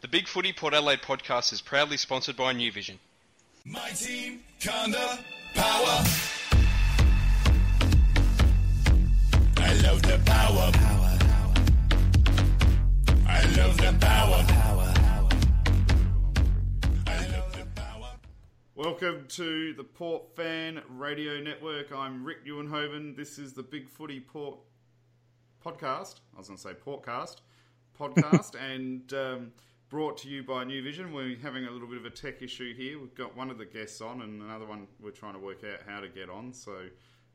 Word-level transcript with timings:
The 0.00 0.06
Big 0.06 0.28
Footy 0.28 0.52
Port 0.52 0.74
Adelaide 0.74 1.02
podcast 1.02 1.52
is 1.52 1.60
proudly 1.60 1.96
sponsored 1.96 2.36
by 2.36 2.52
New 2.52 2.70
Vision. 2.70 3.00
My 3.64 3.88
team, 3.90 4.44
Conda, 4.60 5.18
power. 5.54 6.04
I 9.56 9.74
love 9.82 10.00
the 10.02 10.20
power. 10.24 10.70
Power. 10.72 11.18
I 13.26 13.42
love 13.56 13.76
the 13.76 13.96
power. 14.00 14.44
Power. 14.46 14.94
I 17.08 17.26
love 17.32 17.52
the 17.56 17.66
power. 17.74 18.12
Welcome 18.76 19.26
to 19.30 19.74
the 19.74 19.82
Port 19.82 20.36
Fan 20.36 20.80
Radio 20.90 21.40
Network. 21.40 21.90
I'm 21.90 22.24
Rick 22.24 22.46
Ewenhoven. 22.46 23.16
This 23.16 23.36
is 23.36 23.52
the 23.52 23.64
Big 23.64 23.88
Footy 23.88 24.20
Port 24.20 24.60
podcast. 25.66 26.20
I 26.36 26.38
was 26.38 26.46
going 26.46 26.56
to 26.56 26.62
say 26.62 26.74
Portcast 26.74 27.38
podcast, 27.98 28.54
and 28.60 29.12
um, 29.12 29.52
brought 29.88 30.18
to 30.18 30.28
you 30.28 30.42
by 30.42 30.64
New 30.64 30.82
Vision. 30.82 31.14
We're 31.14 31.36
having 31.38 31.64
a 31.64 31.70
little 31.70 31.88
bit 31.88 31.96
of 31.96 32.04
a 32.04 32.10
tech 32.10 32.42
issue 32.42 32.74
here. 32.74 33.00
We've 33.00 33.14
got 33.14 33.34
one 33.34 33.48
of 33.48 33.56
the 33.56 33.64
guests 33.64 34.02
on, 34.02 34.20
and 34.20 34.42
another 34.42 34.66
one 34.66 34.86
we're 35.00 35.10
trying 35.10 35.32
to 35.32 35.38
work 35.38 35.64
out 35.64 35.80
how 35.86 36.00
to 36.00 36.08
get 36.08 36.28
on. 36.28 36.52
So 36.52 36.76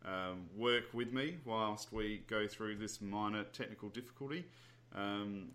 um, 0.05 0.45
work 0.55 0.83
with 0.93 1.11
me 1.11 1.37
whilst 1.45 1.91
we 1.91 2.23
go 2.27 2.47
through 2.47 2.75
this 2.75 3.01
minor 3.01 3.43
technical 3.45 3.89
difficulty. 3.89 4.45
Um, 4.93 5.49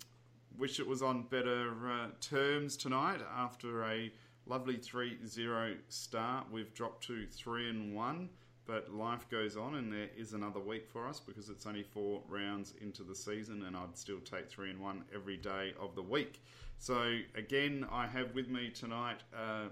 wish 0.58 0.80
it 0.80 0.88
was 0.88 1.00
on 1.00 1.22
better 1.30 1.70
uh, 1.88 2.06
terms 2.20 2.76
tonight 2.76 3.20
after 3.36 3.84
a 3.84 4.12
lovely 4.46 4.76
3-0 4.76 5.76
start. 5.88 6.46
We've 6.50 6.74
dropped 6.74 7.06
to 7.06 7.26
3 7.26 7.70
and 7.70 7.94
1, 7.94 8.28
but 8.68 8.94
life 8.94 9.26
goes 9.30 9.56
on 9.56 9.76
and 9.76 9.90
there 9.90 10.10
is 10.16 10.34
another 10.34 10.60
week 10.60 10.86
for 10.92 11.08
us 11.08 11.20
because 11.20 11.48
it's 11.48 11.66
only 11.66 11.82
four 11.82 12.20
rounds 12.28 12.74
into 12.82 13.02
the 13.02 13.14
season 13.14 13.64
and 13.66 13.74
I'd 13.74 13.96
still 13.96 14.20
take 14.20 14.50
3 14.50 14.70
and 14.70 14.78
1 14.78 15.04
every 15.14 15.38
day 15.38 15.72
of 15.80 15.94
the 15.94 16.02
week. 16.02 16.40
So 16.78 17.16
again, 17.34 17.86
I 17.90 18.06
have 18.06 18.34
with 18.34 18.48
me 18.48 18.70
tonight 18.70 19.22
uh, 19.34 19.68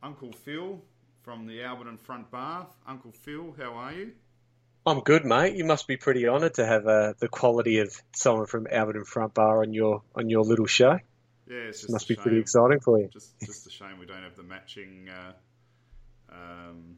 Uncle 0.00 0.30
Phil 0.32 0.80
from 1.22 1.46
the 1.48 1.58
Alberton 1.58 1.98
Front 1.98 2.30
Bar. 2.30 2.68
Uncle 2.86 3.10
Phil, 3.10 3.52
how 3.58 3.72
are 3.74 3.92
you? 3.92 4.12
I'm 4.86 5.00
good, 5.00 5.24
mate. 5.24 5.56
You 5.56 5.64
must 5.64 5.88
be 5.88 5.96
pretty 5.96 6.28
honoured 6.28 6.54
to 6.54 6.64
have 6.64 6.86
uh, 6.86 7.14
the 7.18 7.28
quality 7.28 7.80
of 7.80 7.92
someone 8.14 8.46
from 8.46 8.66
Alberton 8.66 9.06
Front 9.06 9.34
Bar 9.34 9.62
on 9.62 9.74
your 9.74 10.02
on 10.14 10.30
your 10.30 10.44
little 10.44 10.66
show. 10.66 10.98
Yeah, 11.48 11.56
it's 11.56 11.80
just 11.80 11.92
Must 11.92 12.04
a 12.04 12.08
be 12.08 12.16
pretty 12.16 12.38
exciting 12.38 12.80
for 12.80 12.98
you. 12.98 13.08
Just, 13.12 13.38
just 13.40 13.66
a 13.66 13.70
shame 13.70 13.98
we 13.98 14.06
don't 14.06 14.22
have 14.22 14.36
the 14.36 14.42
matching, 14.42 15.08
uh, 15.08 15.32
um, 16.30 16.96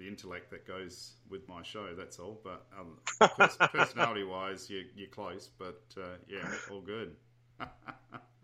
the 0.00 0.08
intellect 0.08 0.50
that 0.50 0.66
goes 0.66 1.12
with 1.28 1.48
my 1.48 1.62
show. 1.62 1.88
That's 1.96 2.18
all. 2.18 2.40
But 2.42 2.66
um, 2.78 2.98
pers- 3.36 3.56
personality-wise, 3.72 4.68
you, 4.70 4.84
you're 4.96 5.08
close. 5.08 5.48
But 5.58 5.82
uh, 5.96 6.16
yeah, 6.28 6.48
all 6.70 6.80
good. 6.80 7.14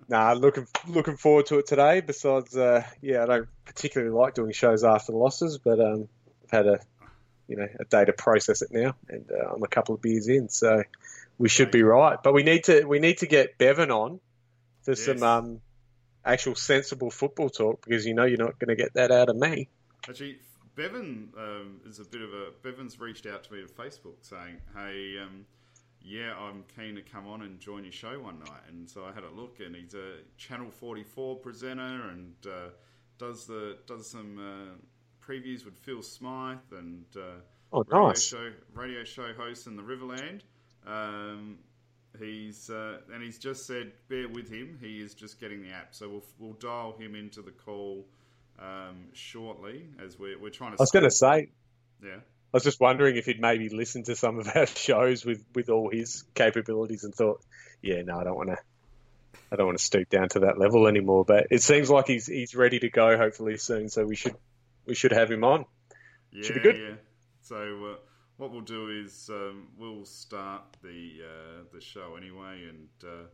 Nah, 0.08 0.34
looking 0.34 0.68
looking 0.86 1.16
forward 1.16 1.46
to 1.46 1.58
it 1.58 1.66
today. 1.66 2.00
Besides, 2.00 2.56
uh, 2.56 2.84
yeah, 3.02 3.24
I 3.24 3.26
don't 3.26 3.48
particularly 3.64 4.12
like 4.12 4.34
doing 4.34 4.52
shows 4.52 4.84
after 4.84 5.12
losses, 5.12 5.58
but 5.58 5.80
um, 5.80 6.08
I've 6.44 6.50
had 6.50 6.66
a 6.68 6.78
you 7.48 7.56
know 7.56 7.66
a 7.80 7.84
day 7.86 8.04
to 8.04 8.12
process 8.12 8.62
it 8.62 8.68
now, 8.70 8.94
and 9.08 9.24
uh, 9.32 9.54
I'm 9.54 9.64
a 9.64 9.66
couple 9.66 9.96
of 9.96 10.02
beers 10.02 10.28
in, 10.28 10.48
so 10.48 10.84
we 11.38 11.48
should 11.48 11.72
be 11.72 11.82
right. 11.82 12.22
But 12.22 12.34
we 12.34 12.44
need 12.44 12.62
to 12.64 12.84
we 12.84 13.00
need 13.00 13.18
to 13.18 13.26
get 13.26 13.58
Bevan 13.58 13.90
on 13.90 14.20
for 14.82 14.92
Yes. 14.92 15.04
some 15.04 15.22
um, 15.24 15.60
actual 16.24 16.54
sensible 16.54 17.10
football 17.10 17.50
talk 17.50 17.84
because 17.84 18.06
you 18.06 18.14
know 18.14 18.26
you're 18.26 18.38
not 18.38 18.60
going 18.60 18.68
to 18.68 18.76
get 18.76 18.94
that 18.94 19.10
out 19.10 19.28
of 19.28 19.34
me. 19.34 19.68
Actually, 20.08 20.36
Bevan 20.76 21.30
um, 21.36 21.80
is 21.86 21.98
a 21.98 22.04
bit 22.04 22.20
of 22.22 22.30
a. 22.32 22.50
Bevan's 22.62 23.00
reached 23.00 23.26
out 23.26 23.42
to 23.44 23.52
me 23.52 23.62
on 23.62 23.68
Facebook 23.68 24.16
saying, 24.20 24.56
"Hey, 24.74 25.16
um, 25.22 25.46
yeah, 26.02 26.34
I'm 26.38 26.64
keen 26.76 26.94
to 26.96 27.02
come 27.02 27.26
on 27.26 27.42
and 27.42 27.58
join 27.58 27.82
your 27.82 27.92
show 27.92 28.20
one 28.20 28.38
night." 28.38 28.60
And 28.68 28.88
so 28.88 29.04
I 29.04 29.12
had 29.12 29.24
a 29.24 29.30
look, 29.30 29.58
and 29.64 29.74
he's 29.74 29.94
a 29.94 30.18
Channel 30.36 30.70
44 30.70 31.36
presenter 31.36 32.10
and 32.10 32.34
uh, 32.46 32.68
does 33.18 33.46
the 33.46 33.78
does 33.86 34.08
some 34.10 34.38
uh, 34.38 35.26
previews 35.26 35.64
with 35.64 35.76
Phil 35.78 36.02
Smythe 36.02 36.58
and 36.72 37.04
uh, 37.16 37.40
Oh, 37.72 37.82
radio 37.88 38.08
nice. 38.08 38.22
show 38.24 38.52
radio 38.74 39.02
show 39.02 39.32
host 39.36 39.66
in 39.66 39.74
the 39.76 39.82
Riverland. 39.82 40.42
Um, 40.86 41.58
he's 42.18 42.70
uh, 42.70 42.98
and 43.12 43.22
he's 43.22 43.38
just 43.38 43.66
said, 43.66 43.92
bear 44.08 44.28
with 44.28 44.48
him. 44.48 44.78
He 44.80 45.00
is 45.00 45.14
just 45.14 45.40
getting 45.40 45.62
the 45.62 45.70
app, 45.70 45.94
so 45.94 46.08
we'll 46.08 46.24
we'll 46.38 46.52
dial 46.54 46.94
him 46.98 47.14
into 47.16 47.42
the 47.42 47.50
call 47.50 48.06
um, 48.58 49.08
shortly 49.12 49.88
as 50.04 50.18
we're 50.18 50.38
we're 50.38 50.50
trying 50.50 50.72
to. 50.72 50.76
I 50.78 50.82
was 50.82 50.90
going 50.90 51.04
to 51.04 51.10
say, 51.10 51.50
yeah. 52.02 52.16
I 52.16 52.56
was 52.56 52.64
just 52.64 52.80
wondering 52.80 53.16
if 53.16 53.26
he'd 53.26 53.40
maybe 53.40 53.68
listened 53.68 54.06
to 54.06 54.16
some 54.16 54.38
of 54.38 54.48
our 54.54 54.66
shows 54.76 55.24
with, 55.24 55.44
with 55.54 55.68
all 55.68 55.90
his 55.90 56.24
capabilities 56.34 57.04
and 57.04 57.14
thought, 57.14 57.42
yeah, 57.82 58.02
no, 58.02 58.18
I 58.18 58.24
don't 58.24 58.36
want 58.36 58.50
to. 58.50 58.58
I 59.52 59.56
don't 59.56 59.66
want 59.66 59.78
to 59.78 59.84
stoop 59.84 60.08
down 60.08 60.28
to 60.30 60.40
that 60.40 60.58
level 60.58 60.88
anymore. 60.88 61.24
But 61.24 61.48
it 61.50 61.62
seems 61.62 61.88
like 61.88 62.08
he's 62.08 62.26
he's 62.26 62.54
ready 62.54 62.78
to 62.80 62.90
go. 62.90 63.16
Hopefully 63.16 63.56
soon. 63.58 63.88
So 63.88 64.04
we 64.04 64.16
should 64.16 64.34
we 64.86 64.94
should 64.94 65.12
have 65.12 65.30
him 65.30 65.44
on. 65.44 65.66
Yeah, 66.32 66.42
Should 66.42 66.54
be 66.54 66.60
good. 66.60 66.76
yeah. 66.76 66.94
So 67.42 67.92
uh, 67.92 67.96
what 68.38 68.50
we'll 68.50 68.62
do 68.62 68.88
is 68.90 69.30
um, 69.32 69.68
we'll 69.78 70.04
start 70.04 70.62
the 70.82 71.20
uh, 71.22 71.62
the 71.72 71.80
show 71.80 72.16
anyway, 72.16 72.68
and 72.68 72.88
uh, 73.04 73.26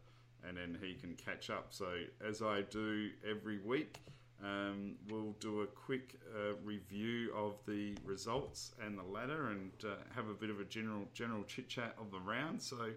and 0.46 0.56
then 0.56 0.78
he 0.82 0.94
can 0.94 1.14
catch 1.14 1.48
up. 1.48 1.68
So 1.70 1.86
as 2.26 2.42
I 2.42 2.62
do 2.62 3.08
every 3.28 3.58
week, 3.58 3.98
um, 4.44 4.94
we'll 5.08 5.34
do 5.40 5.62
a 5.62 5.66
quick 5.66 6.18
uh, 6.34 6.54
review 6.64 7.32
of 7.34 7.54
the 7.66 7.94
results 8.04 8.72
and 8.84 8.98
the 8.98 9.02
ladder, 9.02 9.48
and 9.48 9.70
uh, 9.84 9.94
have 10.14 10.28
a 10.28 10.34
bit 10.34 10.50
of 10.50 10.60
a 10.60 10.64
general 10.64 11.06
general 11.14 11.44
chit 11.44 11.68
chat 11.68 11.94
of 11.98 12.10
the 12.10 12.20
round. 12.20 12.62
So. 12.62 12.90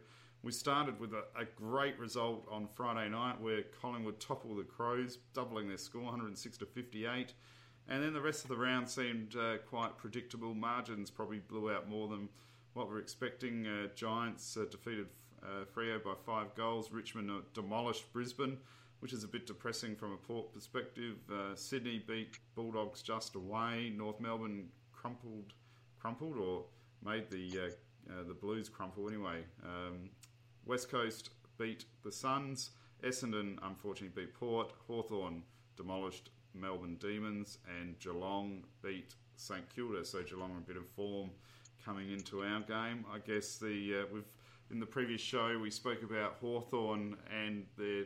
We 0.43 0.51
started 0.51 0.99
with 0.99 1.11
a, 1.13 1.23
a 1.35 1.45
great 1.55 1.97
result 1.97 2.47
on 2.51 2.67
Friday 2.75 3.09
night 3.09 3.41
where 3.41 3.63
Collingwood 3.81 4.19
toppled 4.19 4.59
the 4.59 4.63
Crows, 4.63 5.17
doubling 5.33 5.67
their 5.67 5.79
score 5.79 6.03
106 6.03 6.57
to 6.59 6.67
58. 6.67 7.33
And 7.87 8.03
then 8.03 8.13
the 8.13 8.21
rest 8.21 8.43
of 8.43 8.49
the 8.49 8.57
round 8.57 8.89
seemed 8.89 9.35
uh, 9.35 9.57
quite 9.67 9.97
predictable. 9.97 10.53
Margins 10.53 11.11
probably 11.11 11.39
blew 11.39 11.71
out 11.71 11.87
more 11.89 12.07
than 12.07 12.29
what 12.73 12.89
we're 12.89 12.99
expecting. 12.99 13.67
Uh, 13.67 13.87
Giants 13.95 14.57
uh, 14.57 14.65
defeated 14.69 15.07
uh, 15.43 15.65
Freo 15.75 16.03
by 16.03 16.13
five 16.25 16.55
goals. 16.55 16.91
Richmond 16.91 17.29
uh, 17.29 17.41
demolished 17.53 18.11
Brisbane, 18.11 18.57
which 19.05 19.13
is 19.13 19.23
a 19.23 19.27
bit 19.27 19.45
depressing 19.45 19.95
from 19.95 20.13
a 20.13 20.17
port 20.17 20.51
perspective. 20.51 21.17
Uh, 21.31 21.53
Sydney 21.53 21.99
beat 22.07 22.39
Bulldogs 22.55 23.03
just 23.03 23.35
away. 23.35 23.93
North 23.95 24.19
Melbourne 24.19 24.67
crumpled, 24.91 25.53
crumpled 25.99 26.37
or 26.37 26.63
made 27.05 27.29
the 27.29 27.51
uh, 27.55 28.11
uh, 28.11 28.23
the 28.27 28.33
Blues 28.33 28.67
crumple 28.67 29.07
anyway. 29.07 29.43
Um, 29.63 30.09
West 30.65 30.89
Coast 30.89 31.29
beat 31.59 31.85
the 32.03 32.11
Suns. 32.11 32.71
Essendon 33.03 33.59
unfortunately 33.61 34.23
beat 34.23 34.33
Port. 34.33 34.73
Hawthorn 34.87 35.43
demolished 35.77 36.31
Melbourne 36.55 36.97
Demons, 36.99 37.59
and 37.79 37.99
Geelong 37.99 38.63
beat 38.81 39.13
St 39.35 39.65
Kilda. 39.75 40.03
So 40.03 40.23
Geelong 40.23 40.51
are 40.51 40.57
a 40.57 40.61
bit 40.61 40.77
of 40.77 40.89
form 40.95 41.29
coming 41.85 42.11
into 42.11 42.41
our 42.41 42.61
game. 42.61 43.05
I 43.13 43.19
guess 43.19 43.57
the 43.57 44.01
uh, 44.01 44.05
we've 44.11 44.31
in 44.71 44.79
the 44.79 44.85
previous 44.87 45.21
show 45.21 45.59
we 45.61 45.69
spoke 45.69 46.01
about 46.01 46.37
Hawthorn 46.41 47.17
and 47.31 47.67
their 47.77 48.05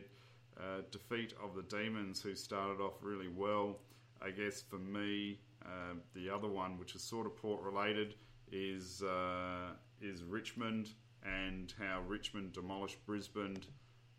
uh, 0.58 0.82
defeat 0.90 1.34
of 1.42 1.54
the 1.54 1.62
Demons, 1.62 2.20
who 2.22 2.34
started 2.34 2.82
off 2.82 2.94
really 3.02 3.28
well. 3.28 3.78
I 4.22 4.30
guess 4.30 4.62
for 4.62 4.78
me, 4.78 5.38
uh, 5.64 5.94
the 6.14 6.28
other 6.30 6.48
one, 6.48 6.78
which 6.78 6.94
is 6.94 7.02
sort 7.02 7.26
of 7.26 7.36
port 7.36 7.62
related, 7.62 8.14
is 8.52 9.02
uh, 9.02 9.72
is 10.00 10.22
Richmond 10.22 10.90
and 11.24 11.72
how 11.78 12.02
Richmond 12.06 12.52
demolished 12.52 13.04
Brisbane, 13.06 13.58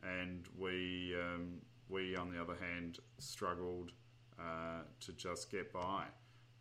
and 0.03 0.45
we 0.57 1.15
um, 1.19 1.61
we 1.89 2.15
on 2.15 2.31
the 2.31 2.41
other 2.41 2.55
hand 2.55 2.99
struggled 3.19 3.91
uh, 4.39 4.81
to 5.01 5.13
just 5.13 5.51
get 5.51 5.71
by. 5.73 6.03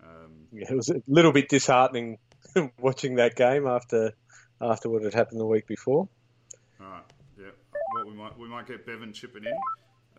Um, 0.03 0.47
Yeah, 0.53 0.67
it 0.71 0.77
was 0.77 0.91
a 0.91 1.03
little 1.07 1.33
bit 1.33 1.49
disheartening 1.49 2.19
watching 2.79 3.17
that 3.17 3.37
game 3.37 3.67
after 3.67 4.13
after 4.61 4.89
what 4.89 5.03
had 5.03 5.15
happened 5.15 5.41
the 5.41 5.47
week 5.47 5.67
before. 5.67 6.09
all 6.81 6.87
right. 6.87 7.05
What 7.93 8.07
we 8.07 8.13
might 8.15 8.39
we 8.39 8.49
might 8.49 8.67
get 8.67 8.87
Bevan 8.87 9.13
chipping 9.13 9.45
in. 9.45 9.53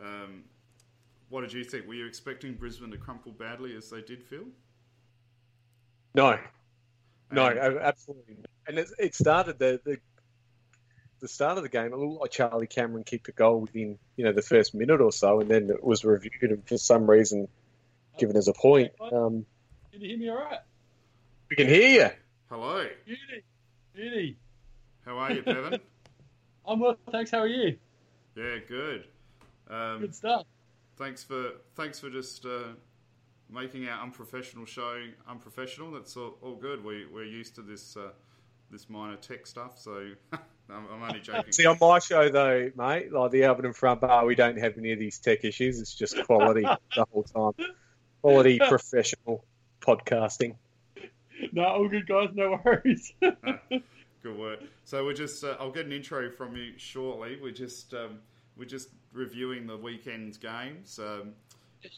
Um, 0.06 0.44
what 1.30 1.42
did 1.42 1.54
you 1.54 1.64
think? 1.64 1.88
Were 1.88 1.94
you 1.94 2.06
expecting 2.06 2.54
Brisbane 2.56 2.92
to 2.92 2.98
crumple 2.98 3.32
badly 3.32 3.76
as 3.76 3.90
they 3.90 4.02
did, 4.02 4.24
Phil? 4.24 4.44
No, 6.14 6.38
no, 7.32 7.48
And- 7.48 7.58
a- 7.60 7.86
absolutely. 7.86 8.38
And 8.68 8.78
it, 8.78 8.90
it 9.00 9.16
started 9.16 9.58
the, 9.60 9.80
the 9.86 9.98
the 11.22 11.28
start 11.28 11.58
of 11.58 11.64
the 11.64 11.70
game. 11.70 11.94
It 11.94 11.98
looked 11.98 12.22
like 12.22 12.32
Charlie 12.32 12.68
Cameron 12.68 13.04
kicked 13.04 13.28
a 13.30 13.32
goal 13.32 13.60
within 13.62 13.98
you 14.18 14.26
know 14.26 14.34
the 14.34 14.42
first 14.42 14.76
minute 14.76 15.02
or 15.02 15.12
so, 15.12 15.40
and 15.40 15.50
then 15.50 15.70
it 15.70 15.84
was 15.84 16.04
reviewed 16.04 16.34
and 16.52 16.68
for 16.68 16.78
some 16.78 17.10
reason 17.10 17.48
given 18.20 18.36
as 18.36 18.48
a 18.48 18.54
point. 18.54 18.92
Um, 19.02 19.46
Can 19.92 20.02
you 20.02 20.10
hear 20.10 20.18
me 20.18 20.30
all 20.30 20.38
right? 20.38 20.60
we 21.50 21.56
can 21.56 21.68
hear 21.68 21.88
you. 22.04 22.10
Hello, 22.50 22.86
Beauty. 23.06 23.44
Beauty. 23.94 24.38
how 25.06 25.18
are 25.18 25.32
you, 25.34 25.42
Bevan? 25.44 25.80
I'm 26.68 26.80
well, 26.80 26.96
thanks. 27.12 27.32
How 27.32 27.40
are 27.40 27.48
you? 27.48 27.78
yeah, 28.36 28.58
good. 28.68 29.06
Um, 29.70 30.02
Good 30.02 30.16
stuff. 30.16 30.44
thanks 30.98 31.24
for 31.24 31.52
thanks 31.76 32.00
for 32.00 32.10
just 32.10 32.46
uh, 32.46 32.74
making 33.50 33.88
our 33.88 34.02
unprofessional 34.04 34.66
show 34.66 35.02
unprofessional. 35.30 35.92
That's 35.92 36.16
all, 36.18 36.38
all 36.42 36.56
good. 36.56 36.84
We 36.84 37.06
we're 37.06 37.24
used 37.26 37.56
to 37.56 37.62
this 37.62 37.96
uh, 37.98 38.10
this 38.70 38.90
minor 38.90 39.16
tech 39.16 39.48
stuff. 39.48 39.80
So 39.80 40.12
I'm, 40.34 40.86
I'm 40.92 41.04
only 41.04 41.20
joking. 41.22 41.52
See, 41.52 41.66
on 41.66 41.78
my 41.80 42.00
show 42.00 42.30
though, 42.30 42.70
mate, 42.76 43.12
like 43.12 43.32
the 43.32 43.42
Alberton 43.42 43.76
Front 43.76 44.02
Bar, 44.02 44.26
we 44.26 44.36
don't 44.36 44.58
have 44.58 44.78
any 44.78 44.92
of 44.92 45.00
these 45.00 45.20
tech 45.20 45.44
issues. 45.44 45.80
It's 45.80 45.96
just 45.96 46.22
quality 46.26 46.62
the 46.96 47.06
whole 47.12 47.24
time. 47.24 47.68
Quality 48.22 48.60
professional 48.60 49.44
podcasting. 49.82 50.56
No, 51.54 51.64
all 51.64 51.90
good, 51.90 52.06
guys. 52.06 52.30
No 52.36 52.60
worries. 52.64 53.14
Good 54.24 54.38
work. 54.38 54.60
So 54.84 55.04
we're 55.04 55.14
just. 55.14 55.44
Uh, 55.44 55.56
I'll 55.60 55.72
get 55.72 55.86
an 55.86 55.92
intro 55.92 56.30
from 56.32 56.56
you 56.56 56.74
shortly. 56.78 57.38
We're 57.42 57.52
just. 57.52 57.94
Um, 57.94 58.20
we're 58.58 58.66
just 58.66 58.90
reviewing 59.14 59.66
the 59.66 59.78
weekend's 59.78 60.38
games. 60.38 61.00
Um, 61.00 61.34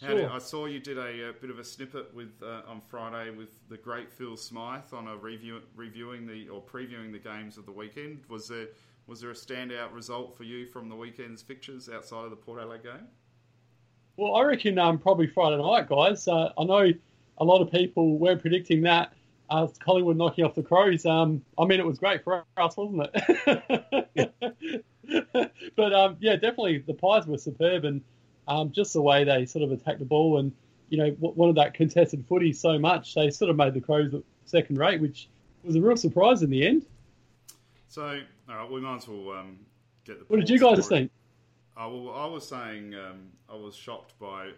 how 0.02 0.10
did, 0.10 0.22
sure. 0.22 0.30
I 0.32 0.40
saw 0.40 0.66
you 0.66 0.80
did 0.80 0.98
a, 0.98 1.30
uh 1.30 1.34
bit 1.42 1.50
of 1.50 1.60
a 1.60 1.64
snippet 1.64 2.14
with 2.16 2.32
uh, 2.42 2.62
on 2.68 2.80
Friday 2.80 3.32
with 3.32 3.50
the 3.70 3.78
great 3.78 4.12
Phil 4.12 4.38
Smythe 4.38 4.94
on 4.94 5.08
a 5.08 5.18
review 5.18 5.60
reviewing 5.76 6.26
the 6.26 6.48
or 6.48 6.62
previewing 6.62 7.12
the 7.12 7.20
games 7.20 7.58
of 7.58 7.66
the 7.66 7.72
weekend. 7.72 8.22
Was 8.30 8.48
there 8.48 8.68
was 9.08 9.20
there 9.20 9.32
a 9.32 9.34
standout 9.34 9.94
result 9.94 10.38
for 10.38 10.44
you 10.44 10.66
from 10.66 10.88
the 10.88 10.96
weekend's 10.96 11.42
fixtures 11.42 11.90
outside 11.90 12.24
of 12.24 12.30
the 12.30 12.38
Port 12.38 12.62
Adelaide 12.62 12.84
game? 12.84 13.08
Well, 14.16 14.36
I 14.36 14.44
reckon 14.44 14.78
um, 14.78 15.00
probably 15.00 15.28
Friday 15.28 15.62
night, 15.62 15.90
guys. 15.90 16.28
Uh, 16.28 16.54
I 16.58 16.64
know 16.64 16.92
a 17.40 17.44
lot 17.44 17.62
of 17.62 17.72
people 17.72 18.18
were 18.18 18.38
predicting 18.38 18.82
that. 18.84 19.14
Uh, 19.54 19.68
Collingwood 19.86 20.18
knocking 20.18 20.46
off 20.46 20.56
the 20.56 20.64
Crows. 20.64 21.06
Um, 21.06 21.44
I 21.60 21.66
mean, 21.66 21.80
it 21.80 21.86
was 21.86 22.00
great 22.00 22.24
for 22.24 22.44
us, 22.58 22.76
wasn't 22.76 23.08
it? 23.14 24.84
but 25.76 25.94
um, 25.94 26.18
yeah, 26.20 26.34
definitely 26.38 26.80
the 26.80 26.96
Pies 26.96 27.28
were 27.28 27.38
superb, 27.38 27.86
and 27.86 28.02
um, 28.48 28.72
just 28.72 28.94
the 28.94 29.02
way 29.04 29.24
they 29.24 29.46
sort 29.46 29.64
of 29.64 29.72
attacked 29.72 30.00
the 30.00 30.06
ball 30.06 30.40
and 30.40 30.52
you 30.90 30.98
know 30.98 31.16
wanted 31.20 31.56
that 31.58 31.76
contested 31.76 32.26
footy 32.28 32.52
so 32.52 32.80
much, 32.80 33.14
they 33.14 33.30
sort 33.30 33.52
of 33.52 33.56
made 33.56 33.76
the 33.76 33.82
Crows 33.82 34.12
look 34.12 34.26
second 34.46 34.80
rate, 34.80 35.00
which 35.00 35.30
was 35.64 35.76
a 35.76 35.82
real 35.82 35.98
surprise 35.98 36.42
in 36.42 36.50
the 36.50 36.66
end. 36.66 36.88
So, 37.90 38.22
all 38.50 38.56
right, 38.56 38.72
we 38.72 38.82
might 38.82 38.96
as 38.96 39.08
well 39.08 39.38
um, 39.38 39.60
get 40.04 40.18
the. 40.18 40.26
What 40.30 40.40
did 40.40 40.50
you 40.50 40.58
guys 40.58 40.88
think? 40.88 41.12
Uh, 41.78 41.90
well, 41.90 42.16
I 42.16 42.26
was 42.26 42.48
saying 42.48 42.96
um, 42.96 43.30
I 43.48 43.56
was 43.56 43.76
shocked 43.76 44.18
by 44.20 44.50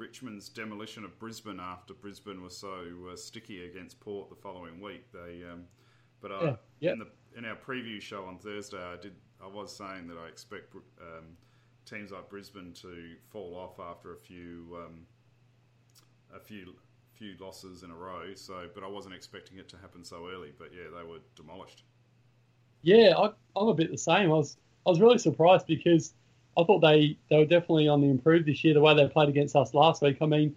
Richmond's 0.00 0.48
demolition 0.48 1.04
of 1.04 1.18
Brisbane 1.18 1.60
after 1.60 1.92
Brisbane 1.92 2.42
was 2.42 2.56
so 2.56 2.84
uh, 3.12 3.16
sticky 3.16 3.66
against 3.66 4.00
Port 4.00 4.30
the 4.30 4.36
following 4.36 4.80
week. 4.80 5.12
They, 5.12 5.44
um, 5.44 5.64
but 6.20 6.32
I, 6.32 6.44
Yeah, 6.44 6.56
yeah. 6.80 6.92
in 6.92 6.98
the 6.98 7.06
in 7.36 7.44
our 7.44 7.56
preview 7.56 8.00
show 8.00 8.24
on 8.24 8.38
Thursday, 8.38 8.82
I 8.82 8.96
did 8.96 9.14
I 9.42 9.46
was 9.46 9.76
saying 9.76 10.08
that 10.08 10.16
I 10.16 10.26
expect 10.28 10.74
um, 10.74 11.36
teams 11.84 12.10
like 12.10 12.28
Brisbane 12.30 12.72
to 12.82 13.14
fall 13.30 13.54
off 13.54 13.78
after 13.78 14.14
a 14.14 14.18
few 14.18 14.76
um, 14.84 15.06
a 16.34 16.40
few 16.40 16.74
few 17.14 17.34
losses 17.38 17.82
in 17.82 17.90
a 17.90 17.94
row. 17.94 18.34
So, 18.34 18.68
but 18.74 18.82
I 18.82 18.88
wasn't 18.88 19.14
expecting 19.14 19.58
it 19.58 19.68
to 19.68 19.76
happen 19.76 20.02
so 20.04 20.28
early. 20.32 20.52
But 20.58 20.70
yeah, 20.72 20.88
they 20.96 21.06
were 21.06 21.18
demolished. 21.36 21.84
Yeah, 22.82 23.14
I, 23.16 23.30
I'm 23.56 23.68
a 23.68 23.74
bit 23.74 23.90
the 23.90 23.98
same. 23.98 24.30
I 24.30 24.34
was 24.34 24.56
I 24.86 24.90
was 24.90 25.00
really 25.00 25.18
surprised 25.18 25.66
because 25.66 26.14
I 26.56 26.64
thought 26.64 26.80
they, 26.80 27.16
they 27.28 27.38
were 27.38 27.46
definitely 27.46 27.88
on 27.88 28.00
the 28.00 28.08
improve 28.08 28.46
this 28.46 28.62
year. 28.64 28.74
The 28.74 28.80
way 28.80 28.94
they 28.94 29.08
played 29.08 29.28
against 29.28 29.56
us 29.56 29.72
last 29.72 30.02
week. 30.02 30.18
I 30.20 30.26
mean, 30.26 30.56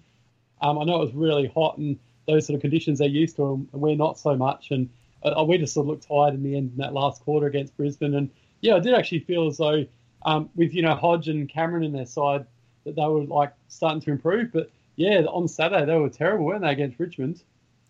um, 0.61 0.79
I 0.79 0.83
know 0.85 1.01
it 1.01 1.05
was 1.05 1.13
really 1.13 1.47
hot 1.47 1.77
and 1.77 1.99
those 2.27 2.47
sort 2.47 2.55
of 2.55 2.61
conditions 2.61 2.99
they're 2.99 3.07
used 3.07 3.35
to, 3.35 3.67
and 3.71 3.81
we're 3.81 3.95
not 3.95 4.17
so 4.17 4.35
much. 4.35 4.71
And 4.71 4.89
uh, 5.23 5.43
we 5.47 5.57
just 5.57 5.73
sort 5.73 5.85
of 5.85 5.89
looked 5.89 6.07
tired 6.07 6.33
in 6.33 6.43
the 6.43 6.55
end 6.55 6.71
in 6.71 6.77
that 6.77 6.93
last 6.93 7.21
quarter 7.23 7.47
against 7.47 7.75
Brisbane. 7.77 8.15
And 8.15 8.29
yeah, 8.61 8.75
I 8.75 8.79
did 8.79 8.93
actually 8.93 9.19
feel 9.19 9.47
as 9.47 9.57
though 9.57 9.85
um, 10.25 10.49
with 10.55 10.73
you 10.73 10.81
know 10.81 10.95
Hodge 10.95 11.27
and 11.27 11.49
Cameron 11.49 11.83
in 11.83 11.91
their 11.91 12.05
side 12.05 12.45
that 12.85 12.95
they 12.95 13.05
were 13.05 13.23
like 13.23 13.53
starting 13.67 14.01
to 14.01 14.11
improve. 14.11 14.51
But 14.51 14.71
yeah, 14.95 15.21
on 15.21 15.47
Saturday 15.47 15.85
they 15.85 15.95
were 15.95 16.09
terrible, 16.09 16.45
weren't 16.45 16.61
they, 16.61 16.71
against 16.71 16.99
Richmond? 16.99 17.41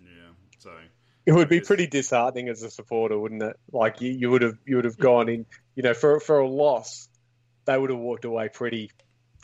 Yeah. 0.01 0.07
So 0.59 0.71
It 1.25 1.33
would 1.33 1.49
be 1.49 1.61
pretty 1.61 1.88
disheartening 1.88 2.49
as 2.49 2.63
a 2.63 2.69
supporter, 2.69 3.17
wouldn't 3.17 3.44
it? 3.44 3.57
Like 3.71 4.01
you, 4.01 4.11
you 4.11 4.29
would 4.31 4.41
have 4.41 4.57
you 4.65 4.77
would 4.77 4.85
have 4.85 4.97
gone 4.97 5.29
in, 5.29 5.45
you 5.75 5.83
know, 5.83 5.94
for 5.94 6.19
for 6.19 6.39
a 6.39 6.47
loss, 6.47 7.07
they 7.65 7.77
would 7.77 7.89
have 7.89 8.00
walked 8.00 8.25
away 8.25 8.50
pretty 8.50 8.92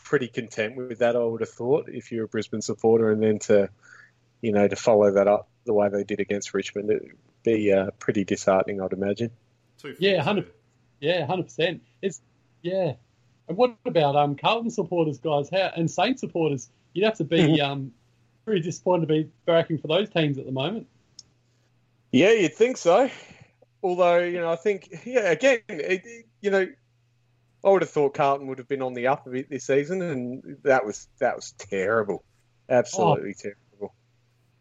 pretty 0.04 0.28
content 0.28 0.76
with 0.76 1.00
that. 1.00 1.16
I 1.16 1.20
would 1.20 1.42
have 1.42 1.50
thought 1.50 1.88
if 1.90 2.12
you're 2.12 2.26
a 2.26 2.28
Brisbane 2.28 2.62
supporter, 2.62 3.12
and 3.12 3.22
then 3.22 3.40
to 3.40 3.70
you 4.42 4.52
know 4.52 4.68
to 4.68 4.76
follow 4.76 5.12
that 5.12 5.28
up 5.28 5.48
the 5.66 5.74
way 5.74 5.90
they 5.90 6.04
did 6.04 6.20
against 6.20 6.54
Richmond, 6.54 6.90
it 6.90 7.02
would 7.04 7.18
be 7.44 7.72
uh, 7.72 7.92
pretty 8.00 8.24
disheartening, 8.24 8.82
I'd 8.82 8.94
imagine. 8.94 9.32
Yeah, 10.00 10.18
100 10.18 10.46
there. 10.46 10.54
Yeah, 11.00 11.26
hundred 11.26 11.44
percent. 11.44 11.82
It's 12.02 12.22
yeah. 12.62 12.94
And 13.48 13.58
what 13.58 13.78
about 13.86 14.16
um 14.16 14.36
Carlton 14.36 14.70
supporters, 14.70 15.18
guys? 15.20 15.50
How 15.50 15.72
and 15.76 15.90
Saint 15.90 16.20
supporters? 16.20 16.70
You'd 16.94 17.06
have 17.06 17.18
to 17.18 17.24
be 17.24 17.62
um 17.62 17.92
pretty 18.46 18.62
disappointed 18.62 19.08
to 19.08 19.14
be 19.14 19.30
barracking 19.48 19.82
for 19.82 19.88
those 19.88 20.10
teams 20.10 20.38
at 20.38 20.46
the 20.46 20.52
moment. 20.52 20.88
Yeah, 22.12 22.32
you'd 22.32 22.54
think 22.56 22.78
so. 22.78 23.10
Although 23.84 24.20
you 24.20 24.40
know, 24.42 24.52
I 24.52 24.56
think 24.58 24.90
yeah, 25.06 25.32
again, 25.32 25.60
it, 25.70 26.02
it- 26.06 26.26
you 26.42 26.50
know, 26.52 26.68
I 27.64 27.70
would 27.70 27.82
have 27.82 27.92
thought 27.92 28.14
Carlton 28.14 28.48
would 28.48 28.58
have 28.58 28.68
been 28.68 28.82
on 28.82 28.94
the 28.94 29.08
up 29.08 29.28
a 29.28 29.30
bit 29.32 29.50
this 29.50 29.66
season, 29.66 30.02
and 30.02 30.58
that 30.64 30.86
was 30.86 31.08
that 31.20 31.36
was 31.36 31.52
terrible, 31.58 32.24
absolutely 32.70 33.34
terrible. 33.34 33.94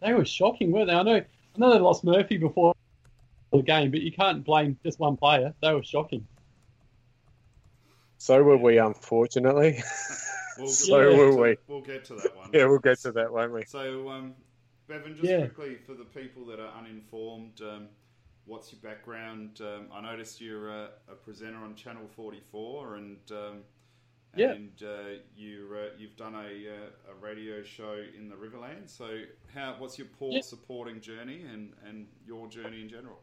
They 0.00 0.12
were 0.14 0.24
shocking, 0.24 0.70
weren't 0.72 0.88
they? 0.88 0.94
I 0.94 1.02
know 1.02 1.16
I 1.16 1.24
know 1.58 1.72
they 1.72 1.78
lost 1.80 2.04
Murphy 2.04 2.36
before 2.38 2.74
the 3.52 3.62
game, 3.62 3.90
but 3.90 4.00
you 4.00 4.12
can't 4.12 4.44
blame 4.44 4.78
just 4.84 4.98
one 5.00 5.16
player. 5.16 5.54
They 5.62 5.72
were 5.72 5.82
shocking. 5.82 6.26
So 8.18 8.42
were 8.42 8.56
we, 8.56 8.78
unfortunately. 8.78 9.82
We'll, 10.58 10.68
So 10.68 10.98
we'll 10.98 11.16
will 11.16 11.36
to- 11.36 11.42
we. 11.42 11.56
We'll 11.68 11.80
get 11.82 12.04
to 12.06 12.14
that 12.16 12.36
one. 12.36 12.50
yeah, 12.52 12.66
we'll 12.66 12.80
get 12.80 12.98
to 13.00 13.12
that, 13.12 13.32
won't 13.32 13.52
we? 13.52 13.64
So, 13.66 14.08
um, 14.10 14.34
Bevan, 14.88 15.14
just 15.16 15.24
Yeah. 15.28 15.46
quickly 15.46 15.76
for 15.86 15.94
the 15.94 16.04
people 16.04 16.44
that 16.46 16.58
are 16.58 16.72
uninformed, 16.78 17.60
um, 17.62 17.88
what's 18.48 18.72
your 18.72 18.80
background? 18.80 19.60
Um, 19.60 19.86
I 19.92 20.00
noticed 20.00 20.40
you're 20.40 20.70
a, 20.70 20.88
a 21.08 21.14
presenter 21.14 21.58
on 21.58 21.74
Channel 21.76 22.08
44, 22.16 22.96
and 22.96 23.18
um, 23.30 23.62
Yeah. 24.36 24.52
and 24.54 24.82
uh, 24.82 25.18
you 25.36 25.68
uh, 25.74 25.88
you've 25.98 26.16
done 26.16 26.34
a, 26.34 26.38
uh, 26.38 27.12
a 27.12 27.14
radio 27.20 27.62
show 27.62 28.02
in 28.16 28.28
the 28.28 28.34
Riverland. 28.36 28.88
So, 28.88 29.20
how 29.54 29.76
what's 29.78 29.98
your 29.98 30.08
port 30.18 30.36
Yeah. 30.36 30.40
supporting 30.42 31.00
journey 31.00 31.42
and, 31.52 31.72
and 31.86 32.06
your 32.26 32.48
journey 32.48 32.80
in 32.82 32.88
general? 32.88 33.20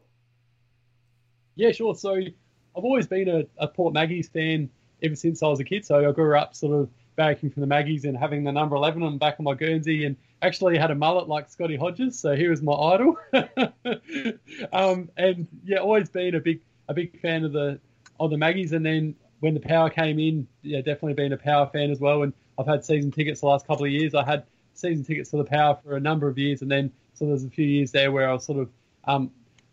Yeah, 1.56 1.72
sure. 1.72 1.94
So 1.94 2.14
I've 2.14 2.84
always 2.84 3.06
been 3.06 3.28
a, 3.28 3.44
a 3.58 3.66
Port 3.68 3.94
Maggies 3.94 4.28
fan 4.28 4.70
ever 5.02 5.16
since 5.16 5.42
I 5.42 5.48
was 5.48 5.60
a 5.60 5.64
kid. 5.64 5.84
So 5.84 6.08
I 6.08 6.12
grew 6.12 6.36
up 6.38 6.54
sort 6.54 6.74
of 6.74 6.90
barracking 7.16 7.50
from 7.50 7.62
the 7.62 7.66
Maggies 7.66 8.04
and 8.04 8.16
having 8.16 8.44
the 8.44 8.52
number 8.52 8.76
11 8.76 9.02
on 9.02 9.12
the 9.12 9.18
back 9.18 9.38
of 9.38 9.44
my 9.44 9.54
Guernsey 9.54 10.04
and 10.04 10.16
actually 10.42 10.78
had 10.78 10.90
a 10.90 10.94
mullet 10.94 11.28
like 11.28 11.48
Scotty 11.48 11.76
Hodges. 11.76 12.18
So 12.18 12.36
he 12.36 12.48
was 12.48 12.62
my 12.62 12.72
idol. 12.72 13.16
um, 14.72 15.10
and 15.16 15.48
yeah, 15.64 15.78
always 15.78 16.08
been 16.08 16.34
a 16.34 16.40
big 16.40 16.60
a 16.88 16.94
big 16.94 17.20
fan 17.20 17.44
of 17.44 17.52
the 17.52 17.80
of 18.20 18.30
the 18.30 18.38
Maggies. 18.38 18.72
And 18.72 18.84
then 18.84 19.14
when 19.40 19.54
the 19.54 19.60
power 19.60 19.90
came 19.90 20.18
in, 20.18 20.46
yeah, 20.62 20.78
definitely 20.78 21.14
been 21.14 21.32
a 21.32 21.38
power 21.38 21.68
fan 21.72 21.90
as 21.90 22.00
well. 22.00 22.22
And 22.22 22.32
I've 22.58 22.66
had 22.66 22.84
season 22.84 23.10
tickets 23.10 23.40
the 23.40 23.46
last 23.46 23.66
couple 23.66 23.84
of 23.84 23.90
years. 23.90 24.14
I 24.14 24.24
had 24.24 24.44
season 24.74 25.04
tickets 25.04 25.30
to 25.30 25.38
the 25.38 25.44
power 25.44 25.78
for 25.82 25.96
a 25.96 26.00
number 26.00 26.28
of 26.28 26.38
years. 26.38 26.62
And 26.62 26.70
then 26.70 26.92
so 27.14 27.26
there's 27.26 27.44
a 27.44 27.50
few 27.50 27.66
years 27.66 27.92
there 27.92 28.12
where 28.12 28.28
I 28.28 28.32
was 28.32 28.44
sort 28.44 28.58
of 28.58 28.70
um, 29.04 29.30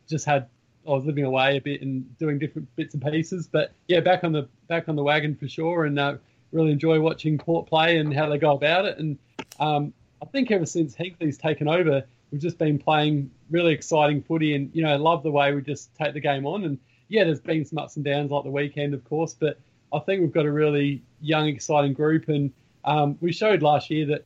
just 0.08 0.26
had 0.26 0.48
I 0.88 0.92
was 0.92 1.06
living 1.06 1.24
away 1.24 1.58
a 1.58 1.62
bit 1.62 1.82
and 1.82 2.18
doing 2.18 2.40
different 2.40 2.74
bits 2.76 2.94
and 2.94 3.04
pieces. 3.04 3.48
But 3.48 3.74
yeah, 3.88 4.00
back 4.00 4.24
on 4.24 4.32
the 4.32 4.48
back 4.68 4.90
on 4.90 4.96
the 4.96 5.04
wagon 5.04 5.36
for 5.36 5.48
sure, 5.48 5.86
and 5.86 5.98
uh, 5.98 6.16
really 6.54 6.72
enjoy 6.72 7.00
watching 7.02 7.38
Port 7.38 7.68
play 7.68 7.98
and 7.98 8.14
how 8.14 8.30
they 8.30 8.38
go 8.38 8.54
about 8.54 8.86
it. 8.86 8.98
And 9.00 9.18
um, 9.60 9.94
I 10.22 10.26
think 10.26 10.52
ever 10.52 10.66
since 10.66 10.96
Hinkley's 10.96 11.38
taken 11.38 11.68
over, 11.68 12.04
we've 12.32 12.42
just 12.42 12.58
been 12.58 12.80
playing 12.80 13.32
really 13.50 13.74
exciting 13.74 14.22
footy, 14.22 14.56
and 14.56 14.72
you 14.74 14.84
know, 14.84 14.96
love 14.98 15.24
the 15.24 15.32
way 15.32 15.54
we 15.54 15.62
just 15.62 15.94
take 15.96 16.14
the 16.14 16.22
game 16.22 16.46
on. 16.46 16.64
And 16.64 16.80
yeah, 17.10 17.26
there's 17.26 17.42
been 17.42 17.66
some 17.66 17.80
ups 17.80 17.96
and 17.98 18.06
downs 18.06 18.32
like 18.32 18.44
the 18.44 18.52
weekend, 18.52 18.94
of 18.94 19.04
course, 19.04 19.34
but 19.34 19.60
I 19.92 20.00
think 20.00 20.22
we've 20.22 20.32
got 20.32 20.46
a 20.46 20.52
really 20.52 21.02
young, 21.22 21.48
exciting 21.48 21.94
group, 21.94 22.30
and 22.30 22.52
um, 22.86 23.18
we 23.20 23.34
showed 23.34 23.62
last 23.62 23.90
year 23.90 24.06
that. 24.08 24.26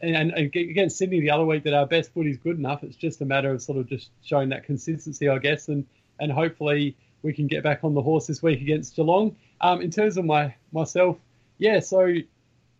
And, 0.00 0.32
and 0.32 0.54
against 0.54 0.98
Sydney 0.98 1.20
the 1.20 1.30
other 1.30 1.46
week, 1.46 1.64
that 1.64 1.72
our 1.72 1.86
best 1.86 2.12
footy 2.12 2.28
is 2.28 2.36
good 2.36 2.58
enough. 2.58 2.82
It's 2.82 2.96
just 2.96 3.22
a 3.22 3.24
matter 3.24 3.50
of 3.50 3.62
sort 3.62 3.78
of 3.78 3.88
just 3.88 4.10
showing 4.22 4.50
that 4.50 4.64
consistency, 4.64 5.30
I 5.30 5.38
guess, 5.38 5.68
and 5.68 5.86
and 6.20 6.30
hopefully 6.30 6.94
we 7.22 7.32
can 7.32 7.46
get 7.46 7.62
back 7.62 7.84
on 7.84 7.94
the 7.94 8.02
horse 8.02 8.26
this 8.26 8.42
week 8.42 8.60
against 8.60 8.94
Geelong. 8.94 9.34
Um, 9.62 9.80
in 9.80 9.90
terms 9.90 10.18
of 10.18 10.26
my 10.26 10.54
myself, 10.72 11.16
yeah, 11.58 11.80
so 11.80 12.14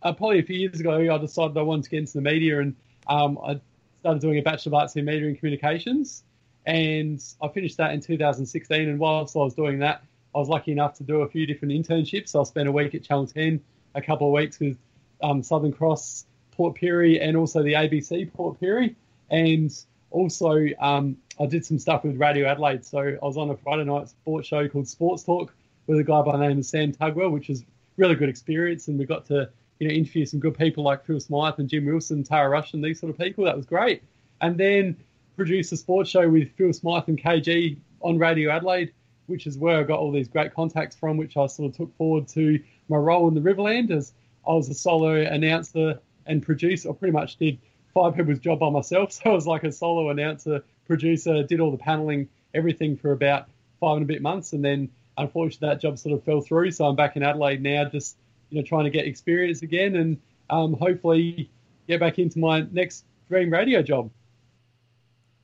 uh, 0.03 0.13
probably 0.13 0.39
a 0.39 0.43
few 0.43 0.57
years 0.57 0.81
ago, 0.81 0.93
I 0.93 1.19
decided 1.19 1.57
I 1.57 1.63
wanted 1.63 1.85
to 1.85 1.91
get 1.91 1.99
into 2.01 2.15
the 2.15 2.21
media, 2.21 2.61
and 2.61 2.77
um, 3.07 3.39
I 3.45 3.61
started 4.01 4.21
doing 4.21 4.39
a 4.39 4.43
Bachelor 4.43 4.71
of 4.71 4.75
Arts 4.75 4.97
in 4.97 5.05
Media 5.05 5.29
and 5.29 5.39
Communications, 5.39 6.25
and 6.67 7.23
I 7.43 7.49
finished 7.49 7.79
that 7.79 7.93
in 7.93 8.01
2016. 8.01 8.89
And 8.89 8.99
whilst 8.99 9.37
I 9.37 9.41
was 9.41 9.55
doing 9.55 9.79
that, 9.81 10.03
I 10.35 10.39
was 10.39 10.49
lucky 10.49 10.73
enough 10.73 10.95
to 10.95 11.05
do 11.05 11.23
a 11.23 11.29
few 11.29 11.47
different 11.47 11.73
internships. 11.73 12.31
So 12.31 12.41
I 12.41 12.45
spent 12.45 12.69
a 12.69 12.73
week 12.73 12.95
at 12.95 13.05
Channel 13.05 13.29
10, 13.29 13.61
a 13.95 14.03
couple 14.03 14.29
of 14.29 14.33
weeks 14.33 14.59
with 14.59 14.79
um, 15.23 15.43
Southern 15.43 15.73
Cross, 15.73 16.27
Port 16.53 16.77
Pirie, 16.77 17.23
and 17.23 17.37
also 17.37 17.63
the 17.63 17.75
ABC 17.75 18.33
Port 18.33 18.61
Pirie, 18.61 18.95
and 19.31 19.73
also 20.11 20.67
um, 20.81 21.17
I 21.41 21.47
did 21.47 21.65
some 21.65 21.79
stuff 21.79 22.05
with 22.05 22.17
Radio 22.17 22.47
Adelaide. 22.47 22.85
So 22.85 22.99
I 22.99 23.25
was 23.25 23.37
on 23.37 23.51
a 23.51 23.57
Friday 23.57 23.85
night 23.85 24.09
sports 24.09 24.49
show 24.49 24.69
called 24.69 24.89
Sports 24.89 25.25
Talk 25.25 25.55
with 25.87 25.99
a 25.99 26.05
guy 26.05 26.23
by 26.23 26.33
the 26.33 26.49
name 26.49 26.59
of 26.59 26.67
Sam 26.67 26.93
Tugwell, 26.93 27.31
which 27.31 27.49
was 27.49 27.65
really 27.97 28.15
good 28.15 28.29
experience, 28.29 28.89
and 28.89 28.99
we 28.99 29.05
got 29.05 29.27
to 29.27 29.49
you 29.79 29.89
know 29.89 29.95
interview 29.95 30.25
some 30.25 30.41
good 30.41 30.57
people 30.57 30.85
like 30.85 31.05
Phil 31.05 31.21
Smythe 31.21 31.55
and 31.59 31.69
Jim 31.69 31.87
Wilson, 31.87 32.25
Tara 32.25 32.49
Rush, 32.49 32.75
and 32.75 32.85
these 32.85 33.01
sort 33.01 33.11
of 33.11 33.19
people. 33.19 33.45
That 33.45 33.57
was 33.57 33.67
great. 33.67 34.03
And 34.41 34.59
then 34.59 34.97
produced 35.37 35.73
a 35.73 35.77
sports 35.77 36.11
show 36.11 36.29
with 36.29 36.53
Phil 36.57 36.73
Smythe 36.73 37.09
and 37.09 37.21
KG 37.21 37.79
on 38.01 38.19
Radio 38.19 38.51
Adelaide, 38.51 38.93
which 39.27 39.47
is 39.47 39.59
where 39.59 39.79
I 39.79 39.83
got 39.83 39.99
all 39.99 40.13
these 40.13 40.29
great 40.29 40.55
contacts 40.55 40.97
from, 40.97 41.17
which 41.17 41.37
I 41.37 41.47
sort 41.47 41.71
of 41.71 41.77
took 41.77 41.97
forward 41.97 42.29
to 42.29 42.61
my 42.89 42.97
role 42.97 43.29
in 43.29 43.35
the 43.35 43.41
Riverland 43.41 43.91
as 43.91 44.13
I 44.47 44.53
was 44.53 44.69
a 44.69 44.75
solo 44.75 45.15
announcer 45.15 46.01
and 46.27 46.43
producer. 46.43 46.91
I 46.91 46.93
pretty 46.93 47.13
much 47.13 47.37
did 47.37 47.59
five 47.93 48.15
people's 48.15 48.41
job 48.41 48.61
by 48.61 48.71
myself. 48.71 49.13
So 49.25 49.31
I 49.31 49.35
was 49.35 49.47
like 49.47 49.65
a 49.65 49.73
solo 49.73 50.11
announcer, 50.11 50.63
producer, 50.87 51.43
did 51.43 51.61
all 51.61 51.71
the 51.71 51.79
paneling, 51.79 52.29
everything 52.53 52.97
for 52.97 53.13
about 53.13 53.49
five 53.81 53.97
and 53.97 54.05
a 54.05 54.07
bit 54.07 54.23
months. 54.23 54.53
And 54.53 54.65
then 54.65 54.91
unfortunately 55.19 55.69
that 55.69 55.81
job 55.81 55.99
sort 55.99 56.15
of 56.15 56.25
fell 56.25 56.41
through. 56.41 56.71
So 56.71 56.87
I'm 56.87 56.97
back 56.97 57.17
in 57.17 57.23
Adelaide 57.23 57.63
now, 57.63 57.85
just, 57.85 58.17
you 58.51 58.59
know, 58.59 58.67
trying 58.67 58.85
to 58.85 58.91
get 58.91 59.07
experience 59.07 59.63
again 59.63 59.97
and 59.97 60.21
um, 60.51 60.75
hopefully 60.75 61.51
get 61.89 62.01
back 62.01 62.19
into 62.19 62.39
my 62.39 62.67
next 62.73 63.05
dream 63.29 63.51
radio 63.53 63.83
job. 63.83 64.11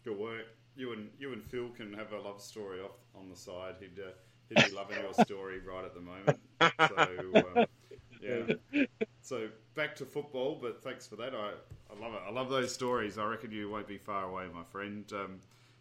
Good 0.04 0.18
work. 0.18 0.46
You 0.76 0.92
and 0.92 1.10
you 1.18 1.32
and 1.32 1.44
Phil 1.44 1.68
can 1.76 1.92
have 1.92 2.12
a 2.12 2.18
love 2.18 2.40
story 2.40 2.80
off 2.80 2.96
on 3.14 3.28
the 3.28 3.36
side. 3.36 3.74
He'd 3.80 4.00
uh, 4.00 4.12
he'd 4.48 4.70
be 4.70 4.74
loving 4.74 4.98
your 4.98 5.12
story 5.12 5.60
right 5.60 5.84
at 5.84 5.94
the 5.94 6.00
moment. 6.00 6.38
So 6.88 7.56
uh, 7.56 7.66
yeah. 8.22 8.86
So 9.20 9.48
back 9.74 9.94
to 9.96 10.06
football, 10.06 10.58
but 10.60 10.82
thanks 10.82 11.06
for 11.06 11.16
that. 11.16 11.34
I, 11.34 11.52
I 11.90 12.00
love 12.00 12.14
it. 12.14 12.20
I 12.26 12.30
love 12.30 12.48
those 12.48 12.72
stories. 12.72 13.18
I 13.18 13.24
reckon 13.24 13.50
you 13.50 13.68
won't 13.70 13.86
be 13.86 13.98
far 13.98 14.24
away, 14.24 14.44
my 14.54 14.64
friend. 14.64 15.04
Um, 15.12 15.40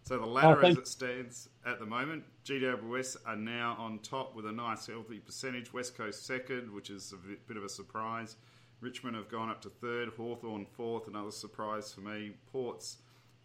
so 0.09 0.17
the 0.17 0.25
oh, 0.25 0.29
ladder, 0.29 0.65
Oh, 0.65 0.67
as 0.69 0.77
it 0.77 0.87
stands 0.87 1.49
at 1.67 1.77
the 1.77 1.85
moment, 1.85 2.23
GWS 2.43 3.17
are 3.27 3.35
now 3.35 3.75
on 3.77 3.99
top 3.99 4.35
with 4.35 4.47
a 4.47 4.51
nice 4.51 4.87
healthy 4.87 5.19
percentage. 5.19 5.71
West 5.71 5.95
Coast 5.95 6.25
second, 6.25 6.73
which 6.73 6.89
is 6.89 7.13
a 7.13 7.15
bit- 7.15 7.45
bit 7.47 7.57
of 7.57 7.63
a 7.63 7.69
surprise. 7.69 8.35
Richmond 8.81 9.15
have 9.15 9.29
gone 9.29 9.49
up 9.49 9.61
to 9.61 9.69
third. 9.69 10.09
Hawthorn 10.09 10.65
fourth, 10.65 11.07
another 11.07 11.29
surprise 11.29 11.93
for 11.93 12.01
me. 12.01 12.31
Ports 12.51 12.97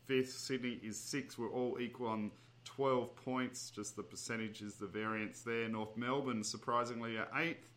fifth. 0.06 0.32
Sydney 0.32 0.80
is 0.82 0.98
sixth. 0.98 1.36
We're 1.36 1.50
all 1.50 1.78
equal 1.78 2.06
on 2.06 2.30
12 2.64 3.14
points. 3.14 3.68
Just 3.68 3.94
the 3.94 4.02
percentage 4.02 4.62
is 4.62 4.76
the 4.76 4.86
variance 4.86 5.42
there. 5.42 5.68
North 5.68 5.98
Melbourne, 5.98 6.42
surprisingly, 6.42 7.18
are 7.18 7.28
eighth. 7.36 7.73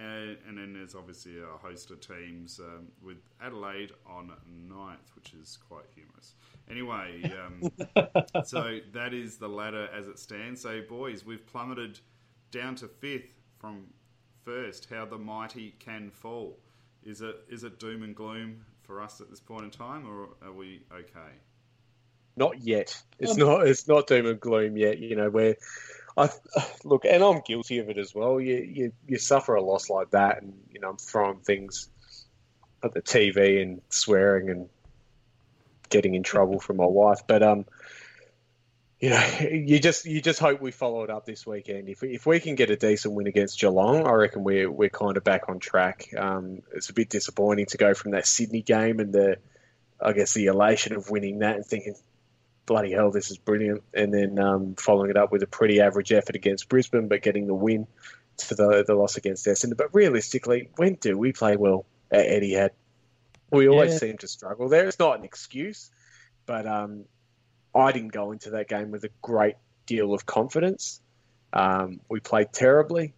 And, 0.00 0.38
and 0.48 0.58
then 0.58 0.72
there's 0.74 0.96
obviously 0.96 1.34
a 1.40 1.58
host 1.58 1.90
of 1.92 2.00
teams 2.00 2.60
um, 2.60 2.88
with 3.02 3.18
Adelaide 3.42 3.92
on 4.06 4.32
ninth, 4.48 5.12
which 5.16 5.34
is 5.34 5.58
quite 5.68 5.84
humorous. 5.94 6.34
Anyway, 6.70 7.30
um, 7.46 7.66
so 8.42 8.80
that 8.94 9.14
is 9.14 9.38
the 9.38 9.48
ladder 9.48 9.88
as 9.96 10.08
it 10.08 10.18
stands. 10.18 10.62
So, 10.62 10.82
boys, 10.88 11.26
we've 11.26 11.46
plummeted 11.46 12.00
down 12.50 12.76
to 12.76 12.88
fifth 12.88 13.34
from 13.58 13.88
first. 14.44 14.88
How 14.90 15.06
the 15.06 15.18
mighty 15.18 15.76
can 15.80 16.10
fall. 16.10 16.58
Is 17.04 17.22
it 17.22 17.36
is 17.50 17.64
it 17.64 17.78
doom 17.80 18.02
and 18.02 18.16
gloom 18.16 18.64
for 18.82 19.02
us 19.02 19.20
at 19.20 19.30
this 19.30 19.40
point 19.40 19.64
in 19.64 19.70
time, 19.70 20.08
or 20.08 20.30
are 20.46 20.52
we 20.54 20.82
okay? 20.92 21.32
Not 22.36 22.60
yet. 22.62 23.02
It's 23.18 23.36
Um, 23.36 23.38
not. 23.38 23.66
It's 23.68 23.88
not 23.88 24.06
doom 24.06 24.26
and 24.26 24.40
gloom 24.40 24.76
yet. 24.76 24.98
You 24.98 25.16
know 25.16 25.30
where. 25.30 25.56
I 26.16 26.30
look, 26.84 27.04
and 27.04 27.22
I'm 27.22 27.40
guilty 27.40 27.78
of 27.78 27.88
it 27.88 27.98
as 27.98 28.14
well. 28.14 28.40
You 28.40 28.56
you, 28.56 28.92
you 29.06 29.18
suffer 29.18 29.54
a 29.54 29.62
loss 29.62 29.90
like 29.90 30.10
that, 30.10 30.42
and 30.42 30.54
you 30.70 30.80
know 30.80 30.90
I'm 30.90 30.96
throwing 30.96 31.40
things 31.40 31.88
at 32.82 32.92
the 32.92 33.02
TV 33.02 33.62
and 33.62 33.82
swearing 33.90 34.48
and 34.50 34.68
getting 35.88 36.14
in 36.14 36.22
trouble 36.22 36.60
from 36.60 36.78
my 36.78 36.86
wife. 36.86 37.20
But 37.26 37.42
um, 37.42 37.66
you 39.00 39.10
know, 39.10 39.26
you 39.50 39.78
just 39.78 40.06
you 40.06 40.20
just 40.20 40.38
hope 40.38 40.60
we 40.60 40.70
follow 40.70 41.02
it 41.02 41.10
up 41.10 41.26
this 41.26 41.46
weekend. 41.46 41.88
If 41.88 42.02
we, 42.02 42.14
if 42.14 42.26
we 42.26 42.40
can 42.40 42.54
get 42.54 42.70
a 42.70 42.76
decent 42.76 43.14
win 43.14 43.26
against 43.26 43.60
Geelong, 43.60 44.06
I 44.06 44.12
reckon 44.12 44.44
we're 44.44 44.70
we're 44.70 44.90
kind 44.90 45.16
of 45.16 45.24
back 45.24 45.48
on 45.48 45.58
track. 45.58 46.08
Um, 46.16 46.62
it's 46.74 46.90
a 46.90 46.94
bit 46.94 47.08
disappointing 47.08 47.66
to 47.66 47.78
go 47.78 47.94
from 47.94 48.12
that 48.12 48.26
Sydney 48.26 48.62
game 48.62 49.00
and 49.00 49.12
the, 49.12 49.36
I 50.00 50.12
guess 50.12 50.34
the 50.34 50.46
elation 50.46 50.94
of 50.94 51.10
winning 51.10 51.40
that 51.40 51.56
and 51.56 51.66
thinking, 51.66 51.94
bloody 52.70 52.92
hell, 52.92 53.10
this 53.10 53.32
is 53.32 53.36
brilliant, 53.36 53.82
and 53.92 54.14
then 54.14 54.38
um, 54.38 54.76
following 54.76 55.10
it 55.10 55.16
up 55.16 55.32
with 55.32 55.42
a 55.42 55.46
pretty 55.48 55.80
average 55.80 56.12
effort 56.12 56.36
against 56.36 56.68
Brisbane, 56.68 57.08
but 57.08 57.20
getting 57.20 57.48
the 57.48 57.54
win 57.54 57.84
to 58.36 58.54
the 58.54 58.84
the 58.86 58.94
loss 58.94 59.16
against 59.16 59.44
Essendon. 59.44 59.76
But 59.76 59.92
realistically, 59.92 60.70
when 60.76 60.94
do 60.94 61.18
we 61.18 61.32
play 61.32 61.56
well 61.56 61.84
at 62.12 62.26
Etihad? 62.26 62.70
We 63.50 63.68
always 63.68 63.94
Yeah. 63.94 63.98
seem 63.98 64.18
to 64.18 64.28
struggle 64.28 64.68
there. 64.68 64.86
It's 64.86 65.00
not 65.00 65.18
an 65.18 65.24
excuse, 65.24 65.90
but 66.46 66.64
um, 66.64 67.06
I 67.74 67.90
didn't 67.90 68.12
go 68.12 68.30
into 68.30 68.50
that 68.50 68.68
game 68.68 68.92
with 68.92 69.02
a 69.02 69.10
great 69.20 69.56
deal 69.86 70.14
of 70.14 70.24
confidence. 70.24 71.00
Um, 71.52 72.00
we 72.08 72.20
played 72.20 72.52
terribly, 72.52 73.14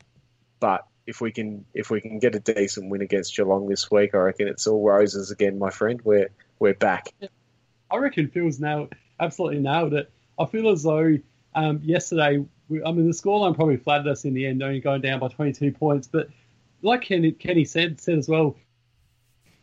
but 0.60 0.86
if 1.06 1.20
we 1.20 1.30
can 1.30 1.66
if 1.74 1.90
we 1.90 2.00
can 2.00 2.20
get 2.20 2.34
a 2.34 2.40
decent 2.40 2.88
win 2.88 3.02
against 3.02 3.36
Geelong 3.36 3.68
this 3.68 3.90
week, 3.90 4.14
I 4.14 4.18
reckon 4.18 4.48
it's 4.48 4.66
all 4.66 4.82
roses 4.82 5.30
again, 5.30 5.58
my 5.58 5.68
friend. 5.68 6.00
We're 6.02 6.30
we're 6.58 6.72
back. 6.72 7.12
I 7.90 7.98
reckon 7.98 8.28
Phil's 8.28 8.58
nailed, 8.58 8.94
absolutely 9.22 9.60
nailed 9.60 9.94
it. 9.94 10.10
I 10.38 10.46
feel 10.46 10.68
as 10.70 10.82
though 10.82 11.16
um, 11.54 11.80
yesterday, 11.82 12.44
we, 12.68 12.82
I 12.82 12.92
mean, 12.92 13.06
the 13.06 13.12
scoreline 13.12 13.54
probably 13.54 13.76
flattered 13.76 14.08
us 14.08 14.24
in 14.24 14.34
the 14.34 14.46
end, 14.46 14.62
only 14.62 14.80
going 14.80 15.00
down 15.00 15.20
by 15.20 15.28
22 15.28 15.72
points. 15.72 16.08
But 16.08 16.28
like 16.82 17.02
Kenny, 17.02 17.32
Kenny 17.32 17.64
said, 17.64 18.00
said 18.00 18.18
as 18.18 18.28
well, 18.28 18.56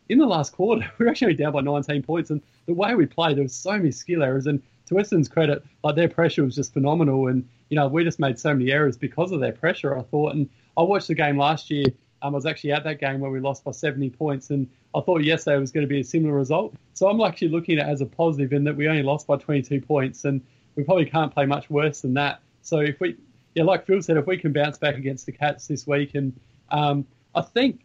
in 0.08 0.18
the 0.18 0.26
last 0.26 0.52
quarter, 0.52 0.90
we 0.98 1.04
were 1.04 1.10
actually 1.10 1.34
down 1.34 1.52
by 1.52 1.60
19 1.60 2.02
points. 2.02 2.30
And 2.30 2.40
the 2.66 2.74
way 2.74 2.94
we 2.94 3.06
played, 3.06 3.36
there 3.36 3.42
was 3.42 3.54
so 3.54 3.72
many 3.72 3.90
skill 3.90 4.22
errors. 4.22 4.46
And 4.46 4.62
to 4.86 4.94
Western's 4.94 5.28
credit, 5.28 5.62
like 5.84 5.96
their 5.96 6.08
pressure 6.08 6.44
was 6.44 6.54
just 6.54 6.72
phenomenal. 6.72 7.28
And, 7.28 7.48
you 7.68 7.76
know, 7.76 7.88
we 7.88 8.04
just 8.04 8.18
made 8.18 8.38
so 8.38 8.54
many 8.54 8.70
errors 8.70 8.96
because 8.96 9.32
of 9.32 9.40
their 9.40 9.52
pressure, 9.52 9.96
I 9.96 10.02
thought. 10.02 10.34
And 10.34 10.48
I 10.76 10.82
watched 10.82 11.08
the 11.08 11.14
game 11.14 11.36
last 11.36 11.70
year. 11.70 11.84
Um, 12.22 12.34
I 12.34 12.36
was 12.36 12.46
actually 12.46 12.72
at 12.72 12.84
that 12.84 13.00
game 13.00 13.20
where 13.20 13.30
we 13.30 13.40
lost 13.40 13.64
by 13.64 13.70
70 13.70 14.10
points. 14.10 14.50
And 14.50 14.68
I 14.94 15.00
thought 15.00 15.22
yesterday 15.22 15.58
was 15.58 15.70
going 15.70 15.86
to 15.86 15.88
be 15.88 16.00
a 16.00 16.04
similar 16.04 16.34
result. 16.34 16.74
So 16.94 17.08
I'm 17.08 17.20
actually 17.20 17.48
looking 17.48 17.78
at 17.78 17.88
it 17.88 17.90
as 17.90 18.00
a 18.00 18.06
positive 18.06 18.52
in 18.52 18.64
that 18.64 18.76
we 18.76 18.88
only 18.88 19.02
lost 19.02 19.26
by 19.26 19.36
22 19.36 19.80
points. 19.80 20.24
And 20.24 20.42
we 20.76 20.84
probably 20.84 21.06
can't 21.06 21.32
play 21.32 21.46
much 21.46 21.70
worse 21.70 22.00
than 22.00 22.14
that. 22.14 22.40
So 22.62 22.78
if 22.78 23.00
we, 23.00 23.16
yeah, 23.54 23.64
like 23.64 23.86
Phil 23.86 24.02
said, 24.02 24.16
if 24.16 24.26
we 24.26 24.36
can 24.36 24.52
bounce 24.52 24.78
back 24.78 24.96
against 24.96 25.26
the 25.26 25.32
Cats 25.32 25.66
this 25.66 25.86
week, 25.86 26.14
and 26.14 26.38
um, 26.70 27.06
I 27.34 27.42
think, 27.42 27.80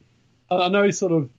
I 0.50 0.68
know 0.70 0.89
sort 0.92 1.12
of 1.12 1.30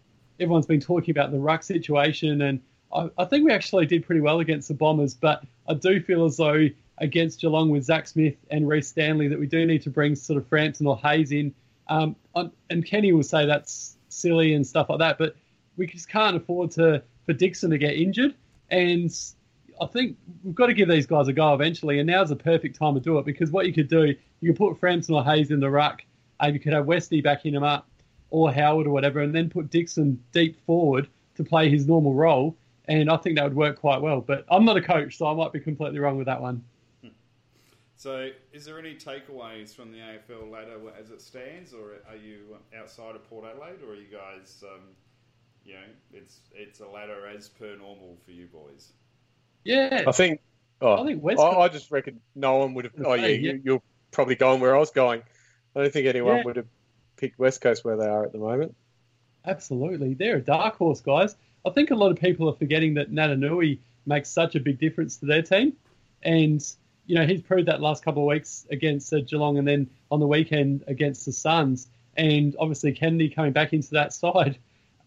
everyone's 0.41 0.67
been 0.67 0.81
talking 0.81 1.13
about 1.13 1.31
the 1.31 1.39
ruck 1.39 1.63
situation, 1.63 2.43
and 2.43 2.61
I, 2.93 3.11
I 3.19 3.25
think 3.25 3.45
we 3.45 3.53
actually 3.53 3.87
did 3.87 4.05
pretty 4.05 4.21
well 4.21 4.41
against 4.41 4.69
the 4.69 4.75
Bombers, 4.75 5.15
but 5.15 5.45
I 5.69 5.75
do 5.75 6.01
feel 6.01 6.25
as 6.25 6.37
though 6.37 6.69
against 6.99 7.41
Geelong 7.41 7.71
with 7.71 7.85
Zac 7.85 8.07
Smith 8.07 8.37
and 8.51 8.67
Rhys 8.67 8.89
Stanley 8.89 9.29
that 9.29 9.39
we 9.39 9.47
do 9.47 9.67
need 9.67 9.83
to 9.83 9.91
bring 9.91 10.15
sort 10.15 10.39
of 10.39 10.47
Frampton 10.49 10.87
or 10.87 10.97
Hayes 10.99 11.31
in. 11.31 11.55
Um, 11.89 12.17
and 12.71 12.85
Kenny 12.85 13.13
will 13.13 13.23
say 13.23 13.47
that's 13.47 13.97
silly 14.09 14.55
and 14.55 14.67
stuff 14.67 14.89
like 14.89 14.99
that, 14.99 15.19
but 15.19 15.37
we 15.77 15.87
just 15.87 16.09
can't 16.09 16.37
afford 16.37 16.71
to 16.73 17.03
for 17.27 17.33
Dixon 17.33 17.71
to 17.71 17.79
get 17.79 17.95
injured. 17.95 18.35
And 18.71 19.11
I 19.81 19.87
think 19.87 20.17
we've 20.43 20.55
got 20.55 20.67
to 20.67 20.75
give 20.75 20.89
these 20.89 21.07
guys 21.07 21.29
a 21.29 21.33
go 21.33 21.55
eventually, 21.55 21.99
and 21.99 22.07
now's 22.07 22.31
the 22.31 22.37
perfect 22.37 22.79
time 22.79 22.95
to 22.95 23.01
do 23.01 23.19
it 23.19 23.25
because 23.25 23.51
what 23.51 23.67
you 23.67 23.73
could 23.73 23.89
do, 23.89 24.15
you 24.41 24.53
could 24.53 24.57
put 24.57 24.81
Frampton 24.81 25.15
or 25.15 25.25
Hayes 25.25 25.51
in 25.51 25.61
the 25.61 25.71
ruck, 25.71 26.03
and 26.41 26.55
you 26.55 26.61
could 26.61 26.73
have 26.73 26.87
Westy 26.87 27.21
backing 27.21 27.55
him 27.55 27.63
up, 27.63 27.89
or 28.31 28.53
Howard 28.53 28.87
or 28.87 28.91
whatever, 28.91 29.21
and 29.21 29.35
then 29.35 29.49
put 29.49 29.71
Dixon 29.71 30.23
deep 30.33 30.59
forward 30.67 31.09
to 31.37 31.45
play 31.45 31.69
his 31.69 31.87
normal 31.87 32.15
role. 32.15 32.57
And 32.89 33.11
I 33.11 33.17
think 33.17 33.37
that 33.37 33.45
would 33.45 33.55
work 33.55 33.79
quite 33.79 34.01
well. 34.01 34.21
But 34.21 34.45
I'm 34.49 34.65
not 34.65 34.77
a 34.77 34.83
coach, 34.83 35.19
so 35.19 35.27
I 35.27 35.35
might 35.35 35.53
be 35.53 35.61
completely 35.61 35.99
wrong 35.99 36.17
with 36.17 36.27
that 36.27 36.41
one. 36.41 36.65
So, 37.97 38.29
is 38.53 38.67
there 38.67 38.79
any 38.79 38.95
takeaways 38.95 39.75
from 39.75 39.91
the 39.91 39.99
AFL 39.99 40.51
ladder 40.51 40.79
as 41.01 41.11
it 41.11 41.23
stands, 41.23 41.73
or 41.73 41.95
are 42.09 42.17
you 42.17 42.57
outside 42.79 43.17
of 43.17 43.29
Port 43.29 43.47
Adelaide, 43.51 43.83
or 43.83 43.93
are 43.93 43.97
you 43.97 44.07
guys, 44.13 44.63
um, 44.65 44.83
you 45.65 45.75
know, 45.75 45.81
it's 46.13 46.41
it's 46.55 46.81
a 46.81 46.87
ladder 46.87 47.27
as 47.27 47.49
per 47.49 47.75
normal 47.77 48.19
for 48.25 48.33
you 48.33 48.47
boys? 48.47 48.93
Yeah, 49.65 50.05
I 50.07 50.13
think. 50.13 50.41
Oh, 50.83 51.03
I 51.03 51.07
think 51.07 51.23
West 51.23 51.41
I, 51.41 51.61
I 51.61 51.69
just 51.69 51.91
reckon 51.91 52.21
no 52.35 52.57
one 52.57 52.75
would 52.75 52.85
have. 52.85 52.93
Oh 53.03 53.15
yeah, 53.15 53.29
yeah. 53.29 53.53
you, 53.53 53.61
you're 53.65 53.83
probably 54.11 54.35
going 54.35 54.61
where 54.61 54.77
I 54.77 54.79
was 54.79 54.91
going. 54.91 55.23
I 55.75 55.81
don't 55.81 55.93
think 55.93 56.07
anyone 56.07 56.37
Yeah. 56.37 56.45
would 56.45 56.57
have 56.57 56.67
picked 57.17 57.39
West 57.39 57.63
Coast 57.63 57.83
where 57.85 57.97
they 57.97 58.07
are 58.07 58.25
at 58.25 58.33
the 58.33 58.39
moment. 58.39 58.75
Absolutely. 59.45 60.15
They're 60.15 60.37
a 60.37 60.41
dark 60.43 60.77
horse, 60.77 61.01
guys. 61.01 61.35
I 61.65 61.71
think 61.71 61.91
a 61.91 61.95
lot 61.95 62.11
of 62.11 62.19
people 62.19 62.49
are 62.49 62.55
forgetting 62.55 62.95
that 62.95 63.11
Naitanui 63.11 63.79
makes 64.05 64.29
such 64.29 64.55
a 64.55 64.61
big 64.61 64.79
difference 64.79 65.19
to 65.19 65.27
their 65.27 65.43
team. 65.43 65.75
And, 66.23 66.63
you 67.07 67.15
know, 67.15 67.27
he's 67.27 67.43
proved 67.43 67.69
that 67.69 67.81
last 67.81 68.05
couple 68.05 68.23
of 68.23 68.29
weeks 68.29 68.67
against 68.71 69.13
uh, 69.13 69.21
Geelong 69.21 69.59
and 69.59 69.67
then 69.67 69.89
on 70.11 70.21
the 70.21 70.27
weekend 70.27 70.85
against 70.87 71.25
the 71.27 71.33
Suns. 71.33 71.89
And 72.17 72.57
obviously 72.59 72.93
Kennedy 72.93 73.29
coming 73.29 73.53
back 73.53 73.73
into 73.73 73.91
that 73.93 74.13
side. 74.13 74.59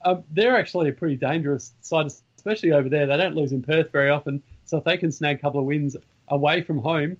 Um, 0.03 0.23
they're 0.31 0.57
actually 0.57 0.89
a 0.89 0.93
pretty 0.93 1.17
dangerous 1.17 1.73
side, 1.81 2.07
especially 2.37 2.71
over 2.71 2.87
there. 2.87 3.07
They 3.07 3.17
don't 3.17 3.35
lose 3.35 3.51
in 3.51 3.63
Perth 3.63 3.91
very 3.91 4.09
often. 4.09 4.43
So 4.65 4.77
if 4.77 4.83
they 4.83 4.97
can 4.97 5.11
snag 5.11 5.37
a 5.37 5.39
couple 5.39 5.59
of 5.59 5.65
wins 5.65 5.97
away 6.27 6.61
from 6.61 6.77
home, 6.77 7.17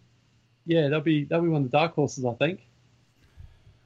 yeah, 0.66 0.88
they'll 0.88 1.02
be 1.02 1.24
they'll 1.24 1.42
be 1.42 1.50
one 1.50 1.64
of 1.64 1.72
the 1.72 1.78
dark 1.78 1.96
horses, 1.96 2.24
I 2.24 2.34
think. 2.34 2.62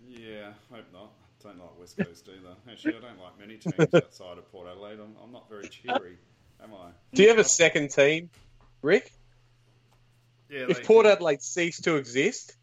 Yeah, 0.07 0.51
hope 0.69 0.85
not. 0.91 1.11
Don't 1.41 1.57
like 1.57 1.79
West 1.79 1.97
Coast 1.97 2.29
either. 2.29 2.55
Actually, 2.69 2.97
I 2.97 2.99
don't 2.99 3.19
like 3.19 3.39
many 3.39 3.57
teams 3.57 3.93
outside 3.95 4.37
of 4.37 4.51
Port 4.51 4.67
Adelaide. 4.69 4.99
I'm, 4.99 5.15
I'm 5.23 5.31
not 5.31 5.49
very 5.49 5.69
cheery, 5.69 6.17
am 6.61 6.73
I? 6.73 6.89
Do 7.13 7.23
you 7.23 7.29
have 7.29 7.39
a 7.39 7.43
second 7.43 7.89
team, 7.91 8.29
Rick? 8.81 9.11
Yeah, 10.53 10.65
If 10.69 10.77
they- 10.77 10.83
Port 10.83 11.05
Adelaide 11.07 11.41
ceased 11.41 11.83
to 11.85 11.95
exist, 11.95 12.55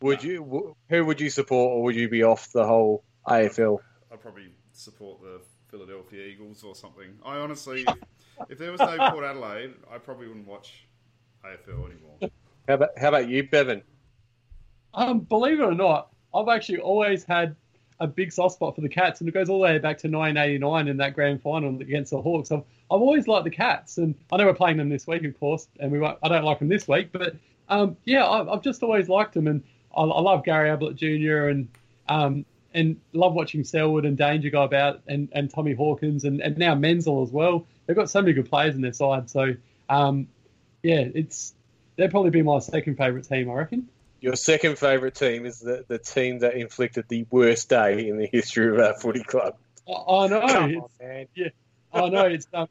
would 0.00 0.22
you? 0.22 0.76
Who 0.88 1.04
would 1.04 1.20
you 1.20 1.30
support, 1.30 1.72
or 1.72 1.82
would 1.82 1.96
you 1.96 2.08
be 2.08 2.22
off 2.22 2.52
the 2.52 2.64
whole 2.64 3.02
AFL? 3.26 3.80
I'd 4.12 4.20
probably 4.20 4.52
support 4.72 5.20
the 5.20 5.40
Philadelphia 5.68 6.24
Eagles 6.26 6.62
or 6.62 6.76
something. 6.76 7.18
I 7.24 7.38
honestly, 7.38 7.82
if, 7.82 7.96
if 8.50 8.58
there 8.58 8.70
was 8.70 8.80
no 8.80 8.96
Port 9.10 9.24
Adelaide, 9.24 9.74
I 9.92 9.98
probably 9.98 10.28
wouldn't 10.28 10.46
watch 10.46 10.86
AFL 11.44 11.90
anymore. 11.90 12.30
How 12.68 12.74
about 12.74 12.90
how 12.96 13.08
about 13.08 13.28
you, 13.28 13.42
Bevan? 13.48 13.82
Um, 14.94 15.20
believe 15.20 15.58
it 15.58 15.64
or 15.64 15.74
not, 15.74 16.10
I've 16.32 16.48
actually 16.48 16.78
always 16.78 17.24
had 17.24 17.56
a 17.98 18.06
big 18.06 18.30
soft 18.32 18.54
spot 18.54 18.76
for 18.76 18.80
the 18.80 18.88
Cats, 18.88 19.20
and 19.20 19.28
it 19.28 19.32
goes 19.32 19.48
all 19.48 19.58
the 19.58 19.64
way 19.64 19.78
back 19.78 19.98
to 19.98 20.08
1989 20.08 20.86
in 20.86 20.96
that 20.98 21.14
grand 21.14 21.42
final 21.42 21.80
against 21.80 22.12
the 22.12 22.22
Hawks. 22.22 22.52
I've, 22.52 22.62
I've 22.90 23.00
always 23.00 23.28
liked 23.28 23.44
the 23.44 23.50
Cats, 23.50 23.98
and 23.98 24.14
I 24.32 24.36
know 24.38 24.46
we're 24.46 24.54
playing 24.54 24.78
them 24.78 24.88
this 24.88 25.06
week, 25.06 25.24
of 25.24 25.38
course, 25.38 25.66
and 25.78 25.92
we 25.92 25.98
won't, 25.98 26.18
I 26.22 26.28
don't 26.28 26.44
like 26.44 26.58
them 26.58 26.68
this 26.68 26.88
week, 26.88 27.10
but 27.12 27.36
um, 27.68 27.96
yeah, 28.04 28.24
I, 28.24 28.52
I've 28.54 28.62
just 28.62 28.82
always 28.82 29.08
liked 29.08 29.34
them, 29.34 29.46
and 29.46 29.62
I, 29.94 30.02
I 30.02 30.20
love 30.20 30.44
Gary 30.44 30.70
Ablett 30.70 30.96
Jr. 30.96 31.48
and 31.48 31.68
um, 32.08 32.44
and 32.72 33.00
love 33.12 33.34
watching 33.34 33.64
Selwood 33.64 34.04
and 34.06 34.16
Danger 34.16 34.50
go 34.50 34.62
about, 34.62 35.00
and, 35.06 35.28
and 35.32 35.50
Tommy 35.50 35.74
Hawkins, 35.74 36.24
and, 36.24 36.40
and 36.40 36.56
now 36.58 36.74
Menzel 36.74 37.22
as 37.22 37.30
well. 37.30 37.66
They've 37.86 37.96
got 37.96 38.08
so 38.10 38.20
many 38.20 38.32
good 38.34 38.48
players 38.48 38.74
in 38.74 38.80
their 38.82 38.92
side, 38.92 39.28
so 39.30 39.54
um, 39.88 40.28
yeah, 40.82 41.00
it's 41.14 41.54
they'd 41.96 42.10
probably 42.10 42.30
be 42.30 42.42
my 42.42 42.58
second 42.60 42.96
favourite 42.96 43.28
team, 43.28 43.50
I 43.50 43.54
reckon. 43.54 43.88
Your 44.20 44.34
second 44.36 44.78
favourite 44.78 45.14
team 45.14 45.46
is 45.46 45.60
the, 45.60 45.84
the 45.86 45.98
team 45.98 46.40
that 46.40 46.54
inflicted 46.54 47.06
the 47.08 47.26
worst 47.30 47.68
day 47.68 48.08
in 48.08 48.16
the 48.18 48.26
history 48.26 48.68
of 48.68 48.78
our 48.78 48.94
footy 48.98 49.22
club. 49.22 49.56
I, 49.88 49.92
I 49.92 50.26
know. 50.28 50.40
Come 50.46 50.70
it's- 50.70 50.82
on, 51.00 51.06
man. 51.06 51.26
I 51.92 52.08
know 52.08 52.26
it's 52.26 52.46
um, 52.52 52.68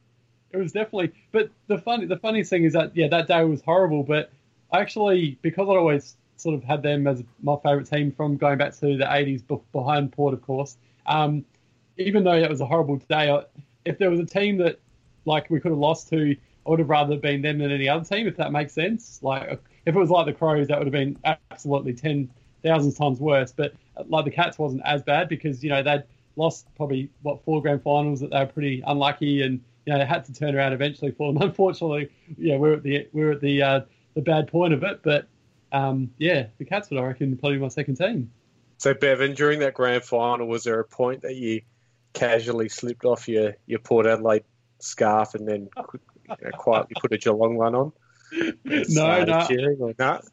it 0.52 0.58
was 0.58 0.72
definitely. 0.72 1.12
But 1.32 1.50
the 1.68 1.78
funny 1.78 2.06
the 2.06 2.18
funniest 2.18 2.50
thing 2.50 2.64
is 2.64 2.74
that 2.74 2.96
yeah, 2.96 3.08
that 3.10 3.28
day 3.28 3.44
was 3.44 3.62
horrible. 3.62 4.04
But 4.04 4.32
actually, 4.74 5.38
because 5.42 5.68
I 5.68 5.74
always 5.74 6.16
sort 6.38 6.56
of 6.56 6.64
had 6.64 6.84
them 6.84 7.08
as 7.08 7.24
my 7.42 7.56
favourite 7.58 7.88
team 7.88 8.12
from 8.12 8.38
going 8.38 8.58
back 8.58 8.74
to 8.76 8.98
the 8.98 9.06
'80s, 9.06 9.44
behind 9.72 10.12
Port, 10.12 10.34
of 10.34 10.42
course. 10.42 10.78
Um, 11.06 11.46
even 11.98 12.24
though 12.24 12.40
that 12.40 12.50
was 12.50 12.62
a 12.62 12.66
horrible 12.66 12.98
day, 13.10 13.32
I, 13.32 13.44
if 13.86 13.98
there 13.98 14.10
was 14.10 14.20
a 14.20 14.26
team 14.26 14.58
that 14.58 14.80
like 15.26 15.50
we 15.50 15.60
could 15.60 15.72
have 15.72 15.80
lost 15.80 16.10
to, 16.10 16.36
I 16.66 16.70
would 16.70 16.80
have 16.80 16.90
rather 16.90 17.18
been 17.18 17.42
them 17.42 17.58
than 17.60 17.72
any 17.72 17.90
other 17.90 18.06
team. 18.06 18.28
If 18.28 18.38
that 18.38 18.52
makes 18.52 18.74
sense. 18.74 19.20
Like 19.22 19.60
if 19.86 19.96
it 19.96 20.00
was 20.00 20.10
like 20.10 20.26
the 20.26 20.34
Crows, 20.34 20.68
that 20.68 20.78
would 20.78 20.88
have 20.88 20.94
been 20.94 21.18
absolutely 21.52 21.94
ten 21.94 22.30
thousand 22.64 22.94
times 22.94 23.20
worse. 23.20 23.52
But 23.52 23.74
like 24.08 24.26
the 24.26 24.32
Cats 24.32 24.58
wasn't 24.58 24.82
as 24.86 25.02
bad 25.04 25.30
because 25.30 25.64
you 25.64 25.70
know 25.70 25.82
they'd 25.82 26.04
lost 26.38 26.68
probably 26.76 27.10
what 27.22 27.44
four 27.44 27.62
grand 27.62 27.82
finals 27.84 28.20
that 28.22 28.32
they 28.32 28.40
were 28.40 28.46
pretty 28.46 28.84
unlucky 28.86 29.42
and 29.42 29.62
you 29.86 29.94
know 29.94 30.00
they 30.00 30.06
had 30.06 30.24
to 30.26 30.34
turn 30.34 30.56
around 30.56 30.74
eventually 30.74 31.12
for 31.12 31.34
them. 31.34 31.42
Unfortunately, 31.50 32.10
yeah, 32.38 32.56
we're 32.58 32.74
at 32.74 32.84
the 32.84 33.08
we're 33.14 33.32
at 33.32 33.42
the 33.42 33.62
uh, 33.62 33.82
the 34.16 34.22
bad 34.22 34.48
point 34.48 34.74
of 34.74 34.84
it, 34.84 35.02
but 35.04 35.28
um, 35.72 36.12
yeah, 36.18 36.48
the 36.58 36.66
Cats 36.66 36.90
would 36.90 37.00
I 37.00 37.04
reckon 37.04 37.38
probably 37.38 37.58
my 37.58 37.68
second 37.68 37.96
team. 37.96 38.32
So, 38.78 38.94
Bevan, 38.94 39.34
during 39.34 39.60
that 39.60 39.74
grand 39.74 40.04
final, 40.04 40.48
was 40.48 40.64
there 40.64 40.80
a 40.80 40.86
point 40.86 41.24
that 41.24 41.36
you 41.36 41.62
casually 42.14 42.70
slipped 42.70 43.06
off 43.06 43.28
your, 43.28 43.56
your 43.66 43.80
Port 43.80 44.06
Adelaide 44.06 44.44
scarf 44.80 45.34
and 45.34 45.48
then 45.48 45.70
you 45.94 46.00
know, 46.30 46.52
quietly 46.54 46.94
put 47.00 47.12
a 47.12 47.18
Geelong 47.18 47.56
one 47.56 47.76
on? 47.76 47.92
No, 48.66 49.24
no. 49.24 49.46
cheering 49.48 49.78
or 49.80 49.94
not? 49.98 50.26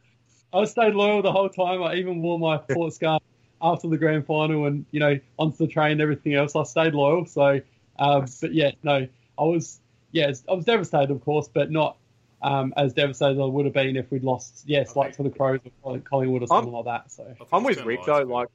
I 0.52 0.64
stayed 0.64 0.94
loyal 0.94 1.22
the 1.22 1.32
whole 1.32 1.48
time. 1.48 1.82
I 1.82 1.94
even 1.94 2.22
wore 2.22 2.38
my 2.38 2.58
Port 2.58 2.92
scarf 2.92 3.22
after 3.64 3.88
the 3.88 3.96
grand 3.96 4.26
final 4.26 4.66
and 4.66 4.84
you 4.92 5.00
know 5.00 5.18
onto 5.38 5.56
the 5.56 5.66
train 5.66 5.92
and 5.92 6.00
everything 6.00 6.34
else. 6.34 6.54
I 6.54 6.62
stayed 6.62 6.94
loyal. 6.94 7.24
So, 7.26 7.60
um, 7.98 8.26
but 8.40 8.52
yeah, 8.52 8.72
no, 8.84 9.08
I 9.38 9.42
was 9.42 9.80
yeah, 10.12 10.30
I 10.48 10.54
was 10.54 10.64
devastated, 10.64 11.10
of 11.10 11.24
course, 11.24 11.48
but 11.52 11.72
not 11.72 11.96
um, 12.42 12.74
as 12.76 12.92
devastated 12.92 13.32
as 13.32 13.40
I 13.40 13.44
would 13.44 13.64
have 13.64 13.74
been 13.74 13.96
if 13.96 14.10
we'd 14.10 14.22
lost. 14.22 14.62
Yes, 14.66 14.92
I 14.94 15.00
like 15.00 15.16
to 15.16 15.22
the 15.24 15.30
Crows 15.30 15.60
or 15.82 15.98
Collingwood 15.98 16.42
or 16.42 16.46
something 16.46 16.72
like 16.72 16.84
that. 16.84 17.10
So. 17.10 17.24
I 17.24 17.34
think 17.34 17.48
I'm 17.52 17.64
with 17.64 17.82
Rick 17.84 18.00
though. 18.06 18.22
a. 18.22 18.24
Like, 18.24 18.48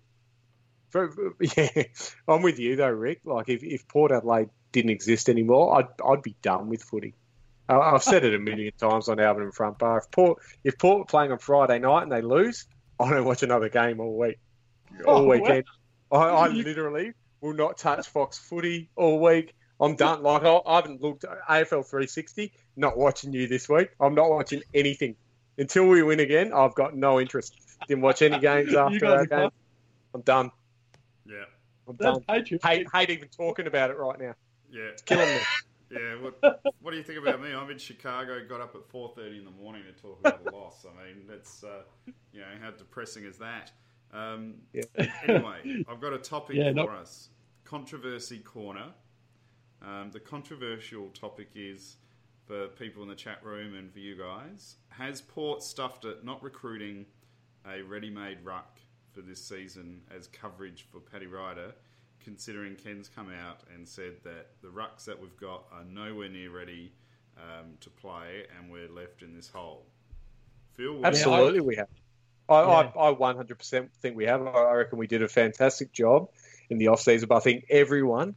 for, 0.90 1.12
yeah, 1.58 1.84
I'm 2.28 2.42
with 2.44 2.60
you 2.60 2.76
though, 2.76 2.90
Rick. 2.90 3.22
Like, 3.26 3.50
if, 3.50 3.64
if 3.64 3.88
Port 3.88 4.12
Adelaide 4.12 4.50
didn't 4.72 4.92
exist 4.92 5.28
anymore, 5.28 5.78
I'd 5.80 5.88
I'd 6.08 6.22
be 6.22 6.36
done 6.42 6.70
with 6.70 6.84
footy. 6.84 7.16
I- 7.68 7.76
I've 7.78 8.04
said 8.04 8.24
it 8.24 8.34
a 8.34 8.40
million 8.40 8.72
times 8.80 9.10
on 9.10 9.18
Alberton 9.18 9.54
Front 9.54 9.80
Bar. 9.80 9.98
If 9.98 10.12
Port 10.12 10.40
if 10.64 10.78
Port 10.78 11.00
were 11.00 11.06
playing 11.06 11.32
on 11.32 11.40
Friday 11.40 11.80
night 11.80 12.04
and 12.04 12.12
they 12.12 12.22
lose, 12.22 12.68
I 13.00 13.10
don't 13.10 13.26
watch 13.26 13.44
another 13.44 13.70
game 13.70 14.00
all 14.00 14.18
week, 14.18 14.40
all 15.06 15.18
Oh, 15.24 15.28
weekend. 15.28 15.66
I, 16.12 16.18
I 16.18 16.48
You- 16.48 16.64
literally 16.70 17.12
will 17.42 17.54
not 17.54 17.78
touch 17.78 18.08
Fox 18.08 18.38
Footy 18.38 18.90
all 18.96 19.20
week. 19.22 19.54
I'm 19.80 19.96
done. 19.96 20.22
Like 20.24 20.44
I, 20.44 20.60
I 20.66 20.76
haven't 20.78 21.02
looked 21.02 21.24
at 21.24 21.38
AFL 21.50 21.86
360. 21.90 22.52
Not 22.76 22.98
watching 22.98 23.32
you 23.34 23.48
this 23.48 23.70
week. 23.70 23.90
I'm 24.00 24.14
not 24.16 24.30
watching 24.30 24.62
anything 24.74 25.16
until 25.58 25.88
we 25.88 26.04
win 26.04 26.20
again. 26.20 26.52
I've 26.54 26.76
got 26.76 26.96
no 26.96 27.20
interest. 27.20 27.54
Didn't 27.88 28.02
watch 28.02 28.22
any 28.22 28.40
games 28.40 28.74
after 28.76 29.00
that 29.10 29.30
game. 29.30 29.50
I'm 30.14 30.22
done. 30.22 30.52
Yeah, 31.26 31.44
I'm 31.88 31.96
That's 32.00 32.18
done. 32.18 32.26
patriot. 32.28 32.66
Hate, 32.66 32.88
hate 32.94 33.10
even 33.12 33.30
talking 33.30 33.68
about 33.68 33.90
it 33.92 33.98
right 33.98 34.20
now. 34.20 34.34
yeah, 34.72 34.82
it's 34.84 35.02
Killing 35.04 35.30
me. 35.30 35.42
yeah. 35.92 36.16
What, 36.22 36.40
what 36.82 36.92
do 36.92 36.98
you 36.98 37.04
think 37.04 37.20
about 37.20 37.42
me? 37.42 37.54
I'm 37.54 37.70
in 37.70 37.78
Chicago. 37.78 38.44
Got 38.48 38.62
up 38.62 38.76
at 38.76 38.90
4:30 38.92 39.40
in 39.40 39.46
the 39.46 39.52
morning 39.52 39.84
to 39.84 40.02
talk 40.02 40.20
about 40.20 40.42
a 40.46 40.50
loss. 40.56 40.86
I 40.86 41.06
mean, 41.06 41.26
that's 41.28 41.64
uh, 41.64 41.84
you 42.34 42.40
know 42.42 42.48
how 42.62 42.72
depressing 42.72 43.24
is 43.26 43.38
that? 43.38 43.72
Um, 44.14 44.56
Yeah. 44.74 44.84
Anyway, 45.28 45.84
I've 45.88 46.02
got 46.02 46.14
a 46.14 46.18
topic 46.18 46.56
Yeah, 46.56 46.74
for 46.74 46.92
us. 46.96 47.30
Controversy 47.64 48.40
corner. 48.40 48.88
Um, 49.82 50.10
the 50.12 50.20
controversial 50.20 51.10
topic 51.10 51.50
is 51.56 51.98
for 52.46 52.68
people 52.70 53.04
in 53.04 53.10
the 53.10 53.16
chat 53.16 53.44
room 53.44 53.76
and 53.76 53.92
for 53.92 54.00
you 54.00 54.18
guys. 54.18 54.78
Has 54.90 55.22
Port 55.22 55.62
stuffed 55.64 56.06
it 56.06 56.26
not 56.26 56.42
recruiting 56.44 57.06
a 57.68 57.82
ready-made 57.84 58.40
ruck 58.44 58.80
for 59.12 59.22
this 59.22 59.44
season 59.44 60.02
as 60.16 60.28
coverage 60.28 60.86
for 60.92 61.00
Paddy 61.00 61.28
Ryder, 61.28 61.74
considering 62.20 62.76
Ken's 62.76 63.08
come 63.08 63.30
out 63.32 63.62
and 63.74 63.88
said 63.88 64.16
that 64.24 64.48
the 64.62 64.68
rucks 64.68 65.06
that 65.06 65.20
we've 65.20 65.38
got 65.38 65.66
are 65.72 65.84
nowhere 65.86 66.30
near 66.30 66.50
ready 66.52 66.92
um, 67.38 67.74
to 67.82 67.90
play, 67.90 68.46
and 68.58 68.70
we're 68.72 68.90
left 68.90 69.22
in 69.22 69.34
this 69.34 69.48
hole. 69.48 69.86
Phil, 70.74 70.94
what 70.94 70.96
do 70.96 71.00
you- 71.00 71.06
Absolutely, 71.06 71.60
we 71.62 71.76
have. 71.76 71.88
I. 72.50 72.62
I, 72.62 73.10
I 73.12 73.14
100% 73.14 73.90
think 74.02 74.16
we 74.16 74.26
have. 74.26 74.46
I 74.46 74.74
reckon 74.74 74.98
we 74.98 75.08
did 75.08 75.22
a 75.22 75.28
fantastic 75.28 75.92
job 75.92 76.30
in 76.70 76.78
the 76.78 76.88
off 76.88 77.02
season. 77.02 77.28
But 77.28 77.38
I 77.38 77.40
think 77.40 77.66
everyone, 77.70 78.36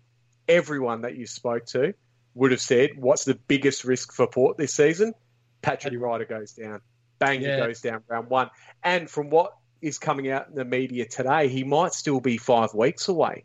everyone 0.49 1.03
that 1.03 1.17
you 1.17 1.27
spoke 1.27 1.67
to, 1.67 1.95
would 2.35 2.51
have 2.51 2.61
said, 2.61 2.91
"What's 2.97 3.25
the 3.25 3.35
biggest 3.35 3.85
risk 3.85 4.13
for 4.13 4.27
Port 4.27 4.57
this 4.57 4.75
season?" 4.75 5.15
Patrick 5.63 5.95
Ryder 5.99 6.25
goes 6.25 6.53
down. 6.53 6.81
Bang, 7.19 7.41
Yeah. 7.41 7.57
he 7.57 7.63
goes 7.63 7.81
down 7.81 8.03
round 8.09 8.29
one. 8.29 8.51
And 8.83 9.09
from 9.09 9.31
what 9.31 9.55
is 9.81 9.99
coming 9.99 10.31
out 10.31 10.49
in 10.49 10.55
the 10.55 10.65
media 10.65 11.07
today, 11.07 11.49
he 11.49 11.65
might 11.65 11.93
still 11.93 12.21
be 12.21 12.37
five 12.37 12.75
weeks 12.75 13.09
away. 13.09 13.45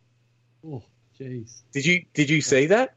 Oh, 0.65 0.83
jeez. 1.19 1.61
Did 1.71 1.85
you 1.85 2.05
did 2.13 2.29
you 2.29 2.41
see 2.41 2.67
that? 2.67 2.95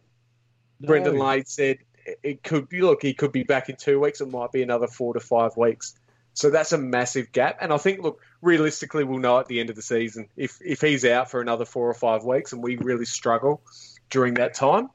No. 0.80 0.87
Brendan 0.88 1.18
Lade 1.18 1.46
said 1.46 1.78
it 2.22 2.42
could 2.42 2.68
be 2.68 2.80
look, 2.80 3.02
he 3.02 3.14
could 3.14 3.33
be 3.33 3.42
back 3.42 3.68
in 3.68 3.76
two 3.76 4.00
weeks. 4.00 4.20
It 4.20 4.30
might 4.30 4.52
be 4.52 4.62
another 4.62 4.87
four 4.87 5.14
to 5.14 5.20
five 5.20 5.56
weeks. 5.56 5.94
So 6.35 6.51
that's 6.51 6.73
a 6.73 6.79
massive 6.79 7.33
gap. 7.33 7.59
And 7.61 7.73
I 7.73 7.77
think, 7.77 8.01
look, 8.03 8.21
realistically, 8.40 9.05
we'll 9.05 9.19
know 9.19 9.38
at 9.40 9.47
the 9.47 9.61
end 9.61 9.71
of 9.71 9.77
the 9.77 9.83
season 9.83 10.29
if 10.37 10.59
if 10.64 10.81
he's 10.81 11.05
out 11.05 11.31
for 11.31 11.40
another 11.40 11.64
four 11.64 11.88
or 11.88 11.95
five 11.95 12.25
weeks, 12.25 12.53
and 12.53 12.62
we 12.62 12.77
really 12.77 13.05
struggle 13.05 13.62
during 14.11 14.35
that 14.35 14.55
time, 14.55 14.88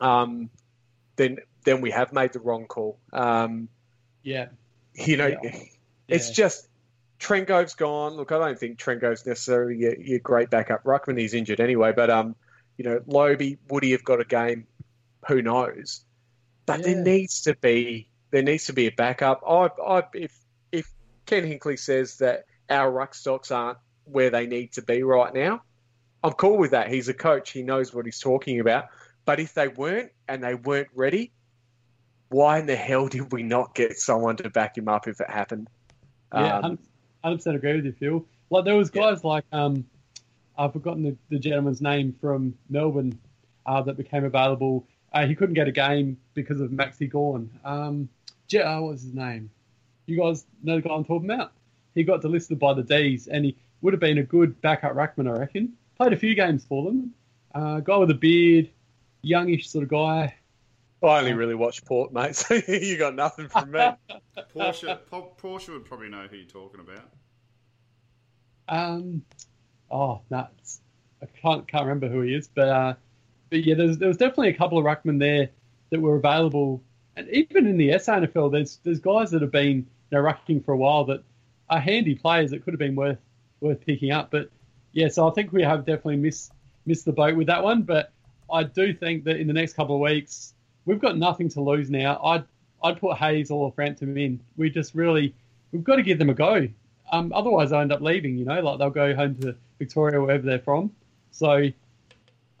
um, 0.00 0.50
then 1.16 1.38
then 1.64 1.80
we 1.80 1.90
have 1.90 2.12
made 2.12 2.32
the 2.32 2.40
wrong 2.40 2.66
call. 2.66 2.98
Um, 3.12 3.68
Yeah. 4.22 4.48
you 4.94 5.16
know, 5.16 5.28
Yeah. 5.28 5.56
it's 6.08 6.28
Yeah. 6.28 6.34
just 6.34 6.68
Trengove's 7.20 7.74
gone. 7.74 8.14
Look, 8.14 8.32
I 8.32 8.38
don't 8.38 8.58
think 8.58 8.78
Trengove's 8.78 9.24
necessarily 9.24 9.76
your, 9.76 9.94
your 9.96 10.18
great 10.18 10.50
backup 10.50 10.82
ruckman. 10.84 11.18
He's 11.18 11.34
injured 11.34 11.60
anyway, 11.60 11.92
but 11.94 12.10
um, 12.10 12.34
you 12.76 12.84
know, 12.84 13.00
Lobbe, 13.06 13.58
would 13.68 13.84
he 13.84 13.92
have 13.92 14.02
got 14.04 14.20
a 14.20 14.24
game? 14.24 14.66
Who 15.28 15.40
knows? 15.42 16.04
But 16.66 16.80
Yeah. 16.80 16.94
there 16.94 17.02
needs 17.04 17.42
to 17.42 17.54
be 17.54 18.08
there 18.30 18.42
needs 18.42 18.64
to 18.66 18.72
be 18.72 18.86
a 18.86 18.90
backup. 18.92 19.42
I, 19.46 19.68
I, 19.86 20.02
if 20.14 20.32
Ken 21.26 21.44
Hinkley 21.44 21.78
says 21.78 22.18
that 22.18 22.44
our 22.68 22.90
ruck 22.90 23.14
stocks 23.14 23.50
aren't 23.50 23.78
where 24.04 24.30
they 24.30 24.46
need 24.46 24.72
to 24.72 24.82
be 24.82 25.02
right 25.02 25.32
now, 25.32 25.62
I'm 26.24 26.32
cool 26.32 26.56
with 26.58 26.70
that. 26.72 26.88
He's 26.88 27.08
a 27.08 27.14
coach. 27.14 27.50
He 27.50 27.62
knows 27.62 27.92
what 27.94 28.04
he's 28.04 28.20
talking 28.20 28.60
about. 28.60 28.86
But 29.24 29.40
if 29.40 29.54
they 29.54 29.68
weren't 29.68 30.10
and 30.28 30.42
they 30.42 30.54
weren't 30.54 30.88
ready, 30.94 31.32
why 32.28 32.58
in 32.58 32.66
the 32.66 32.76
hell 32.76 33.08
did 33.08 33.32
we 33.32 33.42
not 33.42 33.74
get 33.74 33.98
someone 33.98 34.36
to 34.36 34.50
back 34.50 34.76
him 34.78 34.88
up 34.88 35.06
if 35.06 35.20
it 35.20 35.30
happened? 35.30 35.68
Yeah, 36.34 36.58
Um, 36.58 36.78
hundred 37.22 37.36
percent 37.36 37.56
agree 37.56 37.76
with 37.76 37.84
you, 37.84 37.92
Phil. 37.92 38.26
Like 38.50 38.64
there 38.64 38.76
was 38.76 38.90
Yeah. 38.94 39.02
guys 39.10 39.24
like 39.24 39.44
um, 39.52 39.84
I've 40.56 40.72
forgotten 40.72 41.02
the, 41.02 41.16
the 41.28 41.38
gentleman's 41.38 41.80
name 41.82 42.14
from 42.20 42.54
Melbourne 42.68 43.18
uh, 43.66 43.82
that 43.82 43.96
became 43.96 44.24
available. 44.24 44.86
Uh, 45.12 45.26
he 45.26 45.34
couldn't 45.34 45.54
get 45.54 45.68
a 45.68 45.72
game 45.72 46.16
because 46.34 46.60
of 46.60 46.70
Maxi 46.70 47.08
Gawn. 47.10 47.50
Um, 47.64 48.08
Je- 48.48 48.60
uh, 48.62 48.80
what 48.80 48.92
was 48.92 49.02
his 49.02 49.14
name? 49.14 49.50
You 50.06 50.18
guys 50.20 50.44
know 50.62 50.76
the 50.76 50.82
guy 50.82 50.94
I'm 50.94 51.04
talking 51.04 51.30
about? 51.30 51.52
He 51.94 52.04
got 52.04 52.22
delisted 52.22 52.58
by 52.58 52.74
the 52.74 52.82
D's, 52.82 53.28
and 53.28 53.44
he 53.44 53.56
would 53.80 53.92
have 53.92 54.00
been 54.00 54.18
a 54.18 54.22
good 54.22 54.60
backup 54.60 54.94
ruckman, 54.94 55.28
I 55.28 55.38
reckon. 55.38 55.74
Played 55.96 56.12
a 56.12 56.16
few 56.16 56.34
games 56.34 56.64
for 56.64 56.84
them. 56.84 57.14
Uh, 57.54 57.80
guy 57.80 57.96
with 57.96 58.10
a 58.10 58.14
beard, 58.14 58.70
youngish 59.22 59.68
sort 59.68 59.84
of 59.84 59.90
guy. 59.90 60.34
I 61.02 61.18
only 61.18 61.32
really 61.32 61.54
watch 61.54 61.84
Port, 61.84 62.12
mate. 62.12 62.36
So 62.36 62.54
you 62.54 62.96
got 62.96 63.14
nothing 63.14 63.48
from 63.48 63.72
me. 63.72 63.80
Porsche, 64.54 64.98
Po- 65.10 65.32
Porsche 65.40 65.70
would 65.70 65.84
probably 65.84 66.08
know 66.08 66.26
who 66.30 66.36
you're 66.36 66.46
talking 66.46 66.80
about. 66.80 67.08
Um, 68.68 69.22
oh, 69.90 70.22
nuts. 70.30 70.80
I 71.20 71.26
can't 71.26 71.66
can't 71.68 71.84
remember 71.84 72.08
who 72.08 72.22
he 72.22 72.34
is, 72.34 72.48
but 72.48 72.68
uh, 72.68 72.94
but 73.50 73.64
yeah, 73.64 73.74
there's, 73.74 73.98
there 73.98 74.08
was 74.08 74.16
definitely 74.16 74.48
a 74.48 74.54
couple 74.54 74.78
of 74.78 74.84
ruckmen 74.84 75.18
there 75.18 75.50
that 75.90 76.00
were 76.00 76.16
available, 76.16 76.82
and 77.16 77.28
even 77.28 77.66
in 77.66 77.76
the 77.76 77.90
SANFL, 77.90 78.52
there's 78.52 78.78
there's 78.84 79.00
guys 79.00 79.30
that 79.30 79.42
have 79.42 79.52
been 79.52 79.86
you 80.10 80.18
know, 80.18 80.18
rucking 80.18 80.64
for 80.64 80.72
a 80.72 80.76
while 80.76 81.04
that 81.04 81.22
are 81.68 81.80
handy 81.80 82.14
players 82.14 82.50
that 82.50 82.64
could 82.64 82.72
have 82.72 82.78
been 82.78 82.96
worth 82.96 83.18
worth 83.60 83.84
picking 83.84 84.12
up. 84.12 84.30
But 84.30 84.50
yeah, 84.92 85.08
so 85.08 85.28
I 85.28 85.32
think 85.32 85.52
we 85.52 85.62
have 85.62 85.80
definitely 85.80 86.16
missed 86.16 86.52
missed 86.86 87.04
the 87.04 87.12
boat 87.12 87.36
with 87.36 87.46
that 87.46 87.62
one. 87.62 87.82
But 87.82 88.12
I 88.50 88.64
do 88.64 88.94
think 88.94 89.24
that 89.24 89.36
in 89.36 89.46
the 89.46 89.52
next 89.52 89.74
couple 89.74 89.96
of 89.96 90.00
weeks 90.00 90.54
we've 90.84 91.00
got 91.00 91.16
nothing 91.16 91.48
to 91.50 91.60
lose 91.60 91.90
now. 91.90 92.20
I'd 92.22 92.44
I'd 92.82 93.00
put 93.00 93.16
Hayes 93.16 93.50
or 93.50 93.72
Frampton 93.72 94.16
in. 94.16 94.40
We 94.56 94.70
just 94.70 94.94
really 94.94 95.34
we've 95.70 95.84
got 95.84 95.96
to 95.96 96.02
give 96.02 96.18
them 96.18 96.30
a 96.30 96.34
go. 96.34 96.68
Um, 97.10 97.32
otherwise, 97.34 97.72
I 97.72 97.82
end 97.82 97.92
up 97.92 98.00
leaving. 98.00 98.38
You 98.38 98.44
know, 98.44 98.60
like 98.60 98.78
they'll 98.78 98.90
go 98.90 99.14
home 99.14 99.34
to 99.36 99.54
Victoria, 99.78 100.20
wherever 100.20 100.44
they're 100.44 100.58
from. 100.58 100.92
So 101.30 101.68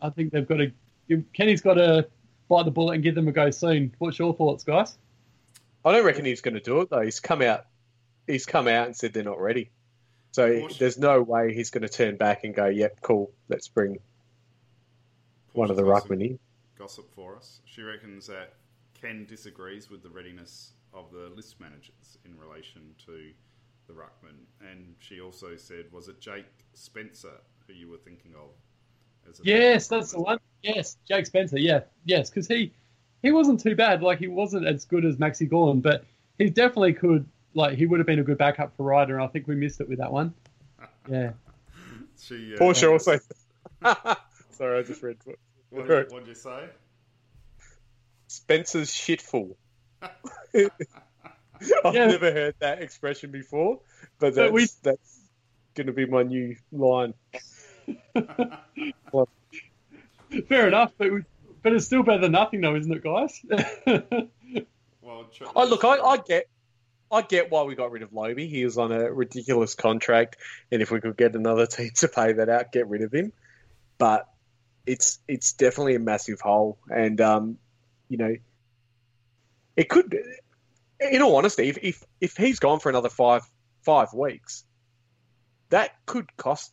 I 0.00 0.10
think 0.10 0.32
they've 0.32 0.46
got 0.46 0.58
to. 0.58 0.72
Kenny's 1.32 1.60
got 1.60 1.74
to 1.74 2.06
bite 2.48 2.64
the 2.64 2.70
bullet 2.70 2.94
and 2.94 3.02
give 3.02 3.14
them 3.14 3.28
a 3.28 3.32
go 3.32 3.50
soon. 3.50 3.94
What's 3.98 4.18
your 4.18 4.34
thoughts, 4.34 4.64
guys? 4.64 4.96
I 5.84 5.92
don't 5.92 6.04
reckon 6.04 6.24
he's 6.24 6.40
going 6.40 6.54
to 6.54 6.60
do 6.60 6.80
it 6.80 6.90
though. 6.90 7.00
He's 7.00 7.20
come 7.20 7.42
out. 7.42 7.66
He's 8.26 8.46
come 8.46 8.68
out 8.68 8.86
and 8.86 8.96
said 8.96 9.12
they're 9.12 9.24
not 9.24 9.40
ready. 9.40 9.70
So 10.30 10.68
there's 10.78 10.98
no 10.98 11.20
way 11.20 11.52
he's 11.52 11.70
going 11.70 11.82
to 11.82 11.88
turn 11.88 12.16
back 12.16 12.44
and 12.44 12.54
go, 12.54 12.66
"Yep, 12.66 13.00
cool. 13.02 13.32
Let's 13.48 13.68
bring 13.68 13.98
one 15.52 15.70
of 15.70 15.76
the 15.76 15.82
Porsche's 15.82 15.92
got 15.92 16.08
some 16.08 16.16
ruckmen 16.18 16.26
in." 16.26 16.38
Gossip 16.78 17.14
for 17.14 17.36
us. 17.36 17.60
She 17.64 17.82
reckons 17.82 18.28
that 18.28 18.54
Ken 18.94 19.26
disagrees 19.28 19.90
with 19.90 20.02
the 20.02 20.08
readiness 20.08 20.72
of 20.94 21.10
the 21.12 21.30
list 21.34 21.60
managers 21.60 22.18
in 22.24 22.38
relation 22.38 22.94
to 23.06 23.30
the 23.88 23.92
ruckman, 23.92 24.46
and 24.60 24.94
she 25.00 25.20
also 25.20 25.56
said, 25.56 25.90
"Was 25.92 26.08
it 26.08 26.20
Jake 26.20 26.46
Spencer 26.72 27.40
who 27.66 27.74
you 27.74 27.88
were 27.88 27.98
thinking 27.98 28.34
of?" 28.34 28.50
As 29.28 29.40
a 29.40 29.42
Yes, 29.44 29.88
backup 29.88 30.00
that's 30.00 30.12
the 30.12 30.20
one. 30.20 30.38
Yes, 30.62 30.96
Jake 31.08 31.26
Spencer. 31.26 31.58
Yeah, 31.58 31.80
yes, 32.04 32.30
because 32.30 32.46
he 32.48 32.72
he 33.22 33.32
wasn't 33.32 33.60
too 33.60 33.74
bad. 33.76 34.02
Like 34.02 34.18
he 34.18 34.28
wasn't 34.28 34.66
as 34.66 34.84
good 34.84 35.04
as 35.04 35.16
Maxi 35.16 35.48
Gawn, 35.48 35.80
but 35.80 36.04
he 36.38 36.50
definitely 36.50 36.92
could. 36.94 37.26
Like 37.54 37.76
he 37.76 37.86
would 37.86 38.00
have 38.00 38.06
been 38.06 38.18
a 38.18 38.22
good 38.24 38.38
backup 38.38 38.76
for 38.76 38.84
Ryder, 38.84 39.14
and 39.16 39.24
I 39.24 39.26
think 39.28 39.46
we 39.46 39.54
missed 39.54 39.80
it 39.80 39.88
with 39.88 39.98
that 39.98 40.12
one. 40.12 40.32
Yeah, 41.08 41.32
She, 42.20 42.54
uh, 42.54 42.58
Porsche 42.58 42.90
also. 42.90 43.18
Sorry, 44.52 44.78
I 44.78 44.82
just 44.82 45.02
read. 45.02 45.16
What, 45.70 45.88
what 45.88 46.10
did 46.20 46.28
you 46.28 46.34
say? 46.34 46.68
Spencer's 48.28 48.90
shitful. 48.90 49.54
I've 50.04 51.94
Yeah. 51.94 52.06
never 52.08 52.32
heard 52.32 52.54
that 52.60 52.82
expression 52.82 53.30
before, 53.30 53.80
but 54.18 54.34
that's, 54.34 54.46
But 54.48 54.52
we- 54.52 54.68
that's 54.82 55.20
going 55.74 55.86
to 55.86 55.92
be 55.92 56.06
my 56.06 56.22
new 56.22 56.56
line. 56.72 57.14
fair 60.48 60.68
enough. 60.68 60.92
But 60.98 61.12
we, 61.12 61.22
but 61.62 61.72
it's 61.72 61.86
still 61.86 62.02
better 62.02 62.20
than 62.20 62.32
nothing, 62.32 62.60
though, 62.60 62.76
isn't 62.76 62.92
it, 62.92 63.02
guys? 63.02 63.40
Well, 65.02 65.24
tr- 65.24 65.44
Oh, 65.56 65.66
look, 65.66 65.84
I, 65.84 65.98
I 65.98 66.16
get, 66.16 66.46
I 67.10 67.22
get 67.22 67.50
why 67.50 67.64
we 67.64 67.74
got 67.74 67.90
rid 67.90 68.02
of 68.02 68.12
Loby. 68.12 68.46
He 68.46 68.64
was 68.64 68.78
on 68.78 68.92
a 68.92 69.12
ridiculous 69.12 69.74
contract, 69.74 70.36
and 70.70 70.80
if 70.80 70.92
we 70.92 71.00
could 71.00 71.16
get 71.16 71.34
another 71.34 71.66
team 71.66 71.90
to 71.96 72.08
pay 72.08 72.34
that 72.34 72.48
out, 72.48 72.70
get 72.72 72.88
rid 72.88 73.02
of 73.02 73.12
him. 73.12 73.32
But 73.98 74.28
it's 74.86 75.18
it's 75.28 75.52
definitely 75.54 75.96
a 75.96 76.00
massive 76.00 76.40
hole, 76.40 76.78
and 76.88 77.20
um, 77.20 77.58
you 78.08 78.16
know, 78.16 78.34
it 79.76 79.88
could. 79.88 80.16
In 81.00 81.20
all 81.20 81.36
honesty, 81.36 81.68
if 81.68 81.78
if, 81.82 82.04
if 82.20 82.36
he's 82.36 82.60
gone 82.60 82.78
for 82.78 82.88
another 82.88 83.10
five 83.10 83.42
five 83.82 84.14
weeks, 84.14 84.64
that 85.70 85.90
could 86.06 86.34
cost 86.36 86.72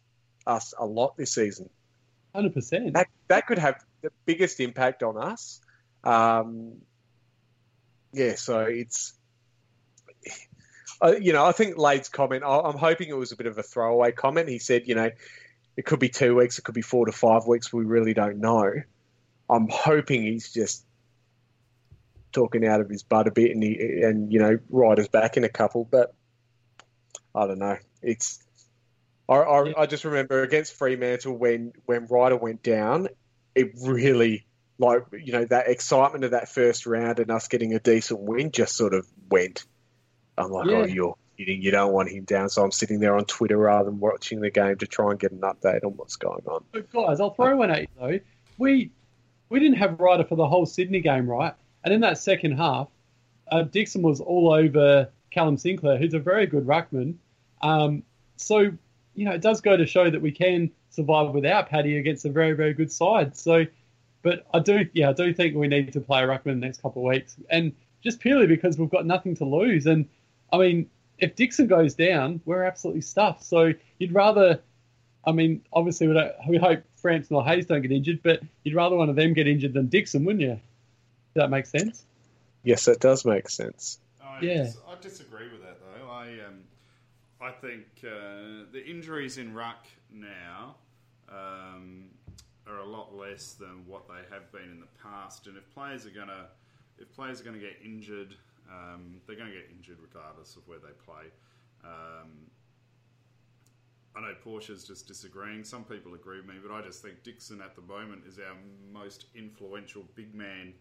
us 0.50 0.74
a 0.78 0.86
lot 0.86 1.16
this 1.16 1.34
season 1.34 1.70
Hundred 2.34 2.54
percent. 2.54 2.94
that 2.94 3.08
that 3.28 3.48
could 3.48 3.60
have 3.60 3.84
the 4.02 4.12
biggest 4.26 4.60
impact 4.60 5.04
on 5.04 5.18
us. 5.18 5.62
Um, 6.04 6.82
yeah, 8.14 8.36
so 8.36 8.62
it's 8.62 9.14
uh, 11.02 11.14
you 11.20 11.34
know 11.34 11.46
I 11.46 11.52
think 11.52 11.78
Lade's 11.78 12.10
comment. 12.10 12.44
I, 12.44 12.60
I'm 12.60 12.78
hoping 12.78 13.10
it 13.10 13.18
was 13.18 13.32
a 13.32 13.36
bit 13.36 13.48
of 13.48 13.58
a 13.58 13.64
throwaway 13.64 14.12
comment. 14.12 14.48
He 14.48 14.60
said, 14.60 14.88
you 14.88 14.96
know, 14.96 15.10
it 15.76 15.86
could 15.86 16.00
be 16.00 16.10
two 16.10 16.36
weeks, 16.36 16.60
it 16.60 16.64
could 16.64 16.76
be 16.76 16.82
four 16.82 17.06
to 17.06 17.12
five 17.12 17.48
weeks. 17.48 17.74
We 17.74 17.86
really 17.86 18.14
don't 18.14 18.40
know. 18.40 18.72
I'm 19.50 19.68
hoping 19.70 20.24
he's 20.24 20.54
just 20.54 20.86
talking 22.32 22.66
out 22.66 22.80
of 22.80 22.90
his 22.90 23.02
butt 23.04 23.28
a 23.28 23.32
bit, 23.32 23.52
and 23.52 23.64
he, 23.64 24.02
and 24.04 24.32
you 24.32 24.40
know, 24.40 24.60
Ryder's 24.70 25.08
back 25.08 25.38
in 25.38 25.44
a 25.44 25.50
couple, 25.50 25.84
but 25.84 26.14
I 27.34 27.48
don't 27.48 27.60
know. 27.60 27.78
It's 28.02 28.40
I, 29.30 29.36
I. 29.36 29.82
I 29.82 29.86
just 29.86 30.06
remember 30.06 30.42
against 30.42 30.74
Fremantle 30.76 31.38
when 31.38 31.74
when 31.86 32.08
Ryder 32.08 32.38
went 32.38 32.64
down, 32.64 33.10
it 33.56 33.72
really 33.82 34.46
like 34.80 35.04
you 35.22 35.34
know 35.34 35.46
that 35.46 35.68
excitement 35.68 36.24
of 36.24 36.32
that 36.32 36.50
first 36.50 36.86
round 36.86 37.20
and 37.20 37.30
us 37.30 37.48
getting 37.48 37.74
a 37.74 37.80
decent 37.80 38.20
win 38.20 38.52
just 38.52 38.76
sort 38.76 38.94
of 38.94 39.06
went. 39.30 39.66
I'm 40.38 40.50
like, 40.52 40.68
Yeah. 40.70 40.78
oh, 40.78 40.86
you're 40.86 41.16
kidding. 41.38 41.62
You 41.62 41.72
don't 41.72 41.92
want 41.92 42.10
him 42.10 42.24
down. 42.24 42.50
So 42.50 42.64
I'm 42.64 42.72
sitting 42.72 43.00
there 43.00 43.16
on 43.16 43.26
Twitter 43.26 43.58
rather 43.58 43.90
than 43.90 44.00
watching 44.00 44.40
the 44.40 44.50
game 44.50 44.78
to 44.78 44.88
try 44.88 45.12
and 45.12 45.20
get 45.20 45.32
an 45.32 45.42
update 45.42 45.84
on 45.86 45.92
what's 45.92 46.16
going 46.16 46.44
on. 46.48 46.64
But 46.72 46.92
guys, 46.92 47.20
I'll 47.20 47.34
throw 47.34 47.56
one 47.58 47.70
at 47.72 47.82
you 47.82 47.88
though. 48.00 48.20
We 48.58 48.92
we 49.50 49.60
didn't 49.60 49.78
have 49.78 50.00
Ryder 50.00 50.24
for 50.24 50.36
the 50.36 50.48
whole 50.48 50.66
Sydney 50.66 51.02
game, 51.02 51.30
right? 51.30 51.54
And 51.84 51.94
in 51.94 52.02
that 52.02 52.18
second 52.18 52.54
half, 52.54 52.88
uh, 53.52 53.64
Dixon 53.64 54.02
was 54.02 54.22
all 54.22 54.52
over 54.52 55.10
Callum 55.32 55.58
Sinclair, 55.58 55.98
who's 55.98 56.14
a 56.14 56.20
very 56.20 56.46
good 56.46 56.66
ruckman. 56.66 57.16
Um, 57.62 58.04
so 58.38 58.72
you 59.20 59.26
know, 59.26 59.32
it 59.32 59.42
does 59.42 59.62
go 59.62 59.76
to 59.76 59.86
show 59.86 60.10
that 60.10 60.22
we 60.22 60.32
can 60.32 60.72
survive 60.90 61.34
without 61.34 61.70
Paddy 61.70 61.98
against 61.98 62.26
a 62.26 62.30
very 62.30 62.54
very 62.54 62.74
good 62.74 62.92
side. 62.92 63.36
So, 63.36 63.66
but 64.22 64.46
I 64.54 64.60
do, 64.60 64.88
yeah, 64.94 65.10
I 65.10 65.14
do 65.14 65.34
think 65.34 65.56
we 65.56 65.68
need 65.68 65.94
to 65.94 66.00
play 66.02 66.24
a 66.24 66.28
ruckman 66.28 66.54
in 66.54 66.60
the 66.60 66.66
next 66.68 66.82
couple 66.82 67.02
of 67.04 67.10
weeks, 67.10 67.36
and 67.50 67.74
just 68.02 68.20
purely 68.20 68.48
because 68.48 68.78
we've 68.78 68.90
got 68.90 69.06
nothing 69.06 69.36
to 69.36 69.46
lose. 69.46 69.86
And 69.86 70.08
I 70.54 70.58
mean, 70.58 70.90
if 71.18 71.36
Dixon 71.36 71.68
goes 71.68 71.94
down, 71.96 72.42
we're 72.46 72.64
absolutely 72.64 73.02
stuffed. 73.02 73.44
So 73.44 73.74
you'd 73.98 74.14
rather 74.14 74.62
I 75.26 75.34
mean, 75.34 75.62
obviously, 75.74 76.08
we, 76.08 76.14
don't, 76.14 76.32
we 76.48 76.58
hope 76.58 76.82
Frampton 76.96 77.36
or 77.36 77.46
Hayes 77.46 77.66
don't 77.66 77.82
get 77.82 77.92
injured, 77.92 78.22
but 78.24 78.42
you'd 78.64 78.74
rather 78.74 78.96
one 78.96 79.10
of 79.10 79.18
them 79.18 79.34
get 79.34 79.48
injured 79.50 79.74
than 79.74 79.88
Dixon, 79.88 80.24
wouldn't 80.24 80.42
you? 80.42 80.54
Does 80.54 80.62
that 81.36 81.50
make 81.50 81.66
sense? 81.66 82.06
Yes, 82.64 82.86
that 82.86 83.00
does 83.02 83.26
make 83.26 83.50
sense. 83.50 84.00
I, 84.24 84.40
Yeah. 84.42 84.64
dis- 84.64 84.78
I 84.88 84.96
disagree 85.02 85.50
with 85.52 85.62
that 85.62 85.78
though. 85.82 86.10
I 86.10 86.28
um, 86.48 86.64
I 87.42 87.52
think 87.52 87.86
uh, 88.04 88.66
the 88.72 88.84
injuries 88.86 89.38
in 89.38 89.54
ruck 89.54 89.88
now 90.12 90.76
um, 91.30 92.06
are 92.68 92.80
a 92.80 92.86
lot 92.86 93.16
less 93.16 93.54
than 93.54 93.86
what 93.88 94.08
they 94.08 94.34
have 94.34 94.52
been 94.52 94.70
in 94.70 94.80
the 94.80 94.88
past. 95.02 95.48
And 95.48 95.56
if 95.56 95.70
players 95.74 96.06
are 96.06 96.12
gonna 96.12 96.48
if 96.98 97.12
players 97.14 97.40
are 97.40 97.46
gonna 97.46 97.60
get 97.60 97.78
injured, 97.84 98.36
um, 98.70 99.22
they're 99.26 99.38
gonna 99.38 99.52
get 99.52 99.70
injured 99.76 99.98
regardless 100.02 100.58
of 100.58 100.68
where 100.68 100.80
they 100.80 100.94
play. 101.06 101.32
Um, 101.84 102.50
I 104.16 104.22
know 104.22 104.34
Porsche's 104.44 104.84
just 104.84 105.08
disagreeing. 105.08 105.64
Some 105.64 105.86
people 105.86 106.14
agree 106.16 106.38
with 106.38 106.48
me, 106.48 106.56
but 106.62 106.74
I 106.74 106.82
just 106.82 107.02
think 107.02 107.24
Dixon 107.24 107.62
at 107.62 107.76
the 107.76 107.82
moment 107.82 108.24
is 108.28 108.38
our 108.38 108.56
most 108.92 109.28
influential 109.34 110.04
big 110.16 110.34
man 110.36 110.74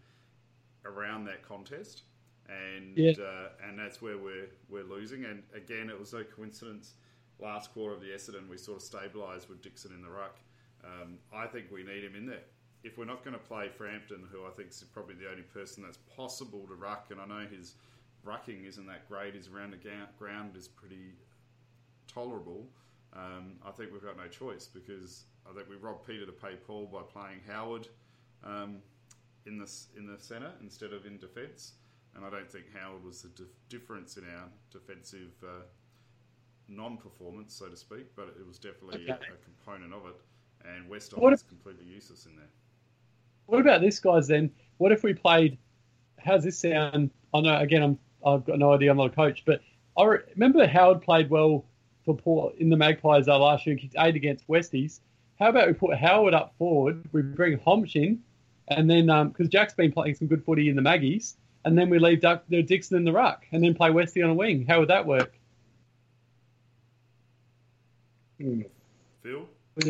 around 0.83 1.25
that 1.25 1.47
contest, 1.47 2.03
and 2.49 2.97
Yeah. 2.97 3.11
uh, 3.21 3.49
and 3.67 3.77
that's 3.77 4.01
where 4.01 4.17
we're 4.17 4.49
we're 4.69 4.83
losing. 4.83 5.25
And 5.25 5.43
again, 5.53 5.89
it 5.89 5.99
was 5.99 6.13
no 6.13 6.23
coincidence. 6.23 6.93
Last 7.39 7.71
quarter 7.73 7.95
of 7.95 8.01
the 8.01 8.07
Essendon, 8.07 8.49
we 8.49 8.57
sort 8.57 8.81
of 8.81 8.83
stabilised 8.89 9.47
with 9.47 9.61
Dixon 9.61 9.93
in 9.93 10.01
the 10.01 10.09
ruck. 10.09 10.37
Um, 10.83 11.19
I 11.33 11.47
think 11.47 11.71
we 11.71 11.83
need 11.83 12.03
him 12.03 12.15
in 12.15 12.25
there. 12.25 12.43
If 12.83 12.97
we're 12.97 13.05
not 13.05 13.23
going 13.23 13.33
to 13.33 13.39
play 13.43 13.69
Frampton, 13.69 14.25
who 14.31 14.45
I 14.45 14.49
think 14.51 14.69
is 14.69 14.83
probably 14.93 15.15
the 15.15 15.29
only 15.29 15.43
person 15.43 15.83
that's 15.83 15.97
possible 16.15 16.65
to 16.67 16.75
ruck, 16.75 17.07
and 17.11 17.19
I 17.21 17.25
know 17.25 17.45
his 17.47 17.75
rucking 18.25 18.65
isn't 18.67 18.85
that 18.87 19.07
great. 19.07 19.35
His 19.35 19.47
around 19.47 19.71
the 19.71 19.77
ga- 19.77 20.07
ground 20.17 20.55
is 20.57 20.67
pretty 20.67 21.13
tolerable. 22.07 22.67
Um, 23.13 23.53
I 23.65 23.71
think 23.71 23.91
we've 23.91 24.03
got 24.03 24.17
no 24.17 24.27
choice 24.27 24.67
because 24.67 25.23
I 25.49 25.53
think 25.53 25.69
we 25.69 25.75
robbed 25.77 26.05
Peter 26.05 26.25
to 26.25 26.31
pay 26.31 26.55
Paul 26.55 26.85
by 26.91 27.01
playing 27.01 27.39
Howard 27.47 27.87
um, 28.43 28.77
in 29.45 29.57
the 29.57 29.69
in 29.97 30.05
the 30.05 30.17
centre 30.19 30.51
instead 30.61 30.93
of 30.93 31.05
in 31.05 31.17
defence, 31.17 31.73
and 32.19 32.25
I 32.25 32.29
don't 32.37 32.51
think 32.51 32.65
Howard 32.77 33.03
was 33.03 33.21
the 33.21 33.29
dif- 33.29 33.47
difference 33.69 34.17
in 34.17 34.25
our 34.25 34.49
defensive 34.71 35.31
uh, 35.41 35.61
non-performance, 36.67 37.53
so 37.53 37.67
to 37.67 37.77
speak. 37.77 38.13
But 38.15 38.35
it 38.39 38.45
was 38.45 38.59
definitely 38.59 39.07
a, 39.07 39.13
Okay. 39.13 39.25
a 39.33 39.43
component 39.43 39.93
of 39.93 40.01
it, 40.07 40.15
and 40.67 40.89
What 40.89 41.31
was 41.31 41.43
completely 41.43 41.85
useless 41.85 42.25
in 42.25 42.35
there. 42.35 42.49
What 43.45 43.61
about 43.61 43.81
this, 43.81 43.99
guys? 43.99 44.27
Then, 44.27 44.51
what 44.77 44.91
if 44.91 45.03
we 45.03 45.13
played? 45.13 45.57
How's 46.19 46.43
this 46.43 46.59
sound? 46.59 47.09
I 47.33 47.41
know. 47.41 47.57
Again, 47.57 47.81
I'm. 47.83 47.99
I've 48.25 48.43
got 48.45 48.59
no 48.59 48.73
idea. 48.73 48.91
I'm 48.91 48.97
not 48.97 49.13
a 49.13 49.15
coach, 49.15 49.43
but 49.45 49.61
I 49.97 50.03
re- 50.03 50.19
remember 50.33 50.67
Howard 50.67 51.01
played 51.01 51.29
well 51.29 51.63
for 52.03 52.15
Port 52.15 52.55
in 52.57 52.69
the 52.69 52.75
Magpies 52.75 53.29
uh, 53.29 53.39
last 53.39 53.65
year. 53.65 53.73
And 53.73 53.81
kicked 53.81 53.95
eight 53.97 54.15
against 54.17 54.45
Westies. 54.49 54.99
How 55.39 55.49
about 55.49 55.67
we 55.67 55.73
put 55.73 55.95
Howard 55.97 56.33
up 56.33 56.53
forward? 56.57 57.07
We 57.13 57.21
bring 57.21 57.57
Hombsch 57.59 57.95
in, 57.95 58.19
and 58.67 58.89
then 58.89 59.05
because 59.29 59.47
Jack's 59.47 59.73
been 59.73 59.91
playing 59.93 60.15
some 60.15 60.27
good 60.27 60.43
footy 60.43 60.67
in 60.67 60.75
the 60.75 60.81
Maggies, 60.81 61.37
and 61.65 61.77
then 61.77 61.89
we 61.89 61.99
leave 61.99 62.21
Duck, 62.21 62.43
the 62.49 62.61
Dixon 62.61 62.97
in 62.97 63.03
the 63.03 63.11
ruck, 63.11 63.45
and 63.51 63.63
then 63.63 63.73
play 63.73 63.89
Westie 63.89 64.23
on 64.23 64.29
a 64.29 64.33
wing. 64.33 64.65
How 64.67 64.79
would 64.79 64.89
that 64.89 65.05
work? 65.05 65.33
Hmm. 68.41 68.61
Phil, 69.21 69.47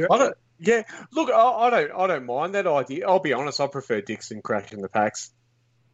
I 0.09 0.17
don't. 0.17 0.37
Yeah, 0.59 0.83
look, 1.11 1.29
I, 1.29 1.39
I 1.39 1.69
don't. 1.69 1.91
I 1.91 2.07
don't 2.07 2.25
mind 2.25 2.55
that 2.55 2.67
idea. 2.67 3.07
I'll 3.07 3.19
be 3.19 3.33
honest. 3.33 3.61
I 3.61 3.67
prefer 3.67 4.01
Dixon 4.01 4.41
crashing 4.41 4.81
the 4.81 4.89
packs 4.89 5.31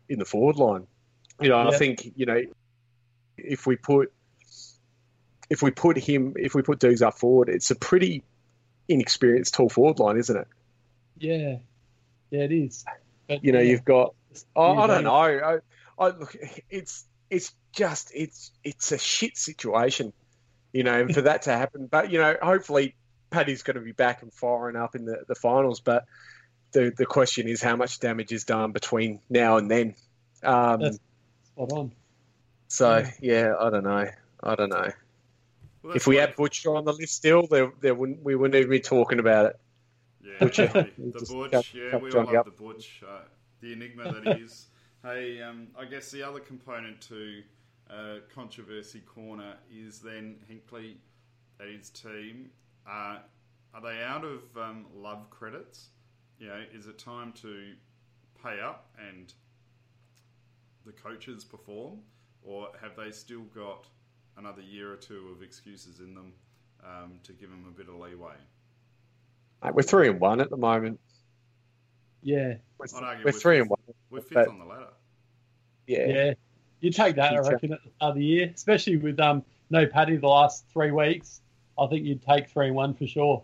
in 0.09 0.19
the 0.19 0.25
forward 0.25 0.55
line. 0.55 0.87
You 1.39 1.49
know, 1.49 1.61
Yeah. 1.61 1.69
I 1.69 1.77
think 1.77 2.13
you 2.15 2.25
know 2.25 2.41
if 3.37 3.67
we 3.67 3.75
put 3.75 4.11
if 5.49 5.61
we 5.61 5.71
put 5.71 5.97
him 5.97 6.33
if 6.37 6.55
we 6.55 6.61
put 6.61 6.79
Dukes 6.79 7.01
up 7.01 7.17
forward, 7.19 7.49
it's 7.49 7.71
a 7.71 7.75
pretty 7.75 8.23
inexperienced 8.87 9.53
tall 9.53 9.69
forward 9.69 9.99
line, 9.99 10.17
isn't 10.17 10.35
it? 10.35 10.47
Yeah, 11.17 11.57
yeah, 12.31 12.41
it 12.41 12.51
is. 12.51 12.85
But, 13.27 13.43
You 13.43 13.51
know, 13.51 13.59
yeah, 13.59 13.71
you've 13.71 13.85
got 13.85 14.13
I, 14.55 14.61
I 14.61 14.87
don't 14.87 15.03
know. 15.03 15.11
I, 15.13 15.57
I 15.97 16.07
look, 16.09 16.35
it's 16.69 17.05
it's 17.29 17.53
just 17.73 18.11
it's 18.13 18.51
it's 18.63 18.91
a 18.91 18.97
shit 18.97 19.37
situation, 19.37 20.13
you 20.73 20.83
know, 20.83 21.01
and 21.01 21.13
for 21.13 21.21
that 21.21 21.43
to 21.43 21.51
happen. 21.51 21.87
But 21.87 22.11
you 22.11 22.19
know, 22.19 22.35
hopefully 22.41 22.95
Paddy's 23.29 23.63
going 23.63 23.75
to 23.75 23.81
be 23.81 23.91
back 23.91 24.21
and 24.21 24.33
firing 24.33 24.75
up 24.75 24.95
in 24.95 25.05
the, 25.05 25.23
the 25.27 25.35
finals. 25.35 25.79
But 25.79 26.05
the 26.71 26.91
the 26.95 27.05
question 27.05 27.47
is 27.47 27.61
how 27.61 27.75
much 27.75 27.99
damage 27.99 28.31
is 28.31 28.43
done 28.43 28.71
between 28.71 29.19
now 29.29 29.57
and 29.57 29.69
then. 29.71 29.95
Um, 30.43 30.79
That's- 30.81 30.99
spot 31.53 31.71
on. 31.71 31.91
so 32.67 32.97
yeah. 32.97 33.11
yeah, 33.21 33.53
I 33.59 33.69
don't 33.69 33.83
know. 33.83 34.05
I 34.43 34.55
don't 34.55 34.69
know. 34.69 34.91
Well, 35.81 35.95
If 35.95 36.07
we 36.07 36.15
why- 36.15 36.21
had 36.21 36.35
Butcher 36.35 36.75
on 36.75 36.83
the 36.85 36.93
list 36.93 37.15
still, 37.15 37.47
there, 37.47 37.71
there 37.79 37.95
wouldn't 37.95 38.23
we 38.23 38.35
wouldn't 38.35 38.55
even 38.55 38.69
be 38.69 38.79
talking 38.79 39.19
about 39.19 39.45
it. 39.47 39.59
Yeah, 40.23 40.33
Butcher. 40.39 40.67
the 40.97 41.49
Butch. 41.51 41.73
yeah, 41.73 41.97
we 41.97 42.11
all 42.11 42.25
love 42.25 42.35
up. 42.35 42.45
the 42.45 42.51
Butch. 42.51 43.01
Uh, 43.07 43.19
the 43.61 43.73
enigma 43.73 44.11
that 44.11 44.39
is. 44.39 44.67
hey, 45.03 45.41
um, 45.41 45.67
I 45.77 45.85
guess 45.85 46.11
the 46.11 46.23
other 46.23 46.39
component 46.39 47.01
to 47.01 47.41
uh, 47.89 48.15
controversy 48.33 49.01
corner 49.01 49.55
is 49.71 49.99
then 49.99 50.37
Hinkley 50.49 50.95
and 51.59 51.77
his 51.77 51.89
team. 51.89 52.49
Uh, 52.87 53.17
are 53.73 53.81
they 53.81 54.03
out 54.03 54.23
of 54.23 54.41
um, 54.57 54.85
love 54.95 55.29
credits? 55.29 55.89
You 56.39 56.47
know, 56.47 56.61
is 56.73 56.87
it 56.87 56.97
time 56.97 57.33
to 57.41 57.73
pay 58.43 58.59
up 58.59 58.89
and 59.09 59.33
the 60.85 60.91
coaches 60.91 61.43
perform, 61.43 61.99
or 62.43 62.69
have 62.81 62.95
they 62.95 63.11
still 63.11 63.43
got 63.55 63.87
another 64.37 64.61
year 64.61 64.91
or 64.91 64.97
two 64.97 65.29
of 65.35 65.41
excuses 65.41 65.99
in 65.99 66.13
them 66.13 66.33
um, 66.83 67.19
to 67.23 67.33
give 67.33 67.49
them 67.49 67.65
a 67.67 67.71
bit 67.71 67.89
of 67.89 67.95
leeway? 67.95 68.35
We're 69.73 69.81
three 69.81 70.09
and 70.09 70.19
one 70.19 70.41
at 70.41 70.49
the 70.49 70.57
moment. 70.57 70.99
Yeah, 72.25 72.55
We're, 72.79 72.87
I'd 72.97 73.03
argue 73.03 73.23
we're 73.25 73.31
we're 73.31 73.39
three 73.39 73.55
fifth. 73.57 73.61
and 73.61 73.69
one. 73.69 73.79
We're 74.09 74.19
fifth 74.21 74.33
But- 74.33 74.47
on 74.47 74.57
the 74.57 74.65
ladder. 74.65 74.87
Yeah. 75.85 76.07
yeah. 76.07 76.33
You 76.81 76.89
take 76.91 77.15
that, 77.17 77.33
I 77.33 77.37
reckon, 77.37 77.73
at 77.73 77.83
the 77.83 77.89
start 77.95 78.09
of 78.09 78.15
the 78.15 78.25
year, 78.25 78.51
especially 78.53 78.97
with 78.97 79.19
um 79.19 79.43
no 79.69 79.85
Paddy 79.85 80.17
the 80.17 80.27
last 80.27 80.65
three 80.73 80.89
weeks. 80.91 81.41
I 81.79 81.85
think 81.87 82.03
you'd 82.05 82.23
take 82.23 82.49
three 82.49 82.67
and 82.67 82.75
one 82.75 82.93
for 82.95 83.05
sure. 83.05 83.43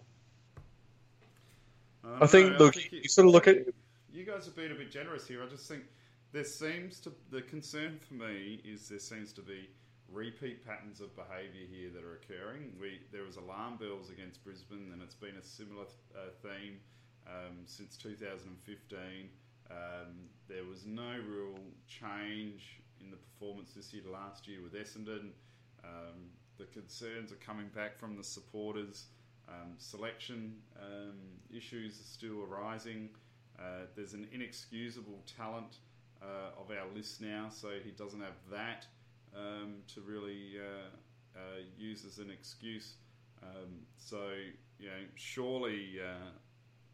I 2.20 2.26
think, 2.28 2.58
look, 2.60 2.76
you 2.92 3.08
sort 3.08 3.28
of 3.28 3.34
look 3.34 3.48
at- 3.48 3.68
You 4.12 4.26
guys 4.26 4.46
have 4.46 4.56
been 4.56 4.72
a 4.72 4.76
bit 4.76 4.92
generous 4.92 5.28
here. 5.28 5.44
I 5.44 5.48
just 5.48 5.68
think 5.68 5.84
there 6.32 6.44
seems 6.44 7.00
to 7.02 7.12
the 7.30 7.42
concern 7.44 8.00
for 8.00 8.16
me 8.16 8.62
is 8.66 8.90
there 8.90 9.00
seems 9.00 9.32
to 9.34 9.42
be 9.42 9.70
repeat 10.12 10.66
patterns 10.66 11.00
of 11.02 11.16
behaviour 11.16 11.66
here 11.72 11.90
that 11.94 12.04
are 12.04 12.16
occurring. 12.16 12.74
We 12.82 13.02
there 13.12 13.24
was 13.24 13.38
alarm 13.38 13.78
bells 13.78 14.10
against 14.10 14.44
Brisbane, 14.44 14.90
and 14.92 15.02
it's 15.04 15.16
been 15.16 15.36
a 15.38 15.44
similar 15.44 15.86
uh, 16.16 16.30
theme 16.42 16.80
um, 17.28 17.58
since 17.66 17.98
2015. 17.98 19.30
Um, 19.70 19.78
there 20.48 20.66
was 20.66 20.86
no 20.86 21.16
real 21.28 21.58
change 21.88 22.82
in 23.00 23.10
the 23.10 23.18
performance 23.18 23.74
this 23.74 23.94
year 23.94 24.04
to 24.04 24.12
last 24.12 24.48
year 24.48 24.60
with 24.62 24.74
Essendon. 24.74 25.32
Um, 25.84 26.30
the 26.58 26.66
concerns 26.66 27.32
are 27.32 27.36
coming 27.46 27.70
back 27.74 27.98
from 27.98 28.16
the 28.16 28.24
supporters. 28.24 29.06
Um, 29.48 29.74
selection 29.78 30.56
um, 30.80 31.18
issues 31.56 32.00
are 32.00 32.04
still 32.04 32.44
arising. 32.44 33.10
Uh, 33.60 33.86
there's 33.96 34.14
an 34.14 34.28
inexcusable 34.32 35.24
talent 35.38 35.78
uh, 36.22 36.60
of 36.60 36.70
our 36.70 36.88
list 36.96 37.22
now, 37.22 37.48
so 37.50 37.70
he 37.84 37.92
doesn't 37.92 38.22
have 38.22 38.38
that 38.52 38.86
um, 39.36 39.78
to 39.94 40.02
really 40.02 40.54
uh, 40.60 41.38
uh, 41.38 41.62
use 41.78 42.06
as 42.06 42.18
an 42.20 42.30
excuse. 42.30 42.96
Um, 43.44 43.80
so, 43.98 44.30
you 44.80 44.88
know, 44.88 45.04
surely 45.16 46.00
uh, 46.00 46.30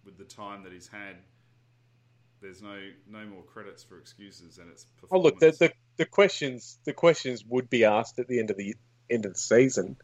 with 0.07 0.17
the 0.17 0.23
time 0.23 0.63
that 0.63 0.73
he's 0.73 0.87
had, 0.87 1.17
there's 2.41 2.63
no 2.63 2.79
no 3.07 3.25
more 3.25 3.43
credits 3.43 3.83
for 3.83 3.99
excuses, 3.99 4.57
and 4.57 4.71
it's 4.71 4.87
Oh, 5.11 5.19
look, 5.19 5.39
the, 5.39 5.51
the 5.51 5.71
the 5.97 6.05
questions 6.05 6.79
the 6.85 6.93
questions 6.93 7.43
would 7.45 7.69
be 7.69 7.85
asked 7.85 8.17
at 8.17 8.27
the 8.27 8.39
end 8.39 8.49
of 8.49 8.57
the 8.57 8.75
end 9.09 9.25
of 9.25 9.33
the 9.33 9.39
season 9.39 9.97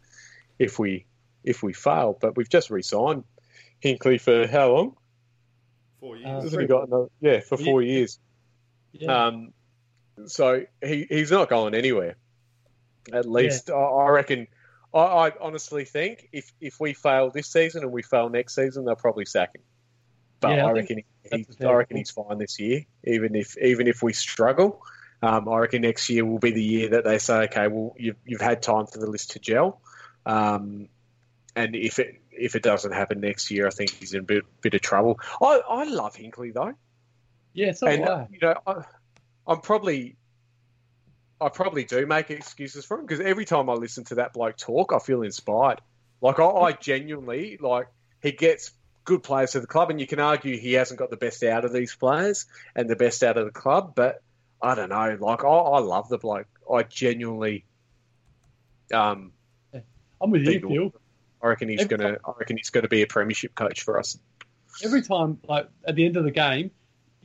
if 0.60 0.78
we 0.78 1.08
if 1.44 1.64
we 1.64 1.74
fail. 1.74 2.16
But 2.20 2.38
we've 2.38 2.50
just 2.50 2.70
re-signed 2.70 3.24
Hinkley 3.84 4.22
for 4.22 4.46
how 4.48 4.72
long? 4.74 4.98
four 6.00 6.16
Uh, 6.16 6.20
years. 6.20 6.44
Hasn't 6.44 6.62
he 6.62 6.68
got 6.68 6.88
another, 6.88 7.08
yeah, 7.22 7.40
for 7.40 7.58
four 7.58 7.82
years. 7.82 8.20
Yeah, 8.92 9.28
Um, 9.28 9.54
so 10.26 10.66
he, 10.84 11.08
he's 11.10 11.32
not 11.32 11.50
going 11.50 11.74
anywhere. 11.74 12.18
At 13.12 13.30
least 13.30 13.70
I, 13.70 13.74
I 13.74 14.10
reckon. 14.10 14.48
I, 14.94 15.00
I 15.00 15.32
honestly 15.42 15.86
think 15.86 16.30
if 16.32 16.52
if 16.62 16.80
we 16.80 16.94
fail 16.94 17.32
this 17.32 17.48
season 17.48 17.84
and 17.84 17.92
we 17.92 18.04
fail 18.04 18.30
next 18.30 18.56
season, 18.56 18.86
they'll 18.86 18.96
probably 18.96 19.26
sack 19.26 19.56
him. 19.56 19.62
But 20.44 20.58
Yeah, 20.58 20.66
I 20.66 20.70
I, 20.70 20.72
reckon 20.74 21.04
he, 21.32 21.46
I 21.66 21.72
reckon 21.72 21.98
he's 21.98 22.12
fine 22.12 22.38
this 22.38 22.60
year. 22.60 22.86
Even 23.04 23.36
if 23.36 23.58
even 23.58 23.88
if 23.88 24.04
we 24.04 24.14
struggle, 24.14 24.82
um, 25.22 25.50
I 25.50 25.58
reckon 25.58 25.82
next 25.82 26.10
year 26.10 26.24
will 26.26 26.40
be 26.40 26.52
the 26.52 26.64
year 26.64 26.90
that 26.90 27.04
they 27.04 27.18
say, 27.18 27.46
okay, 27.46 27.68
well 27.68 27.96
you've 27.98 28.18
you've 28.26 28.42
had 28.42 28.62
time 28.62 28.86
for 28.86 29.00
the 29.00 29.10
list 29.10 29.32
to 29.32 29.40
gel. 29.40 29.82
Um, 30.26 30.90
and 31.56 31.76
if 31.76 31.98
it 31.98 32.22
if 32.32 32.56
it 32.56 32.64
doesn't 32.64 32.92
happen 32.92 33.20
next 33.20 33.50
year, 33.50 33.68
I 33.68 33.72
think 33.72 33.92
he's 33.92 34.14
in 34.14 34.20
a 34.20 34.24
bit 34.24 34.44
bit 34.62 34.76
of 34.76 34.82
trouble. 34.82 35.20
I, 35.42 35.62
I 35.68 35.84
love 35.86 36.16
Hinkley 36.16 36.54
though 36.54 36.76
yeah. 37.54 37.72
So 37.72 37.88
and 37.88 38.04
do 38.04 38.12
uh, 38.12 38.16
I. 38.16 38.28
you 38.32 38.40
know, 38.42 38.56
I, 38.66 38.84
I'm 39.48 39.62
probably, 39.62 40.16
I 41.40 41.50
probably 41.50 41.86
do 41.86 42.06
make 42.06 42.32
excuses 42.32 42.86
for 42.86 43.00
him 43.00 43.06
because 43.06 43.24
every 43.24 43.46
time 43.46 43.70
I 43.70 43.74
listen 43.74 44.04
to 44.06 44.16
that 44.16 44.34
bloke 44.34 44.58
talk, 44.58 44.92
I 44.94 45.00
feel 45.00 45.22
inspired. 45.22 45.82
Like 46.22 46.40
I, 46.40 46.46
I 46.46 46.72
genuinely 46.74 47.58
like 47.62 47.88
he 48.22 48.32
gets 48.32 48.72
good 49.04 49.24
players 49.24 49.52
to 49.52 49.60
the 49.60 49.68
club, 49.68 49.90
and 49.90 50.00
you 50.00 50.08
can 50.08 50.20
argue 50.20 50.58
he 50.58 50.74
hasn't 50.74 51.00
got 51.00 51.10
the 51.10 51.18
best 51.18 51.44
out 51.44 51.66
of 51.66 51.74
these 51.74 51.96
players 51.96 52.46
and 52.76 52.90
the 52.90 52.96
best 52.96 53.24
out 53.24 53.38
of 53.38 53.46
the 53.46 53.52
club, 53.52 53.94
but 53.96 54.22
I 54.62 54.76
don't 54.76 54.90
know. 54.90 55.18
Like 55.20 55.44
I, 55.44 55.48
I 55.48 55.80
love 55.80 56.10
the 56.10 56.18
bloke. 56.18 56.48
I 56.72 56.84
genuinely, 56.84 57.66
um, 58.94 59.34
I'm 60.22 60.32
with 60.32 60.44
you, 60.44 60.60
Phil. 60.60 60.94
I 61.42 61.48
reckon 61.48 61.68
he's 61.68 61.82
Every 61.82 61.98
gonna, 61.98 62.18
I 62.26 62.32
reckon 62.40 62.56
he's 62.58 62.70
gonna 62.70 62.88
be 62.88 63.02
a 63.02 63.08
premiership 63.08 63.54
coach 63.56 63.82
for 63.82 64.00
us. 64.00 64.18
every 64.84 65.02
time, 65.02 65.40
like 65.48 65.68
at 65.86 65.96
the 65.96 66.06
end 66.06 66.16
of 66.16 66.24
the 66.24 66.32
game, 66.32 66.72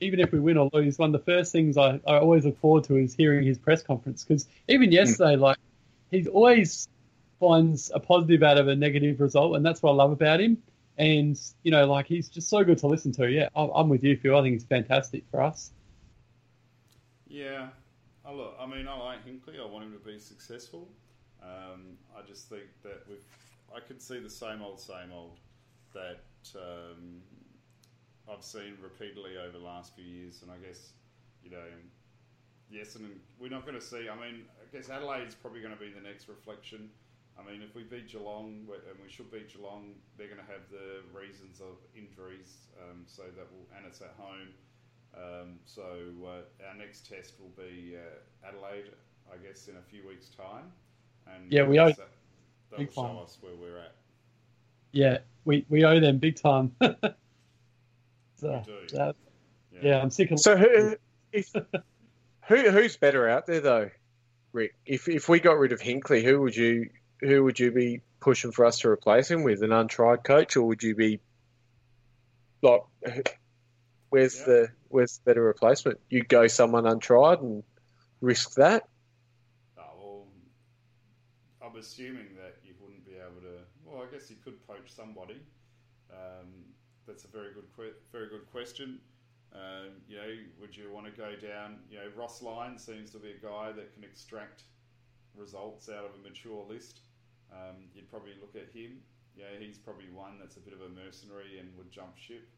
even 0.01 0.21
if 0.21 0.33
we 0.33 0.41
win 0.41 0.57
or 0.57 0.69
lose, 0.73 0.99
one 0.99 1.15
of 1.15 1.25
the 1.25 1.33
first 1.33 1.53
things 1.53 1.77
I, 1.77 2.01
I 2.07 2.19
always 2.19 2.45
look 2.45 2.59
forward 2.61 2.85
to 2.85 2.97
is 2.97 3.15
hearing 3.15 3.47
his 3.47 3.59
press 3.59 3.83
conference. 3.83 4.25
Because 4.25 4.47
even 4.67 4.91
yesterday, 4.93 5.37
like 5.37 5.59
he 6.11 6.27
always 6.27 6.89
finds 7.41 7.91
a 7.95 8.01
positive 8.01 8.43
out 8.43 8.59
of 8.59 8.69
a 8.69 8.75
negative 8.75 9.21
result, 9.21 9.57
and 9.57 9.65
that's 9.65 9.83
what 9.83 9.93
I 9.93 9.95
love 9.95 10.13
about 10.13 10.41
him. 10.41 10.59
And 10.99 11.41
you 11.63 11.71
know, 11.71 11.87
like 11.87 12.07
he's 12.07 12.29
just 12.29 12.49
so 12.49 12.65
good 12.65 12.79
to 12.79 12.87
listen 12.87 13.13
to. 13.13 13.31
Yeah, 13.31 13.49
I'm, 13.55 13.89
with 13.89 14.03
you, 14.03 14.17
Phil. 14.17 14.37
I 14.37 14.43
think 14.43 14.55
he's 14.55 14.65
fantastic 14.65 15.25
for 15.31 15.41
us. 15.41 15.71
Yeah, 17.29 17.69
I 18.25 18.33
look. 18.33 18.57
I 18.59 18.67
mean, 18.67 18.89
I 18.89 18.97
like 18.99 19.25
Hinkley. 19.25 19.61
I 19.61 19.67
want 19.67 19.85
him 19.85 19.93
to 19.93 19.99
be 19.99 20.19
successful. 20.19 20.89
Um, 21.43 21.97
I 22.17 22.27
just 22.27 22.49
think 22.49 22.65
that 22.83 23.09
with 23.09 23.25
I 23.75 23.81
could 23.81 24.03
see 24.03 24.19
the 24.19 24.31
same 24.31 24.61
old, 24.63 24.81
same 24.81 25.13
old 25.15 25.39
that 25.95 26.21
um, 26.57 27.23
I've 28.31 28.43
seen 28.43 28.77
repeatedly 28.83 29.37
over 29.39 29.57
the 29.57 29.65
last 29.65 29.95
few 29.95 30.05
years, 30.05 30.43
and 30.43 30.51
I 30.51 30.57
guess 30.67 30.93
you 31.45 31.51
know, 31.51 31.65
yes, 32.71 32.97
and 32.97 33.09
we're 33.39 33.51
not 33.51 33.65
going 33.65 33.79
to 33.79 33.85
see. 33.85 34.09
I 34.09 34.17
mean, 34.17 34.43
I 34.61 34.77
guess 34.77 34.91
Adelaide's 34.91 35.35
probably 35.35 35.61
going 35.61 35.75
to 35.75 35.81
be 35.81 35.91
the 35.91 36.01
next 36.01 36.29
reflection. 36.29 36.91
I 37.39 37.51
mean, 37.51 37.63
if 37.63 37.75
we 37.75 37.83
beat 37.85 38.09
Geelong, 38.11 38.67
and 38.69 38.99
we 39.03 39.09
should 39.09 39.31
beat 39.31 39.53
Geelong, 39.53 39.95
they're 40.17 40.27
going 40.27 40.41
to 40.45 40.53
have 40.53 40.63
the 40.71 41.01
reasons 41.17 41.61
of 41.61 41.77
injuries, 41.97 42.67
um, 42.83 43.05
so 43.07 43.23
that 43.23 43.47
will, 43.53 43.67
and 43.77 43.87
it's 43.87 44.01
at 44.01 44.15
home. 44.19 44.49
Um, 45.17 45.59
so 45.65 45.83
uh, 46.27 46.67
our 46.69 46.75
next 46.77 47.09
test 47.09 47.35
will 47.41 47.53
be 47.57 47.97
uh, 47.97 48.47
Adelaide, 48.49 48.91
I 49.33 49.37
guess, 49.47 49.69
in 49.69 49.77
a 49.77 49.83
few 49.83 50.07
weeks' 50.07 50.29
time. 50.29 50.65
And 51.27 51.51
Yeah, 51.53 51.63
we 51.65 51.79
owe- 51.79 51.89
guess 51.89 51.97
that, 51.99 52.09
that 52.71 52.79
will 52.79 52.85
big 52.87 52.95
show 52.95 53.03
time. 53.03 53.19
us 53.19 53.39
where 53.41 53.55
we're 53.55 53.79
at. 53.79 53.95
Yeah, 54.93 55.19
we, 55.45 55.65
we 55.69 55.85
owe 55.85 56.01
them 56.01 56.19
big 56.19 56.37
time. 56.37 56.73
so, 56.81 56.89
We 58.43 58.73
do. 58.89 58.97
that- 58.97 59.17
yeah, 59.81 60.01
I'm 60.03 60.11
sick 60.11 60.31
of. 60.33 60.41
So 60.41 60.57
who, 60.57 60.97
if 61.33 61.53
who 62.49 62.71
who's 62.71 62.97
better 62.97 63.29
out 63.29 63.47
there 63.47 63.61
though, 63.61 63.91
Rick? 64.53 64.75
If 64.87 65.09
if 65.09 65.29
we 65.29 65.39
got 65.39 65.57
rid 65.59 65.71
of 65.71 65.81
Hinkley, 65.81 66.25
who 66.25 66.41
would 66.41 66.57
you 66.57 66.91
who 67.21 67.45
would 67.45 67.59
you 67.59 67.71
be 67.73 68.03
pushing 68.21 68.53
for 68.53 68.65
us 68.65 68.81
to 68.81 68.89
replace 68.89 69.31
him 69.31 69.43
with? 69.43 69.63
An 69.63 69.73
untried 69.73 70.25
coach, 70.25 70.57
or 70.57 70.63
would 70.67 70.83
you 70.83 70.95
be 70.95 71.21
like, 72.63 72.83
where's 74.11 74.39
Yeah. 74.39 74.45
the 74.47 74.69
where's 74.89 75.19
the 75.19 75.25
better 75.25 75.43
replacement? 75.43 76.01
You 76.09 76.23
go 76.25 76.47
someone 76.47 76.87
untried 76.87 77.41
and 77.41 77.63
risk 78.21 78.55
that. 78.55 78.89
Oh, 79.77 79.83
well, 79.99 80.29
I'm 81.63 81.77
assuming 81.77 82.37
that 82.37 82.57
you 82.65 82.75
wouldn't 82.81 83.05
be 83.05 83.17
able 83.17 83.41
to. 83.43 83.65
Well, 83.85 84.03
I 84.03 84.11
guess 84.11 84.31
you 84.31 84.37
could 84.43 84.67
poach 84.67 84.91
somebody. 84.93 85.41
Um, 86.11 86.65
that's 87.07 87.25
a 87.25 87.29
very 87.29 87.53
good, 87.53 87.67
que- 87.77 87.95
very 88.13 88.29
good 88.29 88.51
question. 88.51 89.01
Um, 89.53 90.03
you 90.09 90.17
know, 90.17 90.29
would 90.61 90.77
you 90.77 90.91
want 90.93 91.07
to 91.07 91.13
go 91.13 91.35
down? 91.37 91.81
You 91.91 91.99
know, 91.99 92.11
Ross 92.17 92.43
Lyon 92.43 92.79
seems 92.79 93.11
to 93.13 93.19
be 93.19 93.31
a 93.31 93.39
guy 93.39 93.73
that 93.73 93.95
can 93.95 94.05
extract 94.05 94.65
results 95.35 95.89
out 95.89 96.05
of 96.05 96.15
a 96.15 96.19
mature 96.19 96.65
list, 96.69 97.01
um, 97.53 97.89
you'd 97.95 98.11
probably 98.11 98.35
look 98.41 98.55
at 98.57 98.73
him. 98.75 99.01
Yeah, 99.37 99.55
he's 99.59 99.79
probably 99.79 100.11
one 100.11 100.39
that's 100.39 100.57
a 100.57 100.61
bit 100.61 100.75
of 100.75 100.83
a 100.83 100.91
mercenary 100.91 101.59
and 101.59 101.71
would 101.77 101.91
jump 101.93 102.19
ship. 102.19 102.49